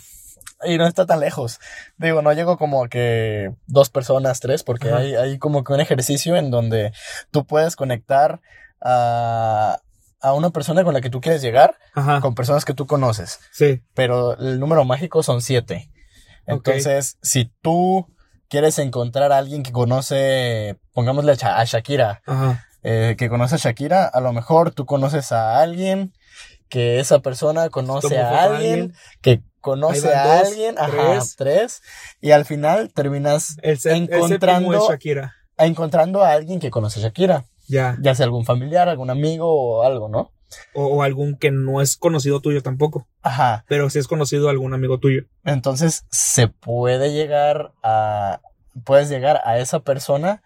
Y 0.64 0.78
no 0.78 0.86
está 0.86 1.04
tan 1.06 1.20
lejos. 1.20 1.60
Digo, 1.98 2.22
no 2.22 2.32
llego 2.32 2.56
como 2.56 2.88
que 2.88 3.52
dos 3.66 3.90
personas, 3.90 4.40
tres, 4.40 4.62
porque 4.62 4.90
hay, 4.90 5.14
hay 5.14 5.38
como 5.38 5.64
que 5.64 5.72
un 5.74 5.80
ejercicio 5.80 6.34
en 6.36 6.50
donde 6.50 6.92
tú 7.30 7.44
puedes 7.46 7.76
conectar 7.76 8.40
a, 8.80 9.78
a 10.20 10.32
una 10.32 10.50
persona 10.50 10.82
con 10.84 10.94
la 10.94 11.00
que 11.00 11.10
tú 11.10 11.20
quieres 11.20 11.42
llegar 11.42 11.76
Ajá. 11.94 12.20
con 12.20 12.34
personas 12.34 12.64
que 12.64 12.74
tú 12.74 12.86
conoces. 12.86 13.38
Sí. 13.52 13.82
Pero 13.94 14.36
el 14.38 14.58
número 14.60 14.84
mágico 14.84 15.22
son 15.22 15.42
siete. 15.42 15.90
Entonces, 16.46 17.18
si 17.22 17.50
tú 17.60 18.06
quieres 18.48 18.78
encontrar 18.78 19.32
a 19.32 19.38
alguien 19.38 19.62
que 19.62 19.72
conoce, 19.72 20.78
pongámosle 20.92 21.32
a 21.32 21.34
Sha- 21.34 21.60
a 21.60 21.64
Shakira, 21.64 22.22
Ajá. 22.24 22.64
eh, 22.82 23.16
que 23.18 23.28
conoce 23.28 23.56
a 23.56 23.58
Shakira, 23.58 24.06
a 24.06 24.20
lo 24.20 24.32
mejor 24.32 24.70
tú 24.70 24.86
conoces 24.86 25.32
a 25.32 25.60
alguien 25.60 26.12
que 26.68 27.00
esa 27.00 27.18
persona 27.20 27.68
conoce 27.70 28.18
a 28.18 28.44
alguien, 28.44 28.72
alguien. 28.72 28.94
que 29.22 29.42
conoce 29.70 30.14
a 30.14 30.38
dos, 30.38 30.48
alguien, 30.48 30.74
ajá, 30.78 30.90
tres. 31.12 31.34
tres, 31.36 31.82
y 32.20 32.30
al 32.30 32.44
final 32.44 32.90
terminas 32.94 33.56
El, 33.62 33.78
el 33.84 34.08
Encontrando- 34.10 34.74
es 34.76 34.88
Shakira. 34.88 35.34
encontrando 35.58 36.22
a 36.22 36.32
alguien 36.32 36.60
que 36.60 36.70
conoce 36.70 37.00
a 37.00 37.02
Shakira, 37.02 37.44
Ya. 37.68 37.96
ya 38.00 38.14
sea 38.14 38.24
algún 38.24 38.44
familiar, 38.44 38.88
algún 38.88 39.10
amigo 39.10 39.46
o 39.52 39.82
algo, 39.82 40.08
¿no? 40.08 40.32
O, 40.74 40.86
o 40.86 41.02
algún 41.02 41.36
que 41.36 41.50
no 41.50 41.80
es 41.82 41.96
conocido 41.96 42.40
tuyo 42.40 42.62
tampoco. 42.62 43.08
Ajá, 43.22 43.64
Pero 43.68 43.90
sí 43.90 43.98
es 43.98 44.06
conocido 44.06 44.48
algún 44.48 44.72
amigo 44.74 44.98
tuyo. 44.98 45.22
entonces 45.44 46.04
se 46.10 46.46
puede 46.48 47.12
llegar 47.12 47.72
a, 47.82 48.40
puedes 48.84 49.08
llegar 49.08 49.40
a 49.44 49.58
esa 49.58 49.80
persona 49.80 50.42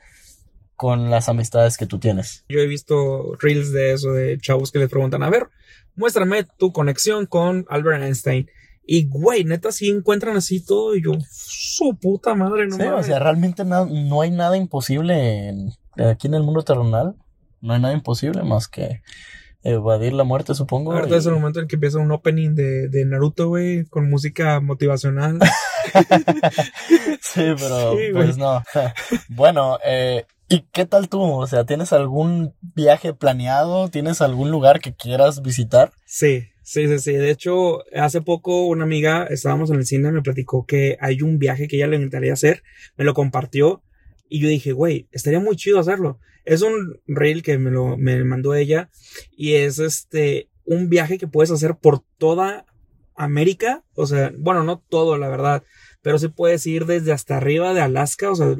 con 0.76 1.10
las 1.10 1.28
amistades 1.28 1.76
que 1.76 1.84
tú 1.84 1.98
tienes. 1.98 2.44
Yo 2.48 2.58
he 2.60 2.66
visto 2.66 3.34
reels 3.38 3.70
de 3.72 3.92
eso, 3.92 4.12
de 4.12 4.38
chavos 4.38 4.72
que 4.72 4.78
les 4.78 4.88
preguntan, 4.88 5.22
a 5.22 5.28
ver, 5.28 5.48
muéstrame 5.94 6.44
tu 6.56 6.72
conexión 6.72 7.26
con 7.26 7.66
Albert 7.68 8.02
Einstein. 8.02 8.48
Y, 8.92 9.06
güey, 9.08 9.44
neta, 9.44 9.70
sí 9.70 9.88
encuentran 9.88 10.36
así 10.36 10.64
todo. 10.64 10.96
Y 10.96 11.02
yo, 11.04 11.12
su 11.30 11.94
puta 11.96 12.34
madre, 12.34 12.66
no 12.66 12.74
Sí, 12.76 12.82
o 12.82 13.02
sea, 13.04 13.20
realmente 13.20 13.64
na- 13.64 13.84
no 13.86 14.20
hay 14.20 14.32
nada 14.32 14.56
imposible 14.56 15.46
en- 15.48 15.70
aquí 16.04 16.26
en 16.26 16.34
el 16.34 16.42
mundo 16.42 16.62
terrenal. 16.62 17.14
No 17.60 17.72
hay 17.74 17.80
nada 17.80 17.94
imposible 17.94 18.42
más 18.42 18.66
que 18.66 19.02
evadir 19.62 20.12
la 20.12 20.24
muerte, 20.24 20.56
supongo. 20.56 20.92
Ahorita 20.92 21.14
y- 21.14 21.18
es 21.18 21.26
el 21.26 21.34
momento 21.34 21.60
en 21.60 21.68
que 21.68 21.76
empieza 21.76 21.98
un 21.98 22.10
opening 22.10 22.56
de, 22.56 22.88
de 22.88 23.04
Naruto, 23.04 23.46
güey, 23.46 23.84
con 23.84 24.10
música 24.10 24.58
motivacional. 24.58 25.38
Sí, 27.20 27.42
pero 27.58 27.92
Sí, 27.92 27.98
pues 28.12 28.36
no. 28.38 28.62
Bueno, 29.28 29.78
eh, 29.84 30.24
¿y 30.48 30.62
qué 30.72 30.84
tal 30.86 31.08
tú? 31.08 31.22
O 31.22 31.46
sea, 31.46 31.64
¿tienes 31.64 31.92
algún 31.92 32.54
viaje 32.60 33.14
planeado? 33.14 33.88
¿Tienes 33.88 34.20
algún 34.20 34.50
lugar 34.50 34.80
que 34.80 34.94
quieras 34.94 35.42
visitar? 35.42 35.92
Sí, 36.06 36.42
sí, 36.70 36.86
sí, 36.86 36.98
sí. 37.00 37.12
De 37.14 37.30
hecho, 37.30 37.82
hace 37.92 38.22
poco 38.22 38.66
una 38.68 38.84
amiga, 38.84 39.24
estábamos 39.24 39.70
en 39.70 39.76
el 39.76 39.86
cine, 39.86 40.12
me 40.12 40.22
platicó 40.22 40.64
que 40.66 40.96
hay 41.00 41.20
un 41.20 41.38
viaje 41.38 41.66
que 41.66 41.76
ella 41.76 41.88
le 41.88 41.96
encantaría 41.96 42.32
hacer, 42.32 42.62
me 42.96 43.04
lo 43.04 43.12
compartió 43.12 43.82
y 44.28 44.40
yo 44.40 44.48
dije, 44.48 44.70
güey, 44.70 45.08
estaría 45.10 45.40
muy 45.40 45.56
chido 45.56 45.80
hacerlo. 45.80 46.20
Es 46.44 46.62
un 46.62 47.00
reel 47.08 47.42
que 47.42 47.58
me 47.58 47.72
lo 47.72 47.96
me 47.96 48.22
mandó 48.24 48.54
ella 48.54 48.88
y 49.36 49.54
es 49.54 49.80
este 49.80 50.48
un 50.64 50.88
viaje 50.88 51.18
que 51.18 51.26
puedes 51.26 51.50
hacer 51.50 51.76
por 51.76 52.04
toda 52.18 52.66
América, 53.16 53.84
o 53.94 54.06
sea, 54.06 54.32
bueno, 54.38 54.62
no 54.62 54.78
todo, 54.78 55.18
la 55.18 55.28
verdad, 55.28 55.64
pero 56.02 56.20
sí 56.20 56.28
puedes 56.28 56.64
ir 56.68 56.86
desde 56.86 57.10
hasta 57.10 57.36
arriba 57.36 57.74
de 57.74 57.80
Alaska, 57.80 58.30
o 58.30 58.36
sea, 58.36 58.54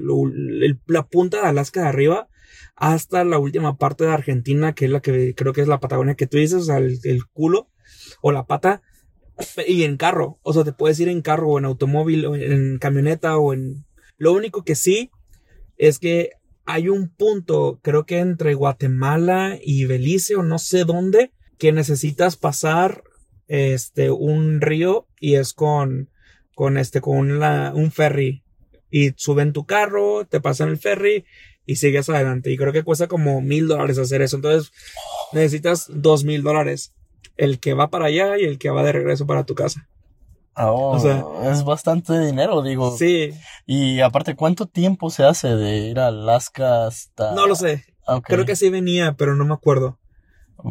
la 0.86 1.06
punta 1.06 1.40
de 1.40 1.46
Alaska 1.46 1.82
de 1.82 1.88
arriba 1.88 2.28
hasta 2.74 3.22
la 3.24 3.38
última 3.38 3.78
parte 3.78 4.04
de 4.04 4.12
Argentina, 4.12 4.74
que 4.74 4.86
es 4.86 4.90
la 4.90 5.00
que 5.00 5.34
creo 5.36 5.52
que 5.52 5.60
es 5.60 5.68
la 5.68 5.78
Patagonia 5.78 6.16
que 6.16 6.26
tú 6.26 6.38
dices, 6.38 6.62
o 6.62 6.64
sea, 6.64 6.78
el, 6.78 6.98
el 7.04 7.24
culo 7.26 7.68
o 8.20 8.32
la 8.32 8.46
pata, 8.46 8.82
y 9.66 9.84
en 9.84 9.96
carro, 9.96 10.38
o 10.42 10.52
sea, 10.52 10.64
te 10.64 10.72
puedes 10.72 11.00
ir 11.00 11.08
en 11.08 11.22
carro 11.22 11.48
o 11.48 11.58
en 11.58 11.64
automóvil 11.64 12.26
o 12.26 12.36
en 12.36 12.78
camioneta 12.78 13.38
o 13.38 13.54
en... 13.54 13.84
Lo 14.18 14.32
único 14.32 14.64
que 14.64 14.74
sí 14.74 15.10
es 15.78 15.98
que 15.98 16.32
hay 16.66 16.88
un 16.88 17.08
punto, 17.08 17.80
creo 17.82 18.04
que 18.04 18.18
entre 18.18 18.54
Guatemala 18.54 19.58
y 19.62 19.86
Belice 19.86 20.36
o 20.36 20.42
no 20.42 20.58
sé 20.58 20.84
dónde, 20.84 21.32
que 21.58 21.72
necesitas 21.72 22.36
pasar 22.36 23.02
este 23.48 24.10
un 24.10 24.60
río 24.60 25.08
y 25.18 25.34
es 25.34 25.52
con 25.52 26.10
con 26.54 26.76
este 26.76 27.00
con 27.00 27.42
un 27.42 27.90
ferry. 27.90 28.44
Y 28.90 29.12
suben 29.16 29.52
tu 29.52 29.64
carro, 29.64 30.26
te 30.26 30.40
pasan 30.40 30.68
el 30.68 30.78
ferry 30.78 31.24
y 31.64 31.76
sigues 31.76 32.08
adelante. 32.08 32.50
Y 32.50 32.56
creo 32.56 32.72
que 32.72 32.82
cuesta 32.82 33.08
como 33.08 33.40
mil 33.40 33.66
dólares 33.66 33.98
hacer 33.98 34.20
eso, 34.20 34.36
entonces 34.36 34.72
necesitas 35.32 35.86
dos 35.88 36.24
mil 36.24 36.42
dólares 36.42 36.92
el 37.40 37.58
que 37.58 37.72
va 37.72 37.88
para 37.88 38.06
allá 38.06 38.38
y 38.38 38.44
el 38.44 38.58
que 38.58 38.68
va 38.68 38.82
de 38.82 38.92
regreso 38.92 39.26
para 39.26 39.44
tu 39.44 39.54
casa. 39.54 39.88
Oh, 40.56 40.90
o 40.90 41.00
sea, 41.00 41.24
es 41.50 41.64
bastante 41.64 42.18
dinero, 42.20 42.62
digo. 42.62 42.94
Sí. 42.96 43.30
Y 43.64 44.00
aparte, 44.00 44.36
¿cuánto 44.36 44.66
tiempo 44.66 45.08
se 45.08 45.24
hace 45.24 45.48
de 45.56 45.78
ir 45.78 45.98
a 45.98 46.08
Alaska 46.08 46.86
hasta.? 46.86 47.34
No 47.34 47.46
lo 47.46 47.54
sé. 47.54 47.84
Creo 48.24 48.44
que 48.44 48.56
sí 48.56 48.68
venía, 48.68 49.14
pero 49.14 49.36
no 49.36 49.46
me 49.46 49.54
acuerdo. 49.54 49.98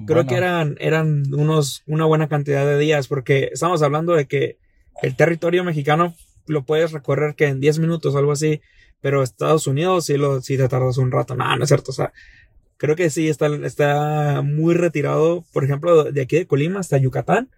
Creo 0.06 0.28
que 0.28 0.36
eran, 0.36 0.76
eran 0.80 1.24
unos, 1.34 1.82
una 1.88 2.06
buena 2.06 2.28
cantidad 2.28 2.66
de 2.66 2.78
días, 2.78 3.08
porque 3.08 3.50
estamos 3.52 3.82
hablando 3.82 4.14
de 4.14 4.28
que 4.28 4.60
el 5.02 5.16
territorio 5.16 5.64
mexicano 5.64 6.14
lo 6.46 6.66
puedes 6.66 6.92
recorrer 6.92 7.34
que 7.34 7.48
en 7.48 7.60
10 7.60 7.80
minutos 7.80 8.14
o 8.14 8.18
algo 8.20 8.34
así, 8.34 8.62
pero 9.02 9.24
Estados 9.24 9.66
Unidos 9.66 10.06
sí, 10.06 10.18
lo, 10.18 10.42
sí 10.42 10.58
te 10.58 10.68
tardas 10.68 11.00
un 11.00 11.12
rato. 11.12 11.36
No, 11.36 11.56
no 11.56 11.64
es 11.64 11.70
cierto. 11.70 11.90
O 11.90 11.96
sea, 11.96 12.14
creo 12.80 12.96
que 12.96 13.12
sí 13.12 13.30
está, 13.30 13.48
está 13.64 14.42
muy 14.42 14.74
retirado. 14.74 15.44
Por 15.54 15.64
ejemplo, 15.64 16.06
de 16.06 16.22
aquí 16.22 16.38
de 16.38 16.48
Colima 16.48 16.80
hasta 16.80 16.98
Yucatán, 16.98 17.52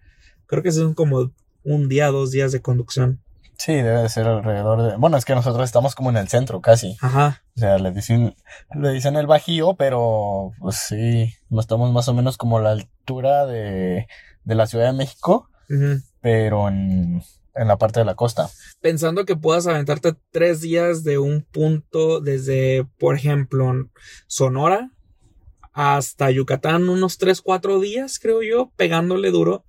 creo 0.46 0.62
que 0.62 0.72
son 0.72 0.92
como 0.92 1.32
un 1.62 1.88
día, 1.88 2.08
dos 2.08 2.32
días 2.32 2.52
de 2.52 2.60
conducción. 2.60 3.22
Sí, 3.56 3.72
debe 3.74 4.02
de 4.02 4.08
ser 4.08 4.26
alrededor 4.26 4.82
de... 4.82 4.96
Bueno, 4.96 5.16
es 5.16 5.24
que 5.24 5.36
nosotros 5.36 5.64
estamos 5.64 5.94
como 5.94 6.10
en 6.10 6.16
el 6.16 6.26
centro 6.26 6.60
casi. 6.60 6.96
Ajá. 7.00 7.42
O 7.56 7.60
sea, 7.60 7.78
le 7.78 7.92
dicen, 7.92 8.34
le 8.74 8.90
dicen 8.90 9.14
el 9.14 9.28
Bajío, 9.28 9.74
pero 9.74 10.50
pues 10.58 10.76
sí, 10.88 11.32
estamos 11.56 11.92
más 11.92 12.08
o 12.08 12.14
menos 12.14 12.36
como 12.36 12.58
a 12.58 12.62
la 12.62 12.70
altura 12.72 13.46
de, 13.46 14.08
de 14.42 14.54
la 14.56 14.66
Ciudad 14.66 14.86
de 14.86 14.98
México, 14.98 15.48
pero 16.20 16.68
en, 16.68 17.22
en 17.54 17.68
la 17.68 17.78
parte 17.78 18.00
de 18.00 18.06
la 18.06 18.16
costa. 18.16 18.48
Pensando 18.80 19.24
que 19.24 19.36
puedas 19.36 19.68
aventarte 19.68 20.14
tres 20.32 20.60
días 20.60 21.04
de 21.04 21.18
un 21.18 21.42
punto 21.42 22.20
desde, 22.20 22.84
por 22.98 23.14
ejemplo, 23.14 23.72
Sonora 24.26 24.90
hasta 25.72 26.30
Yucatán, 26.30 26.88
unos 26.88 27.18
tres, 27.18 27.40
cuatro 27.40 27.80
días, 27.80 28.18
creo 28.18 28.42
yo, 28.42 28.70
pegándole 28.76 29.30
duro 29.30 29.64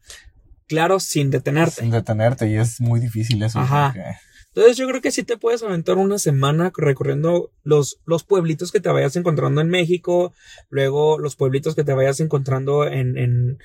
claro, 0.74 1.00
sin 1.00 1.30
detenerte. 1.30 1.82
Sin 1.82 1.92
detenerte, 1.92 2.50
y 2.50 2.56
es 2.56 2.82
muy 2.82 3.00
difícil 3.00 3.44
eso. 3.44 3.60
Ajá. 3.60 3.94
Entonces 4.48 4.78
yo 4.78 4.88
creo 4.88 5.02
que 5.02 5.12
sí 5.12 5.24
te 5.24 5.38
puedes 5.38 5.64
aventar 5.64 5.98
una 5.98 6.18
semana 6.18 6.72
recorriendo 6.76 7.52
los, 7.64 8.00
los 8.06 8.24
pueblitos 8.24 8.72
que 8.72 8.80
te 8.80 8.90
vayas 8.90 9.16
encontrando 9.16 9.62
en 9.62 9.70
México, 9.70 10.34
luego 10.70 11.20
los 11.20 11.36
pueblitos 11.36 11.76
que 11.76 11.84
te 11.84 11.94
vayas 11.94 12.20
encontrando 12.20 12.88
en, 12.88 13.18
en 13.18 13.58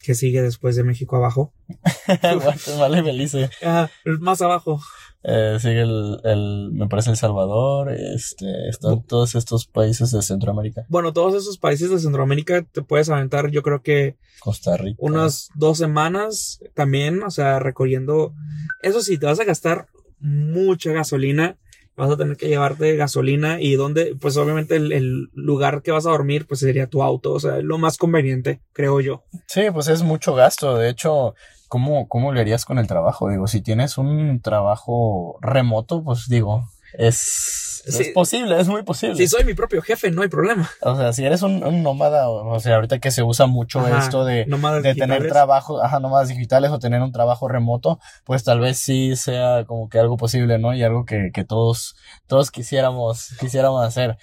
que 0.00 0.14
sigue 0.14 0.42
después 0.42 0.76
de 0.76 0.84
México 0.84 1.16
abajo. 1.16 1.52
vale, 2.78 3.02
Belice. 3.02 3.50
Ajá, 3.62 3.90
más 4.04 4.42
abajo. 4.42 4.80
Eh, 5.26 5.56
sigue 5.58 5.80
el, 5.80 6.20
el, 6.24 6.70
me 6.72 6.86
parece 6.86 7.10
El 7.10 7.16
Salvador, 7.16 7.90
este, 7.90 8.68
están 8.68 9.02
todos 9.04 9.34
estos 9.34 9.66
países 9.66 10.12
de 10.12 10.20
Centroamérica. 10.20 10.84
Bueno, 10.88 11.14
todos 11.14 11.34
esos 11.34 11.56
países 11.56 11.88
de 11.88 11.98
Centroamérica 11.98 12.62
te 12.62 12.82
puedes 12.82 13.08
aventar, 13.08 13.50
yo 13.50 13.62
creo 13.62 13.80
que 13.80 14.16
Costa 14.40 14.76
Rica. 14.76 14.98
Unas 15.00 15.48
dos 15.54 15.78
semanas 15.78 16.60
también, 16.74 17.22
o 17.22 17.30
sea, 17.30 17.58
recorriendo. 17.58 18.34
Eso 18.82 19.00
sí, 19.00 19.16
te 19.16 19.24
vas 19.24 19.40
a 19.40 19.44
gastar 19.44 19.86
mucha 20.20 20.92
gasolina. 20.92 21.56
Vas 21.96 22.10
a 22.10 22.16
tener 22.16 22.36
que 22.36 22.48
llevarte 22.48 22.96
gasolina 22.96 23.60
y 23.60 23.76
donde, 23.76 24.16
pues 24.20 24.36
obviamente 24.36 24.74
el, 24.74 24.90
el 24.90 25.30
lugar 25.32 25.80
que 25.80 25.92
vas 25.92 26.06
a 26.06 26.10
dormir, 26.10 26.44
pues 26.44 26.58
sería 26.58 26.88
tu 26.88 27.04
auto, 27.04 27.32
o 27.32 27.38
sea, 27.38 27.58
lo 27.60 27.78
más 27.78 27.98
conveniente, 27.98 28.60
creo 28.72 29.00
yo. 29.00 29.22
Sí, 29.46 29.62
pues 29.72 29.86
es 29.86 30.02
mucho 30.02 30.34
gasto. 30.34 30.76
De 30.76 30.90
hecho, 30.90 31.36
¿cómo, 31.74 32.06
cómo 32.06 32.32
le 32.32 32.40
harías 32.40 32.64
con 32.64 32.78
el 32.78 32.86
trabajo? 32.86 33.28
Digo, 33.28 33.48
si 33.48 33.60
tienes 33.60 33.98
un 33.98 34.40
trabajo 34.40 35.38
remoto, 35.40 36.04
pues 36.04 36.28
digo, 36.28 36.68
es, 36.96 37.82
es 37.84 38.10
posible, 38.10 38.60
es 38.60 38.68
muy 38.68 38.84
posible. 38.84 39.16
Si 39.16 39.26
soy 39.26 39.42
mi 39.42 39.54
propio 39.54 39.82
jefe, 39.82 40.12
no 40.12 40.22
hay 40.22 40.28
problema. 40.28 40.70
O 40.82 40.96
sea, 40.96 41.12
si 41.12 41.24
eres 41.24 41.42
un, 41.42 41.82
nómada, 41.82 42.30
o 42.30 42.60
sea, 42.60 42.76
ahorita 42.76 43.00
que 43.00 43.10
se 43.10 43.24
usa 43.24 43.46
mucho 43.46 43.84
esto 43.88 44.24
de, 44.24 44.44
de 44.44 44.94
tener 44.94 45.26
trabajo, 45.28 45.82
ajá, 45.82 45.98
nómadas 45.98 46.28
digitales 46.28 46.70
o 46.70 46.78
tener 46.78 47.02
un 47.02 47.10
trabajo 47.10 47.48
remoto, 47.48 47.98
pues 48.22 48.44
tal 48.44 48.60
vez 48.60 48.78
sí 48.78 49.16
sea 49.16 49.64
como 49.66 49.88
que 49.88 49.98
algo 49.98 50.16
posible, 50.16 50.60
¿no? 50.60 50.74
Y 50.74 50.84
algo 50.84 51.04
que, 51.04 51.32
que 51.34 51.42
todos, 51.42 51.96
todos 52.28 52.52
quisiéramos, 52.52 53.30
quisiéramos 53.40 53.84
hacer. 53.84 54.16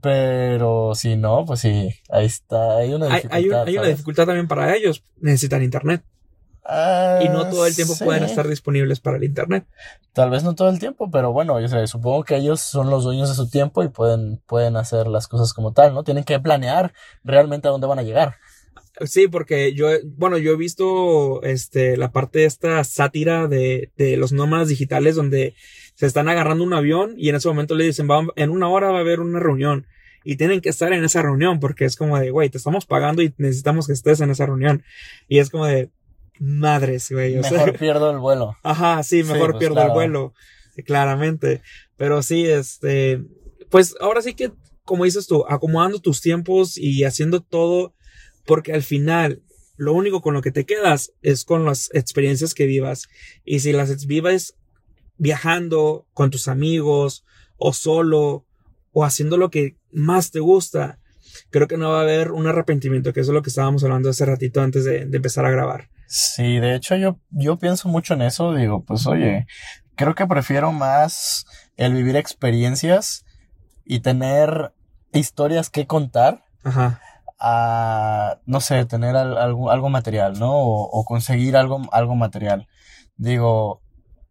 Pero 0.00 0.94
si 0.94 1.16
no, 1.16 1.44
pues 1.44 1.60
sí, 1.60 1.94
ahí 2.08 2.24
está, 2.24 2.78
hay 2.78 2.94
una 2.94 3.08
dificultad. 3.08 3.36
Hay, 3.36 3.74
hay 3.74 3.78
una 3.78 3.88
dificultad 3.88 4.24
también 4.24 4.48
para 4.48 4.74
ellos, 4.74 5.04
necesitan 5.20 5.62
internet 5.62 6.02
y 7.22 7.28
no 7.30 7.48
todo 7.48 7.66
el 7.66 7.74
tiempo 7.74 7.94
pueden 7.96 8.24
estar 8.24 8.46
disponibles 8.46 9.00
para 9.00 9.16
el 9.16 9.24
internet. 9.24 9.66
Tal 10.12 10.30
vez 10.30 10.44
no 10.44 10.54
todo 10.54 10.68
el 10.68 10.78
tiempo, 10.78 11.10
pero 11.10 11.32
bueno, 11.32 11.58
yo 11.60 11.68
sé, 11.68 11.86
supongo 11.86 12.24
que 12.24 12.36
ellos 12.36 12.60
son 12.60 12.90
los 12.90 13.04
dueños 13.04 13.28
de 13.28 13.34
su 13.34 13.48
tiempo 13.48 13.82
y 13.82 13.88
pueden, 13.88 14.42
pueden 14.46 14.76
hacer 14.76 15.06
las 15.06 15.28
cosas 15.28 15.54
como 15.54 15.72
tal, 15.72 15.94
¿no? 15.94 16.04
Tienen 16.04 16.24
que 16.24 16.38
planear 16.38 16.92
realmente 17.24 17.68
a 17.68 17.70
dónde 17.70 17.86
van 17.86 17.98
a 17.98 18.02
llegar. 18.02 18.36
Sí, 19.06 19.28
porque 19.28 19.72
yo, 19.74 19.88
bueno, 20.04 20.38
yo 20.38 20.52
he 20.52 20.56
visto 20.56 21.42
este, 21.42 21.96
la 21.96 22.10
parte 22.10 22.40
de 22.40 22.44
esta 22.46 22.82
sátira 22.84 23.46
de, 23.46 23.92
de 23.96 24.16
los 24.16 24.32
nómadas 24.32 24.68
digitales 24.68 25.14
donde 25.14 25.54
se 25.94 26.06
están 26.06 26.28
agarrando 26.28 26.64
un 26.64 26.74
avión 26.74 27.14
y 27.16 27.28
en 27.28 27.36
ese 27.36 27.48
momento 27.48 27.74
le 27.74 27.84
dicen, 27.84 28.10
va, 28.10 28.26
en 28.36 28.50
una 28.50 28.68
hora 28.68 28.90
va 28.90 28.98
a 28.98 29.00
haber 29.00 29.20
una 29.20 29.40
reunión 29.40 29.86
y 30.24 30.36
tienen 30.36 30.60
que 30.60 30.68
estar 30.68 30.92
en 30.92 31.04
esa 31.04 31.22
reunión 31.22 31.60
porque 31.60 31.84
es 31.84 31.96
como 31.96 32.18
de, 32.18 32.30
güey, 32.30 32.50
te 32.50 32.58
estamos 32.58 32.86
pagando 32.86 33.22
y 33.22 33.32
necesitamos 33.38 33.86
que 33.86 33.94
estés 33.94 34.20
en 34.20 34.30
esa 34.30 34.46
reunión. 34.46 34.82
Y 35.28 35.38
es 35.38 35.48
como 35.48 35.66
de, 35.66 35.90
madres, 36.40 37.10
güey. 37.10 37.36
mejor 37.36 37.78
pierdo 37.78 38.10
el 38.10 38.18
vuelo. 38.18 38.56
Ajá, 38.62 39.02
sí, 39.02 39.22
mejor 39.22 39.52
pues, 39.52 39.60
pierdo 39.60 39.82
el 39.82 39.90
vuelo. 39.90 40.34
Claramente. 40.84 41.62
Pero 41.96 42.22
sí, 42.22 42.46
este, 42.46 43.22
pues 43.70 43.96
ahora 44.00 44.22
sí 44.22 44.34
que, 44.34 44.52
como 44.84 45.04
dices 45.04 45.26
tú, 45.26 45.44
acomodando 45.48 46.00
tus 46.00 46.20
tiempos 46.20 46.78
y 46.78 47.04
haciendo 47.04 47.40
todo, 47.42 47.94
porque 48.46 48.72
al 48.72 48.82
final, 48.82 49.42
lo 49.76 49.92
único 49.92 50.22
con 50.22 50.34
lo 50.34 50.42
que 50.42 50.52
te 50.52 50.64
quedas 50.64 51.12
es 51.22 51.44
con 51.44 51.64
las 51.64 51.90
experiencias 51.92 52.54
que 52.54 52.66
vivas. 52.66 53.08
Y 53.44 53.60
si 53.60 53.72
las 53.72 54.06
vivas 54.06 54.54
viajando 55.16 56.06
con 56.14 56.30
tus 56.30 56.48
amigos, 56.48 57.24
o 57.56 57.72
solo, 57.72 58.46
o 58.92 59.04
haciendo 59.04 59.36
lo 59.36 59.50
que 59.50 59.76
más 59.90 60.30
te 60.30 60.38
gusta, 60.38 61.00
creo 61.50 61.66
que 61.66 61.76
no 61.76 61.90
va 61.90 61.98
a 61.98 62.02
haber 62.02 62.30
un 62.30 62.46
arrepentimiento, 62.46 63.12
que 63.12 63.20
eso 63.20 63.32
es 63.32 63.34
lo 63.34 63.42
que 63.42 63.50
estábamos 63.50 63.82
hablando 63.82 64.10
hace 64.10 64.24
ratito 64.24 64.60
antes 64.60 64.84
de 64.84 65.02
empezar 65.12 65.44
a 65.44 65.50
grabar. 65.50 65.90
Sí, 66.08 66.58
de 66.58 66.74
hecho 66.74 66.96
yo, 66.96 67.18
yo 67.30 67.58
pienso 67.58 67.88
mucho 67.88 68.14
en 68.14 68.22
eso, 68.22 68.54
digo, 68.54 68.82
pues 68.82 69.06
oye, 69.06 69.46
creo 69.94 70.14
que 70.14 70.26
prefiero 70.26 70.72
más 70.72 71.44
el 71.76 71.92
vivir 71.92 72.16
experiencias 72.16 73.26
y 73.84 74.00
tener 74.00 74.72
historias 75.12 75.68
que 75.68 75.86
contar 75.86 76.44
Ajá. 76.64 77.00
a, 77.38 78.38
no 78.46 78.60
sé, 78.60 78.86
tener 78.86 79.16
algo, 79.16 79.70
algo 79.70 79.90
material, 79.90 80.38
¿no? 80.38 80.52
O, 80.54 81.04
conseguir 81.04 81.56
algo, 81.56 81.82
algo 81.92 82.14
material. 82.14 82.68
Digo, 83.16 83.82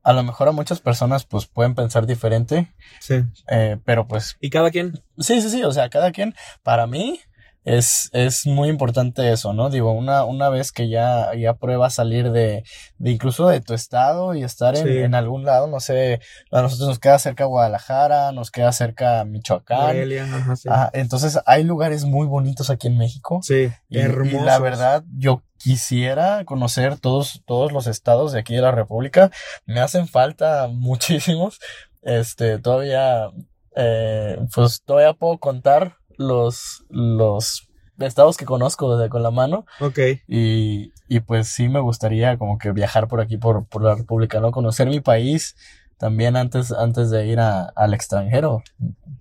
a 0.04 0.14
lo 0.14 0.24
mejor 0.24 0.48
a 0.48 0.54
muchas 0.54 0.80
personas 0.80 1.26
pues 1.26 1.46
pueden 1.46 1.76
pensar 1.76 2.08
diferente. 2.08 2.74
Sí. 3.00 3.24
Eh, 3.50 3.78
pero 3.86 4.08
pues... 4.08 4.36
¿Y 4.42 4.50
cada 4.50 4.72
quien? 4.72 5.04
Sí, 5.20 5.42
sí, 5.42 5.50
sí, 5.50 5.64
o 5.64 5.72
sea, 5.72 5.90
cada 5.90 6.12
quien, 6.12 6.34
para 6.64 6.88
mí, 6.88 7.20
es, 7.68 8.10
es 8.14 8.48
muy 8.48 8.70
importante 8.70 9.30
eso, 9.34 9.52
¿no? 9.52 9.70
Digo, 9.70 9.92
una, 9.92 10.24
una 10.24 10.48
vez 10.48 10.72
que 10.72 10.88
ya, 10.88 11.36
ya 11.36 11.54
pruebas 11.54 11.96
salir 11.96 12.32
de, 12.32 12.64
de 12.98 13.12
incluso 13.12 13.50
de 13.50 13.60
tu 13.60 13.74
estado 13.74 14.34
y 14.36 14.44
estar 14.44 14.78
en, 14.78 14.88
en 14.88 15.14
algún 15.14 15.44
lado, 15.44 15.68
no 15.68 15.82
sé, 15.82 16.22
a 16.50 16.62
nosotros 16.62 16.88
nos 16.88 17.00
queda 17.00 17.20
cerca 17.20 17.44
Guadalajara, 17.44 18.32
nos 18.32 18.52
queda 18.52 18.72
cerca 18.72 19.26
Michoacán. 19.26 19.98
ajá, 20.18 20.56
sí. 20.56 20.70
entonces 20.94 21.40
hay 21.46 21.66
lugares 21.66 22.06
muy 22.06 22.26
bonitos 22.26 22.70
aquí 22.70 22.88
en 22.88 22.98
México. 22.98 23.42
Sí, 23.44 23.70
y, 23.90 24.00
hermosos. 24.00 24.42
Y 24.42 24.46
la 24.46 24.60
verdad, 24.60 25.04
yo 25.18 25.44
quisiera 25.58 26.46
conocer 26.46 26.98
todos, 26.98 27.44
todos 27.46 27.74
los 27.74 27.88
estados 27.88 28.32
de 28.32 28.40
aquí 28.40 28.56
de 28.56 28.62
la 28.62 28.72
República. 28.72 29.30
Me 29.66 29.82
hacen 29.82 30.08
falta 30.08 30.68
muchísimos. 30.72 31.60
Este, 32.02 32.60
todavía, 32.60 33.30
eh, 33.76 34.40
pues 34.56 34.82
todavía 34.86 35.12
puedo 35.12 35.38
contar 35.38 35.98
los, 36.18 36.86
los 36.90 37.70
estados 38.00 38.38
que 38.38 38.46
conozco 38.46 38.98
de, 38.98 39.10
con 39.10 39.24
la 39.24 39.32
mano. 39.32 39.66
Ok. 39.80 40.00
Y, 40.28 40.92
y 41.08 41.20
pues 41.22 41.48
sí 41.48 41.70
me 41.70 41.80
gustaría 41.80 42.38
como 42.38 42.58
que 42.58 42.72
viajar 42.72 43.08
por 43.08 43.22
aquí, 43.22 43.38
por, 43.38 43.66
por 43.66 43.84
la 43.84 43.96
República, 43.96 44.40
¿no? 44.40 44.52
Conocer 44.52 44.88
mi 44.88 45.00
país 45.00 45.56
también 45.98 46.36
antes, 46.36 46.72
antes 46.72 47.10
de 47.10 47.26
ir 47.28 47.40
a- 47.40 47.66
al 47.76 47.94
extranjero. 47.94 48.64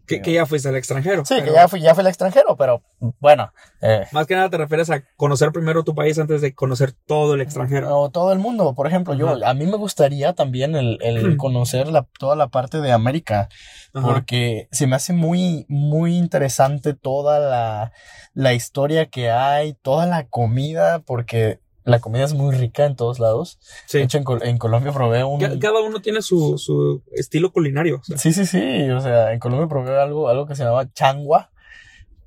Que, 0.07 0.23
que 0.23 0.33
ya 0.35 0.47
fuiste 0.47 0.69
al 0.69 0.77
extranjero. 0.77 1.25
Sí, 1.25 1.35
Pero 1.35 1.47
que 1.47 1.53
ya 1.53 1.67
fui, 1.67 1.81
ya 1.81 1.93
fui 1.95 2.03
al 2.03 2.07
extranjero, 2.07 2.57
pero 2.57 2.83
bueno, 3.19 3.53
eh, 3.83 4.07
Más 4.13 4.27
que 4.29 4.37
nada 4.37 4.49
te 4.49 4.57
refieres 4.57 4.89
a 4.91 5.03
conocer 5.17 5.51
primero 5.51 5.83
tu 5.83 5.97
país 5.97 6.17
antes 6.21 6.41
de 6.43 6.55
conocer 6.55 6.93
todo 6.93 7.35
el 7.35 7.41
extranjero. 7.41 7.99
o 7.99 8.11
todo 8.11 8.33
el 8.33 8.39
mundo, 8.39 8.73
por 8.75 8.87
ejemplo, 8.87 9.15
yo, 9.15 9.45
a 9.45 9.55
mí 9.55 9.67
me 9.67 9.77
gustaría 9.77 10.33
también 10.35 10.77
el, 10.77 10.99
el 11.03 11.37
conocer 11.39 11.89
la, 11.89 12.07
toda 12.21 12.37
la 12.37 12.49
parte 12.49 12.81
de 12.81 12.93
América, 12.93 13.49
Ajá. 13.95 14.07
porque 14.07 14.69
se 14.71 14.87
me 14.87 14.95
hace 14.95 15.13
muy, 15.13 15.67
muy 15.69 16.17
interesante 16.17 16.95
toda 16.95 17.41
la, 17.41 17.93
la 18.33 18.53
historia 18.55 19.07
que 19.07 19.31
hay, 19.33 19.75
toda 19.83 20.07
la 20.07 20.29
comida, 20.29 21.01
porque 21.01 21.59
la 21.87 22.01
comida 22.01 22.25
es 22.25 22.35
muy 22.35 22.55
rica 22.55 22.85
en 22.85 22.97
todos 22.97 23.19
lados. 23.19 23.59
Sí. 23.87 23.99
De 23.99 24.05
hecho, 24.05 24.19
en, 24.19 24.25
Col- 24.25 24.43
en 24.43 24.59
Colombia 24.59 24.93
probé 24.93 25.25
un... 25.25 25.41
Ca- 25.41 25.59
Cada 25.59 25.81
uno 25.81 26.01
tiene 26.01 26.21
su, 26.21 26.59
su 26.59 27.03
estilo 27.13 27.51
culinario. 27.53 28.01
o 28.01 28.05
sea, 28.05 28.19
Sí, 28.19 28.33
sí, 28.35 28.45
sí, 28.45 28.91
o 28.91 29.01
sea, 29.01 29.33
en 29.33 29.39
Colombia 29.39 29.69
probé 29.69 29.99
algo, 29.99 30.29
algo 30.29 30.47
que 30.47 30.55
se 30.57 30.65
llama 30.65 30.93
changua, 30.93 31.51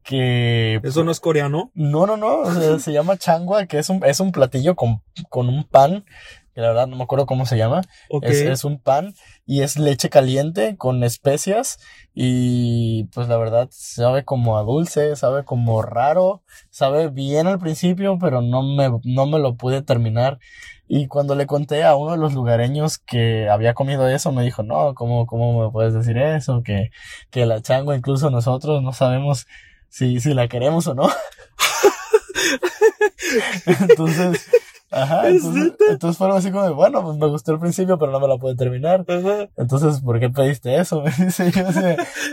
que... 0.04 0.80
Eso 0.84 1.04
no 1.04 1.12
es 1.12 1.20
coreano. 1.20 1.72
No, 1.76 2.08
no, 2.08 2.18
no, 2.18 2.40
o 2.40 2.52
sea, 2.52 2.80
se 2.80 2.92
llama 2.92 3.18
changua, 3.18 3.66
que 3.68 3.78
es 3.80 3.90
un, 3.90 4.04
es 4.06 4.20
un 4.20 4.32
platillo 4.32 4.76
con, 4.76 5.02
con 5.30 5.50
un 5.50 5.64
pan, 5.66 6.06
que 6.54 6.62
la 6.62 6.70
verdad 6.70 6.88
no 6.88 6.96
me 6.96 7.04
acuerdo 7.04 7.26
cómo 7.26 7.46
se 7.46 7.58
llama. 7.58 7.82
Ok. 8.10 8.26
Es, 8.26 8.42
es 8.42 8.64
un 8.64 8.80
pan 8.80 9.14
y 9.46 9.62
es 9.62 9.78
leche 9.78 10.10
caliente 10.10 10.78
con 10.78 11.04
especias 11.04 11.80
y 12.14 13.06
pues 13.14 13.28
la 13.28 13.38
verdad 13.38 13.70
sabe 13.72 14.26
como 14.26 14.58
a 14.58 14.64
dulce, 14.64 15.16
sabe 15.16 15.46
como 15.46 15.82
raro, 15.82 16.44
sabe 16.70 17.10
bien 17.10 17.48
al 17.48 17.60
principio, 17.60 18.18
pero 18.20 18.42
no 18.42 18.64
me, 18.64 18.90
no 19.04 19.26
me 19.26 19.40
lo 19.40 19.56
pude 19.56 19.82
terminar. 19.82 20.40
Y 20.92 21.08
cuando 21.08 21.36
le 21.36 21.46
conté 21.46 21.84
a 21.84 21.96
uno 21.96 22.14
de 22.14 22.18
los 22.18 22.34
lugareños 22.34 22.98
que 22.98 23.48
había 23.48 23.76
comido 23.76 24.10
eso, 24.10 24.32
me 24.32 24.44
dijo, 24.44 24.64
no, 24.64 24.96
¿cómo, 24.96 25.28
cómo 25.28 25.64
me 25.64 25.72
puedes 25.72 25.94
decir 25.94 26.18
eso? 26.18 26.64
Que, 26.64 26.90
que 27.30 27.46
la 27.46 27.62
changua 27.62 27.96
incluso 27.96 28.32
nosotros 28.32 28.82
no 28.82 28.92
sabemos 28.92 29.46
si, 29.88 30.20
si 30.20 30.34
la 30.34 30.48
queremos 30.48 30.88
o 30.88 30.96
no. 30.96 31.08
entonces, 33.66 34.50
ajá, 34.92 35.28
¿Es 35.30 35.44
entonces, 35.44 35.74
entonces 35.90 36.18
fueron 36.18 36.38
así 36.38 36.52
como 36.52 36.64
de, 36.66 36.72
bueno, 36.72 37.04
pues 37.04 37.18
me 37.18 37.28
gustó 37.28 37.52
al 37.54 37.60
principio, 37.60 37.98
pero 37.98 38.12
no 38.12 38.20
me 38.20 38.28
la 38.28 38.38
pude 38.38 38.56
terminar. 38.56 39.06
Ajá. 39.08 39.50
Entonces, 39.58 40.02
¿por 40.02 40.20
qué 40.20 40.30
pediste 40.30 40.76
eso? 40.76 41.02
Me 41.04 41.12
dice 41.26 41.52
yo 41.52 41.68
así 41.68 41.80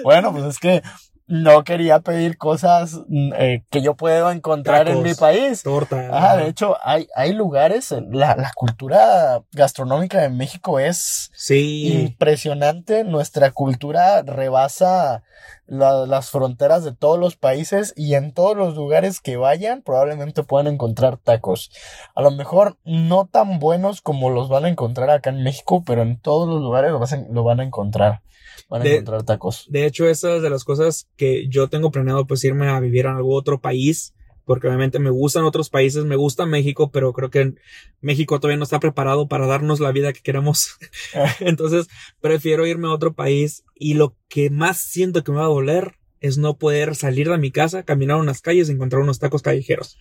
bueno, 0.05 0.33
pues 0.33 0.45
es 0.45 0.59
que 0.59 0.83
no 1.29 1.65
quería 1.65 1.99
pedir 1.99 2.39
cosas 2.39 3.01
mm, 3.09 3.33
eh, 3.37 3.65
que 3.69 3.83
yo 3.83 3.95
puedo 3.97 4.31
encontrar 4.31 4.87
en 4.89 4.99
Tacos. 4.99 5.05
mi 5.11 5.15
país. 5.15 5.63
Torta. 5.65 6.09
Ajá, 6.17 6.37
de 6.37 6.47
hecho, 6.49 6.77
hay, 6.85 7.09
hay 7.17 7.33
lugares, 7.33 7.91
en- 7.91 8.17
la, 8.17 8.37
la 8.37 8.53
cultura 8.55 9.43
gastronómica 9.51 10.21
de 10.21 10.29
México 10.29 10.79
es 10.79 11.33
Sí. 11.35 11.93
impresionante. 12.05 13.03
Nuestra 13.03 13.51
cultura 13.51 14.23
rebasa 14.23 15.25
la- 15.67 16.07
las 16.07 16.31
fronteras 16.31 16.85
de 16.85 16.93
todos 16.95 17.19
los 17.19 17.37
países 17.37 17.93
y 17.97 18.15
en 18.15 18.33
todos 18.33 18.57
los 18.57 18.75
lugares 18.77 19.21
que 19.21 19.37
vayan 19.37 19.83
probablemente 19.83 20.43
puedan 20.43 20.67
encontrar 20.67 21.17
tacos. 21.19 21.71
A 22.15 22.23
lo 22.23 22.31
mejor 22.31 22.77
no 22.85 23.27
tan 23.31 23.59
buenos 23.59 24.01
como 24.01 24.31
los 24.31 24.49
van 24.49 24.65
a 24.65 24.69
encontrar 24.69 25.11
acá 25.11 25.31
en 25.31 25.43
México, 25.43 25.83
pero 25.85 26.03
en 26.03 26.21
todos 26.21 26.49
los 26.49 26.61
lugares 26.63 26.91
lo, 26.93 26.99
vas 26.99 27.13
a- 27.13 27.25
lo 27.31 27.43
van 27.45 27.61
a 27.61 27.65
encontrar. 27.65 28.23
Van 28.69 28.81
a 28.81 28.85
De- 28.85 28.93
encontrar 28.95 29.23
tacos. 29.25 29.67
De 29.69 29.87
hecho, 29.87 30.09
esa 30.09 30.37
es 30.37 30.43
de 30.43 30.51
las 30.51 30.65
cosas 30.65 31.09
que 31.17 31.47
yo 31.49 31.69
tengo 31.69 31.91
planeado, 31.91 32.27
pues 32.27 32.43
irme 32.45 32.69
a 32.69 32.81
vivir 32.81 33.07
a 33.07 33.17
algún 33.17 33.37
otro 33.37 33.61
país, 33.61 34.15
porque 34.45 34.69
obviamente 34.69 34.99
me 35.01 35.11
gustan 35.11 35.45
otros 35.45 35.69
países, 35.71 36.05
me 36.05 36.15
gusta 36.17 36.47
México, 36.47 36.91
pero 36.93 37.13
creo 37.13 37.31
que 37.31 37.55
México 38.01 38.39
todavía 38.39 38.57
no 38.59 38.63
está 38.65 38.79
preparado 38.79 39.27
para 39.27 39.47
darnos 39.47 39.81
la 39.81 39.91
vida 39.93 40.13
que 40.13 40.21
queremos. 40.23 40.79
Entonces, 41.41 41.89
prefiero 42.21 42.67
irme 42.67 42.87
a 42.89 42.93
otro 42.93 43.13
país 43.13 43.65
y 43.79 43.95
lo 43.95 44.15
que 44.29 44.51
más 44.51 44.79
siento 44.79 45.23
que 45.23 45.33
me 45.33 45.39
va 45.39 45.45
a 45.45 45.49
doler 45.49 45.97
es 46.21 46.39
no 46.39 46.57
poder 46.57 46.97
salir 46.97 47.29
de 47.29 47.39
mi 47.39 47.51
casa, 47.53 47.83
caminar 47.83 48.17
unas 48.17 48.41
calles 48.41 48.69
y 48.69 48.73
encontrar 48.73 49.03
unos 49.03 49.19
tacos 49.19 49.43
callejeros. 49.43 49.99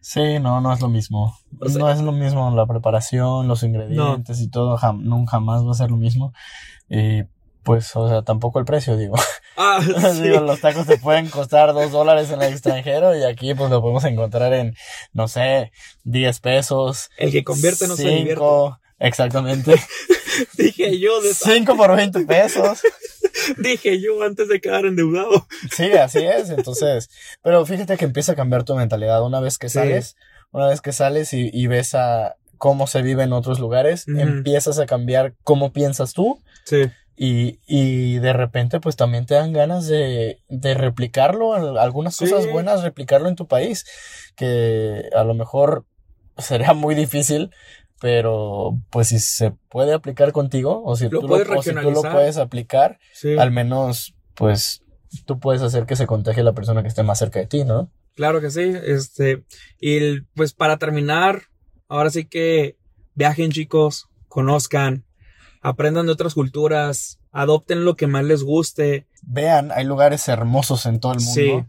Sí, 0.00 0.38
no, 0.40 0.60
no 0.62 0.72
es 0.72 0.80
lo 0.80 0.88
mismo. 0.88 1.36
O 1.60 1.68
sea- 1.68 1.78
no 1.78 1.90
es 1.90 2.00
lo 2.00 2.12
mismo 2.12 2.50
la 2.56 2.66
preparación, 2.66 3.46
los 3.46 3.62
ingredientes 3.62 4.40
y 4.40 4.48
todo, 4.48 4.78
jam- 4.78 5.02
nunca 5.02 5.32
jamás 5.32 5.62
va 5.66 5.72
a 5.72 5.74
ser 5.74 5.90
lo 5.90 5.98
mismo. 5.98 6.32
Y 6.88 7.24
pues, 7.62 7.94
o 7.94 8.08
sea, 8.08 8.22
tampoco 8.22 8.58
el 8.58 8.64
precio, 8.64 8.96
digo. 8.96 9.16
Ah, 9.58 9.80
sí. 10.14 10.22
Digo, 10.22 10.40
los 10.40 10.60
tacos 10.62 10.86
te 10.86 10.96
pueden 10.96 11.28
costar 11.28 11.74
dos 11.74 11.92
dólares 11.92 12.30
en 12.30 12.40
el 12.40 12.52
extranjero 12.54 13.14
y 13.14 13.22
aquí 13.24 13.52
pues 13.54 13.70
lo 13.70 13.82
podemos 13.82 14.04
encontrar 14.04 14.54
en, 14.54 14.74
no 15.12 15.28
sé, 15.28 15.70
10 16.04 16.40
pesos. 16.40 17.10
El 17.18 17.30
que 17.30 17.44
convierte 17.44 17.86
no 17.86 17.96
se 17.96 18.08
divierte. 18.08 18.40
Exactamente. 19.00 19.74
Dije 20.56 20.98
yo, 21.00 21.20
de- 21.20 21.34
5 21.34 21.76
por 21.76 21.96
20 21.96 22.20
pesos. 22.26 22.80
dije 23.58 24.00
yo 24.00 24.22
antes 24.22 24.48
de 24.48 24.60
quedar 24.60 24.84
endeudado. 24.86 25.46
Sí, 25.74 25.92
así 25.92 26.18
es. 26.24 26.50
Entonces, 26.50 27.10
pero 27.42 27.64
fíjate 27.66 27.96
que 27.96 28.04
empieza 28.04 28.32
a 28.32 28.36
cambiar 28.36 28.64
tu 28.64 28.74
mentalidad 28.76 29.22
una 29.24 29.40
vez 29.40 29.58
que 29.58 29.68
Sí. 29.68 29.74
sales, 29.74 30.16
una 30.52 30.66
vez 30.68 30.80
que 30.80 30.92
sales 30.92 31.32
y, 31.32 31.50
y 31.52 31.66
ves 31.66 31.94
a 31.94 32.36
cómo 32.58 32.86
se 32.86 33.02
vive 33.02 33.22
en 33.24 33.32
otros 33.32 33.58
lugares, 33.58 34.04
empiezas 34.06 34.78
a 34.78 34.86
cambiar 34.86 35.34
cómo 35.44 35.72
piensas 35.72 36.12
tú 36.12 36.42
Sí. 36.64 36.90
y, 37.16 37.58
y 37.66 38.18
de 38.18 38.32
repente 38.34 38.80
pues 38.80 38.96
también 38.96 39.24
te 39.26 39.34
dan 39.34 39.52
ganas 39.54 39.86
de, 39.88 40.42
de 40.48 40.74
replicarlo, 40.74 41.54
al- 41.54 41.78
algunas 41.78 42.16
Sí. 42.16 42.28
cosas 42.28 42.50
buenas, 42.50 42.82
replicarlo 42.82 43.28
en 43.28 43.36
tu 43.36 43.46
país, 43.46 43.86
que 44.36 45.08
a 45.16 45.24
lo 45.24 45.34
mejor 45.34 45.84
sería 46.36 46.72
muy 46.74 46.94
difícil. 46.94 47.50
Pero, 48.00 48.78
pues, 48.90 49.08
si 49.08 49.18
se 49.18 49.50
puede 49.68 49.92
aplicar 49.92 50.32
contigo, 50.32 50.82
o 50.84 50.96
si, 50.96 51.08
Lo 51.08 51.20
tú, 51.20 51.26
puedes 51.26 51.46
lo, 51.48 51.58
o 51.58 51.62
si 51.62 51.70
tú 51.70 51.74
lo 51.74 51.80
regionalizar. 51.82 52.12
puedes 52.12 52.36
aplicar, 52.38 52.98
Sí. 53.12 53.36
al 53.38 53.50
menos, 53.50 54.14
pues, 54.34 54.82
tú 55.26 55.38
puedes 55.38 55.60
hacer 55.62 55.84
que 55.86 55.96
se 55.96 56.06
contagie 56.06 56.42
la 56.42 56.54
persona 56.54 56.82
que 56.82 56.88
esté 56.88 57.02
más 57.02 57.18
cerca 57.18 57.40
de 57.40 57.46
ti, 57.46 57.64
¿no? 57.64 57.90
Claro 58.16 58.40
que 58.40 58.50
sí. 58.50 58.72
Este, 58.84 59.44
y 59.80 60.20
pues 60.34 60.52
para 60.54 60.78
terminar, 60.78 61.42
ahora 61.88 62.10
sí 62.10 62.24
que 62.24 62.76
viajen 63.14 63.50
chicos, 63.50 64.08
conozcan, 64.28 65.04
aprendan 65.60 66.06
de 66.06 66.12
otras 66.12 66.34
culturas, 66.34 67.18
adopten 67.32 67.84
lo 67.84 67.96
que 67.96 68.06
más 68.06 68.24
les 68.24 68.42
guste. 68.42 69.06
Vean, 69.22 69.72
hay 69.72 69.84
lugares 69.84 70.26
hermosos 70.28 70.86
en 70.86 71.00
todo 71.00 71.12
el 71.12 71.20
mundo. 71.20 71.34
Sí. 71.34 71.64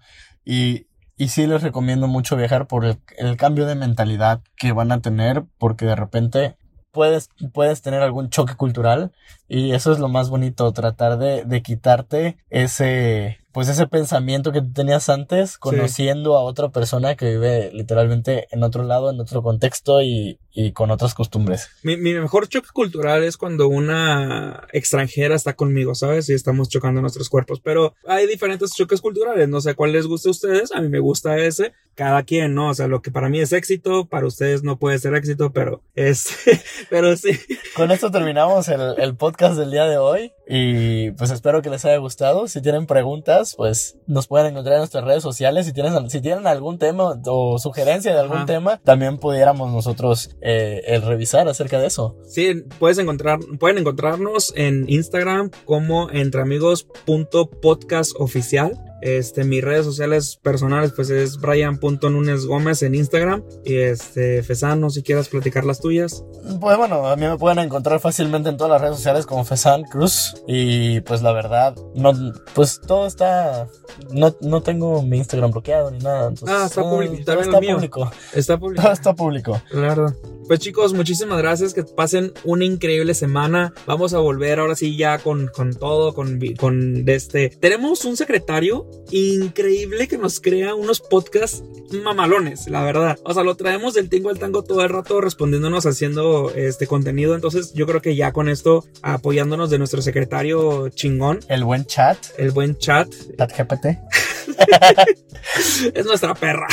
Y, 0.45 0.88
y 1.22 1.28
sí 1.28 1.45
les 1.45 1.61
recomiendo 1.61 2.07
mucho 2.07 2.36
viajar 2.36 2.65
por 2.65 2.84
el, 2.84 2.97
el 3.15 3.38
cambio 3.38 3.67
de 3.67 3.76
mentalidad 3.76 4.41
que 4.57 4.72
van 4.72 4.91
a 4.91 5.01
tener, 5.01 5.43
porque 5.59 5.86
de 5.86 5.95
repente 5.95 6.55
puedes, 6.91 7.30
puedes 7.53 7.84
tener 7.84 8.01
algún 8.01 8.32
choque 8.32 8.55
cultural 8.55 9.11
y 9.47 9.74
eso 9.74 9.91
es 9.91 9.99
lo 9.99 10.09
más 10.09 10.32
bonito, 10.32 10.74
tratar 10.74 11.19
de, 11.19 11.45
de 11.45 11.61
quitarte 11.61 12.38
ese, 12.49 13.38
pues 13.51 13.67
ese 13.67 13.86
pensamiento 13.86 14.51
que 14.51 14.61
tú 14.61 14.74
tenías 14.74 15.09
antes, 15.09 15.59
conociendo 15.59 16.38
a 16.38 16.43
otra 16.43 16.69
persona 16.69 17.13
que 17.13 17.30
vive 17.30 17.69
literalmente 17.72 18.47
en 18.49 18.63
otro 18.63 18.82
lado, 18.82 19.11
en 19.11 19.19
otro 19.19 19.43
contexto 19.43 20.01
y, 20.01 20.39
y 20.54 20.72
con 20.74 20.91
otras 20.91 21.14
costumbres. 21.14 21.70
Mi, 21.84 21.97
mi 21.97 22.14
mejor 22.14 22.47
choque 22.47 22.70
cultural 22.74 23.24
es 23.24 23.38
cuando 23.38 23.68
una 23.68 24.68
extranjera 24.74 25.36
está 25.36 25.54
conmigo, 25.54 25.95
¿sabes? 25.95 26.30
Y 26.30 26.34
estamos 26.34 26.70
chocando 26.70 27.02
nuestros 27.02 27.30
cuerpos. 27.30 27.60
Pero 27.64 27.95
hay 28.08 28.28
diferentes 28.28 28.74
choques 28.74 29.02
culturales. 29.02 29.47
No 29.49 29.62
sé 29.62 29.76
cuál 29.76 29.93
les 29.93 30.08
gusta 30.08 30.30
a 30.30 30.32
ustedes. 30.32 30.72
A 30.74 30.82
mí 30.82 30.89
me 30.89 30.99
gusta 30.99 31.38
ese. 31.38 31.74
Cada 31.95 32.24
quien, 32.24 32.56
¿no? 32.56 32.70
O 32.70 32.74
sea, 32.74 32.88
lo 32.88 33.02
que 33.02 33.12
para 33.12 33.30
mí 33.30 33.39
es 33.39 33.52
éxito, 33.52 34.06
para 34.06 34.26
ustedes 34.26 34.64
no 34.64 34.80
puede 34.80 34.97
ser 34.97 35.14
éxito, 35.14 35.52
pero 35.52 35.82
es, 35.95 36.30
pero 36.89 37.16
sí. 37.18 37.38
Con 37.76 37.91
esto 37.91 38.12
terminamos 38.12 38.68
el, 38.70 38.95
el 38.97 39.16
podcast 39.16 39.58
del 39.58 39.72
día 39.72 39.86
de 39.86 39.97
hoy 39.97 40.32
y 40.47 41.12
pues 41.12 41.32
espero 41.32 41.62
que 41.62 41.70
les 41.70 41.86
haya 41.86 41.97
gustado. 41.97 42.47
Si 42.47 42.62
tienen 42.62 42.86
preguntas, 42.86 43.54
pues 43.56 43.97
nos 44.08 44.28
pueden 44.28 44.47
encontrar 44.47 44.76
en 44.76 44.80
nuestras 44.80 45.04
redes 45.04 45.24
sociales. 45.24 45.66
Si 45.66 45.74
tienen, 45.74 46.10
si 46.10 46.22
tienen 46.22 46.47
algún 46.47 46.78
tema 46.78 47.22
o 47.26 47.58
sugerencia 47.58 48.14
de 48.14 48.20
algún 48.20 48.38
Ajá. 48.38 48.45
tema, 48.45 48.78
también 48.84 49.18
pudiéramos 49.18 49.72
nosotros 49.72 50.36
eh, 50.42 50.82
el 50.88 51.02
revisar 51.02 51.48
acerca 51.48 51.80
de 51.80 51.88
eso. 51.88 52.18
Sí, 52.28 52.66
puedes 52.80 52.98
encontrar, 52.98 53.39
pueden 53.60 53.78
encontrarnos 53.78 54.52
en 54.56 54.89
Instagram 54.89 55.52
como 55.66 56.10
entreamigos.podcastoficial. 56.10 58.80
Este, 59.02 59.44
mis 59.44 59.64
redes 59.64 59.84
sociales 59.84 60.38
personales, 60.38 60.94
pues 60.96 61.10
es 61.10 61.39
Brian.Nunes 61.39 62.46
Gómez 62.46 62.84
en 62.84 62.94
Instagram. 62.94 63.44
Y 63.66 63.78
este, 63.78 64.44
Fesano, 64.44 64.92
si 64.92 65.02
quieras 65.02 65.28
platicar 65.28 65.66
las 65.66 65.80
tuyas. 65.80 66.24
Pues 66.60 66.78
bueno, 66.78 67.08
a 67.08 67.16
mí 67.16 67.26
me 67.26 67.38
pueden 67.38 67.60
encontrar 67.60 68.00
fácilmente 68.00 68.50
en 68.50 68.58
todas 68.58 68.72
las 68.72 68.82
redes 68.82 68.98
sociales 68.98 69.26
como 69.26 69.46
Fesan 69.46 69.84
Cruz 69.84 70.36
y 70.48 71.02
pues 71.02 71.22
la 71.22 71.32
verdad, 71.32 71.76
no, 71.96 72.12
pues 72.54 72.82
todo 72.82 73.08
está, 73.08 73.68
no, 74.12 74.36
no 74.42 74.62
tengo 74.62 75.02
mi 75.04 75.18
Instagram 75.18 75.52
bloqueado 75.52 75.92
ni 75.92 76.00
nada. 76.00 76.30
entonces, 76.30 76.50
Ah, 76.58 76.66
está 76.68 76.82
público, 76.84 77.16
también 77.26 77.48
está 77.48 77.60
mío. 77.62 77.76
público, 77.76 78.12
Está 78.34 78.58
todo 78.60 78.92
está 78.92 79.14
público. 79.16 79.62
Claro. 79.70 80.16
Pues 80.48 80.60
chicos, 80.60 80.94
muchísimas 80.94 81.38
gracias. 81.38 81.74
Que 81.74 81.84
pasen 81.84 82.34
una 82.44 82.66
increíble 82.66 83.14
semana. 83.14 83.74
Vamos 83.86 84.14
a 84.14 84.18
volver 84.20 84.60
ahora 84.60 84.76
sí 84.76 84.98
ya 84.98 85.18
con, 85.20 85.48
con 85.48 85.74
todo, 85.74 86.14
con, 86.14 86.39
con 86.60 87.04
este. 87.08 87.50
Tenemos 87.50 88.04
un 88.04 88.18
secretario 88.18 88.86
increíble 89.12 90.08
que 90.08 90.18
nos 90.18 90.39
crea 90.42 90.76
unos 90.76 91.00
podcasts 91.00 91.64
mamalones, 92.04 92.68
la 92.68 92.84
verdad. 92.84 93.18
O 93.24 93.34
sea, 93.34 93.44
lo 93.44 93.56
traemos 93.56 93.94
del 93.94 94.10
tingo 94.10 94.30
al 94.30 94.39
tango 94.39 94.64
todo 94.64 94.82
el 94.82 94.89
rato 94.89 95.22
respondiéndonos, 95.22 95.86
haciendo 95.86 96.52
este 96.56 96.88
contenido. 96.88 97.36
Entonces, 97.36 97.74
yo 97.74 97.86
creo 97.86 98.02
que 98.02 98.16
ya 98.16 98.32
con 98.34 98.50
esto, 98.50 98.84
apoyándonos 99.02 99.70
de 99.70 99.78
nuestro 99.78 100.02
secretario 100.02 100.89
chingón, 100.89 101.39
El 101.48 101.64
buen 101.64 101.86
chat. 101.86 102.18
el 102.38 102.52
buen 102.52 102.78
chat, 102.78 103.08
Chat 103.38 103.52
GPT. 103.58 103.80
es 105.93 106.05
nuestra 106.05 106.34
perra. 106.34 106.67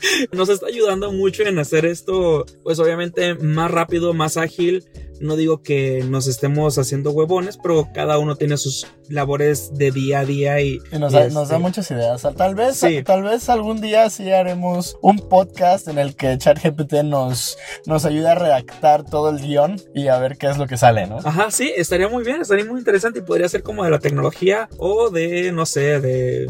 Nos 0.32 0.48
está 0.48 0.66
ayudando 0.66 1.12
mucho 1.12 1.42
en 1.44 1.58
hacer 1.58 1.86
esto, 1.86 2.44
pues 2.62 2.78
obviamente 2.78 3.34
más 3.34 3.70
rápido, 3.70 4.14
más 4.14 4.36
ágil. 4.36 4.84
No 5.20 5.36
digo 5.36 5.62
que 5.62 6.02
nos 6.08 6.26
estemos 6.26 6.78
haciendo 6.78 7.10
huevones, 7.10 7.58
pero 7.62 7.86
cada 7.92 8.18
uno 8.18 8.36
tiene 8.36 8.56
sus 8.56 8.86
labores 9.10 9.74
de 9.74 9.90
día 9.90 10.20
a 10.20 10.24
día 10.24 10.60
y, 10.62 10.78
Y 10.90 10.98
nos, 10.98 11.12
y 11.12 11.16
da, 11.16 11.22
este, 11.24 11.34
nos 11.34 11.48
da 11.50 11.58
muchas 11.58 11.90
ideas. 11.90 12.26
Tal 12.38 12.54
vez, 12.54 12.76
Sí. 12.78 13.02
tal 13.02 13.22
vez 13.24 13.50
algún 13.50 13.82
día 13.82 14.08
sí 14.08 14.32
haremos 14.32 14.96
un 15.02 15.18
podcast 15.18 15.88
en 15.88 15.98
el 15.98 16.16
que 16.16 16.38
ChatGPT 16.38 17.02
nos, 17.04 17.58
nos 17.84 18.06
ayude 18.06 18.30
a 18.30 18.34
redactar 18.34 19.04
todo 19.04 19.28
el 19.28 19.40
guion 19.40 19.76
y 19.94 20.08
a 20.08 20.18
ver 20.18 20.38
qué 20.38 20.46
es 20.48 20.56
lo 20.56 20.66
que 20.66 20.78
sale, 20.78 21.06
¿no? 21.06 21.18
Ajá, 21.22 21.50
sí, 21.50 21.70
estaría 21.76 22.08
muy 22.08 22.24
bien, 22.24 22.40
estaría 22.40 22.64
muy 22.64 22.78
interesante 22.78 23.18
y 23.18 23.22
podría 23.22 23.46
ser 23.50 23.62
como 23.62 23.84
de 23.84 23.90
la 23.90 23.98
tecnología 23.98 24.70
o 24.78 25.10
de, 25.10 25.52
no 25.52 25.66
sé, 25.66 26.00
de... 26.00 26.46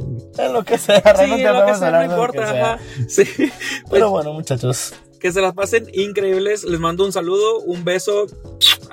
Lo 0.53 0.63
que 0.65 0.79
sea, 0.79 1.03
Sí, 1.19 1.27
lo 1.43 1.67
que 1.67 1.75
sea, 1.75 1.91
no 1.91 2.05
importa, 2.05 2.43
ajá. 2.51 2.79
Sí, 3.09 3.25
pues, 3.49 3.85
Pero 3.91 4.11
bueno, 4.11 4.33
muchachos, 4.33 4.95
que 5.19 5.33
se 5.33 5.41
las 5.41 5.55
pasen 5.55 5.89
increíbles. 5.93 6.65
Les 6.65 6.81
mando 6.81 7.05
un 7.05 7.13
saludo, 7.13 7.61
un 7.61 7.85
beso 7.85 8.27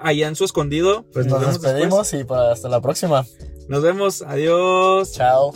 allá 0.02 0.28
en 0.28 0.36
su 0.36 0.46
escondido. 0.46 1.06
Pues 1.14 1.26
nos 1.26 1.40
después. 1.40 1.62
despedimos 1.62 2.14
y 2.14 2.24
para 2.24 2.52
hasta 2.52 2.70
la 2.70 2.82
próxima. 2.82 3.26
Nos 3.68 3.82
vemos, 3.82 4.22
adiós. 4.22 5.12
Chao. 5.14 5.54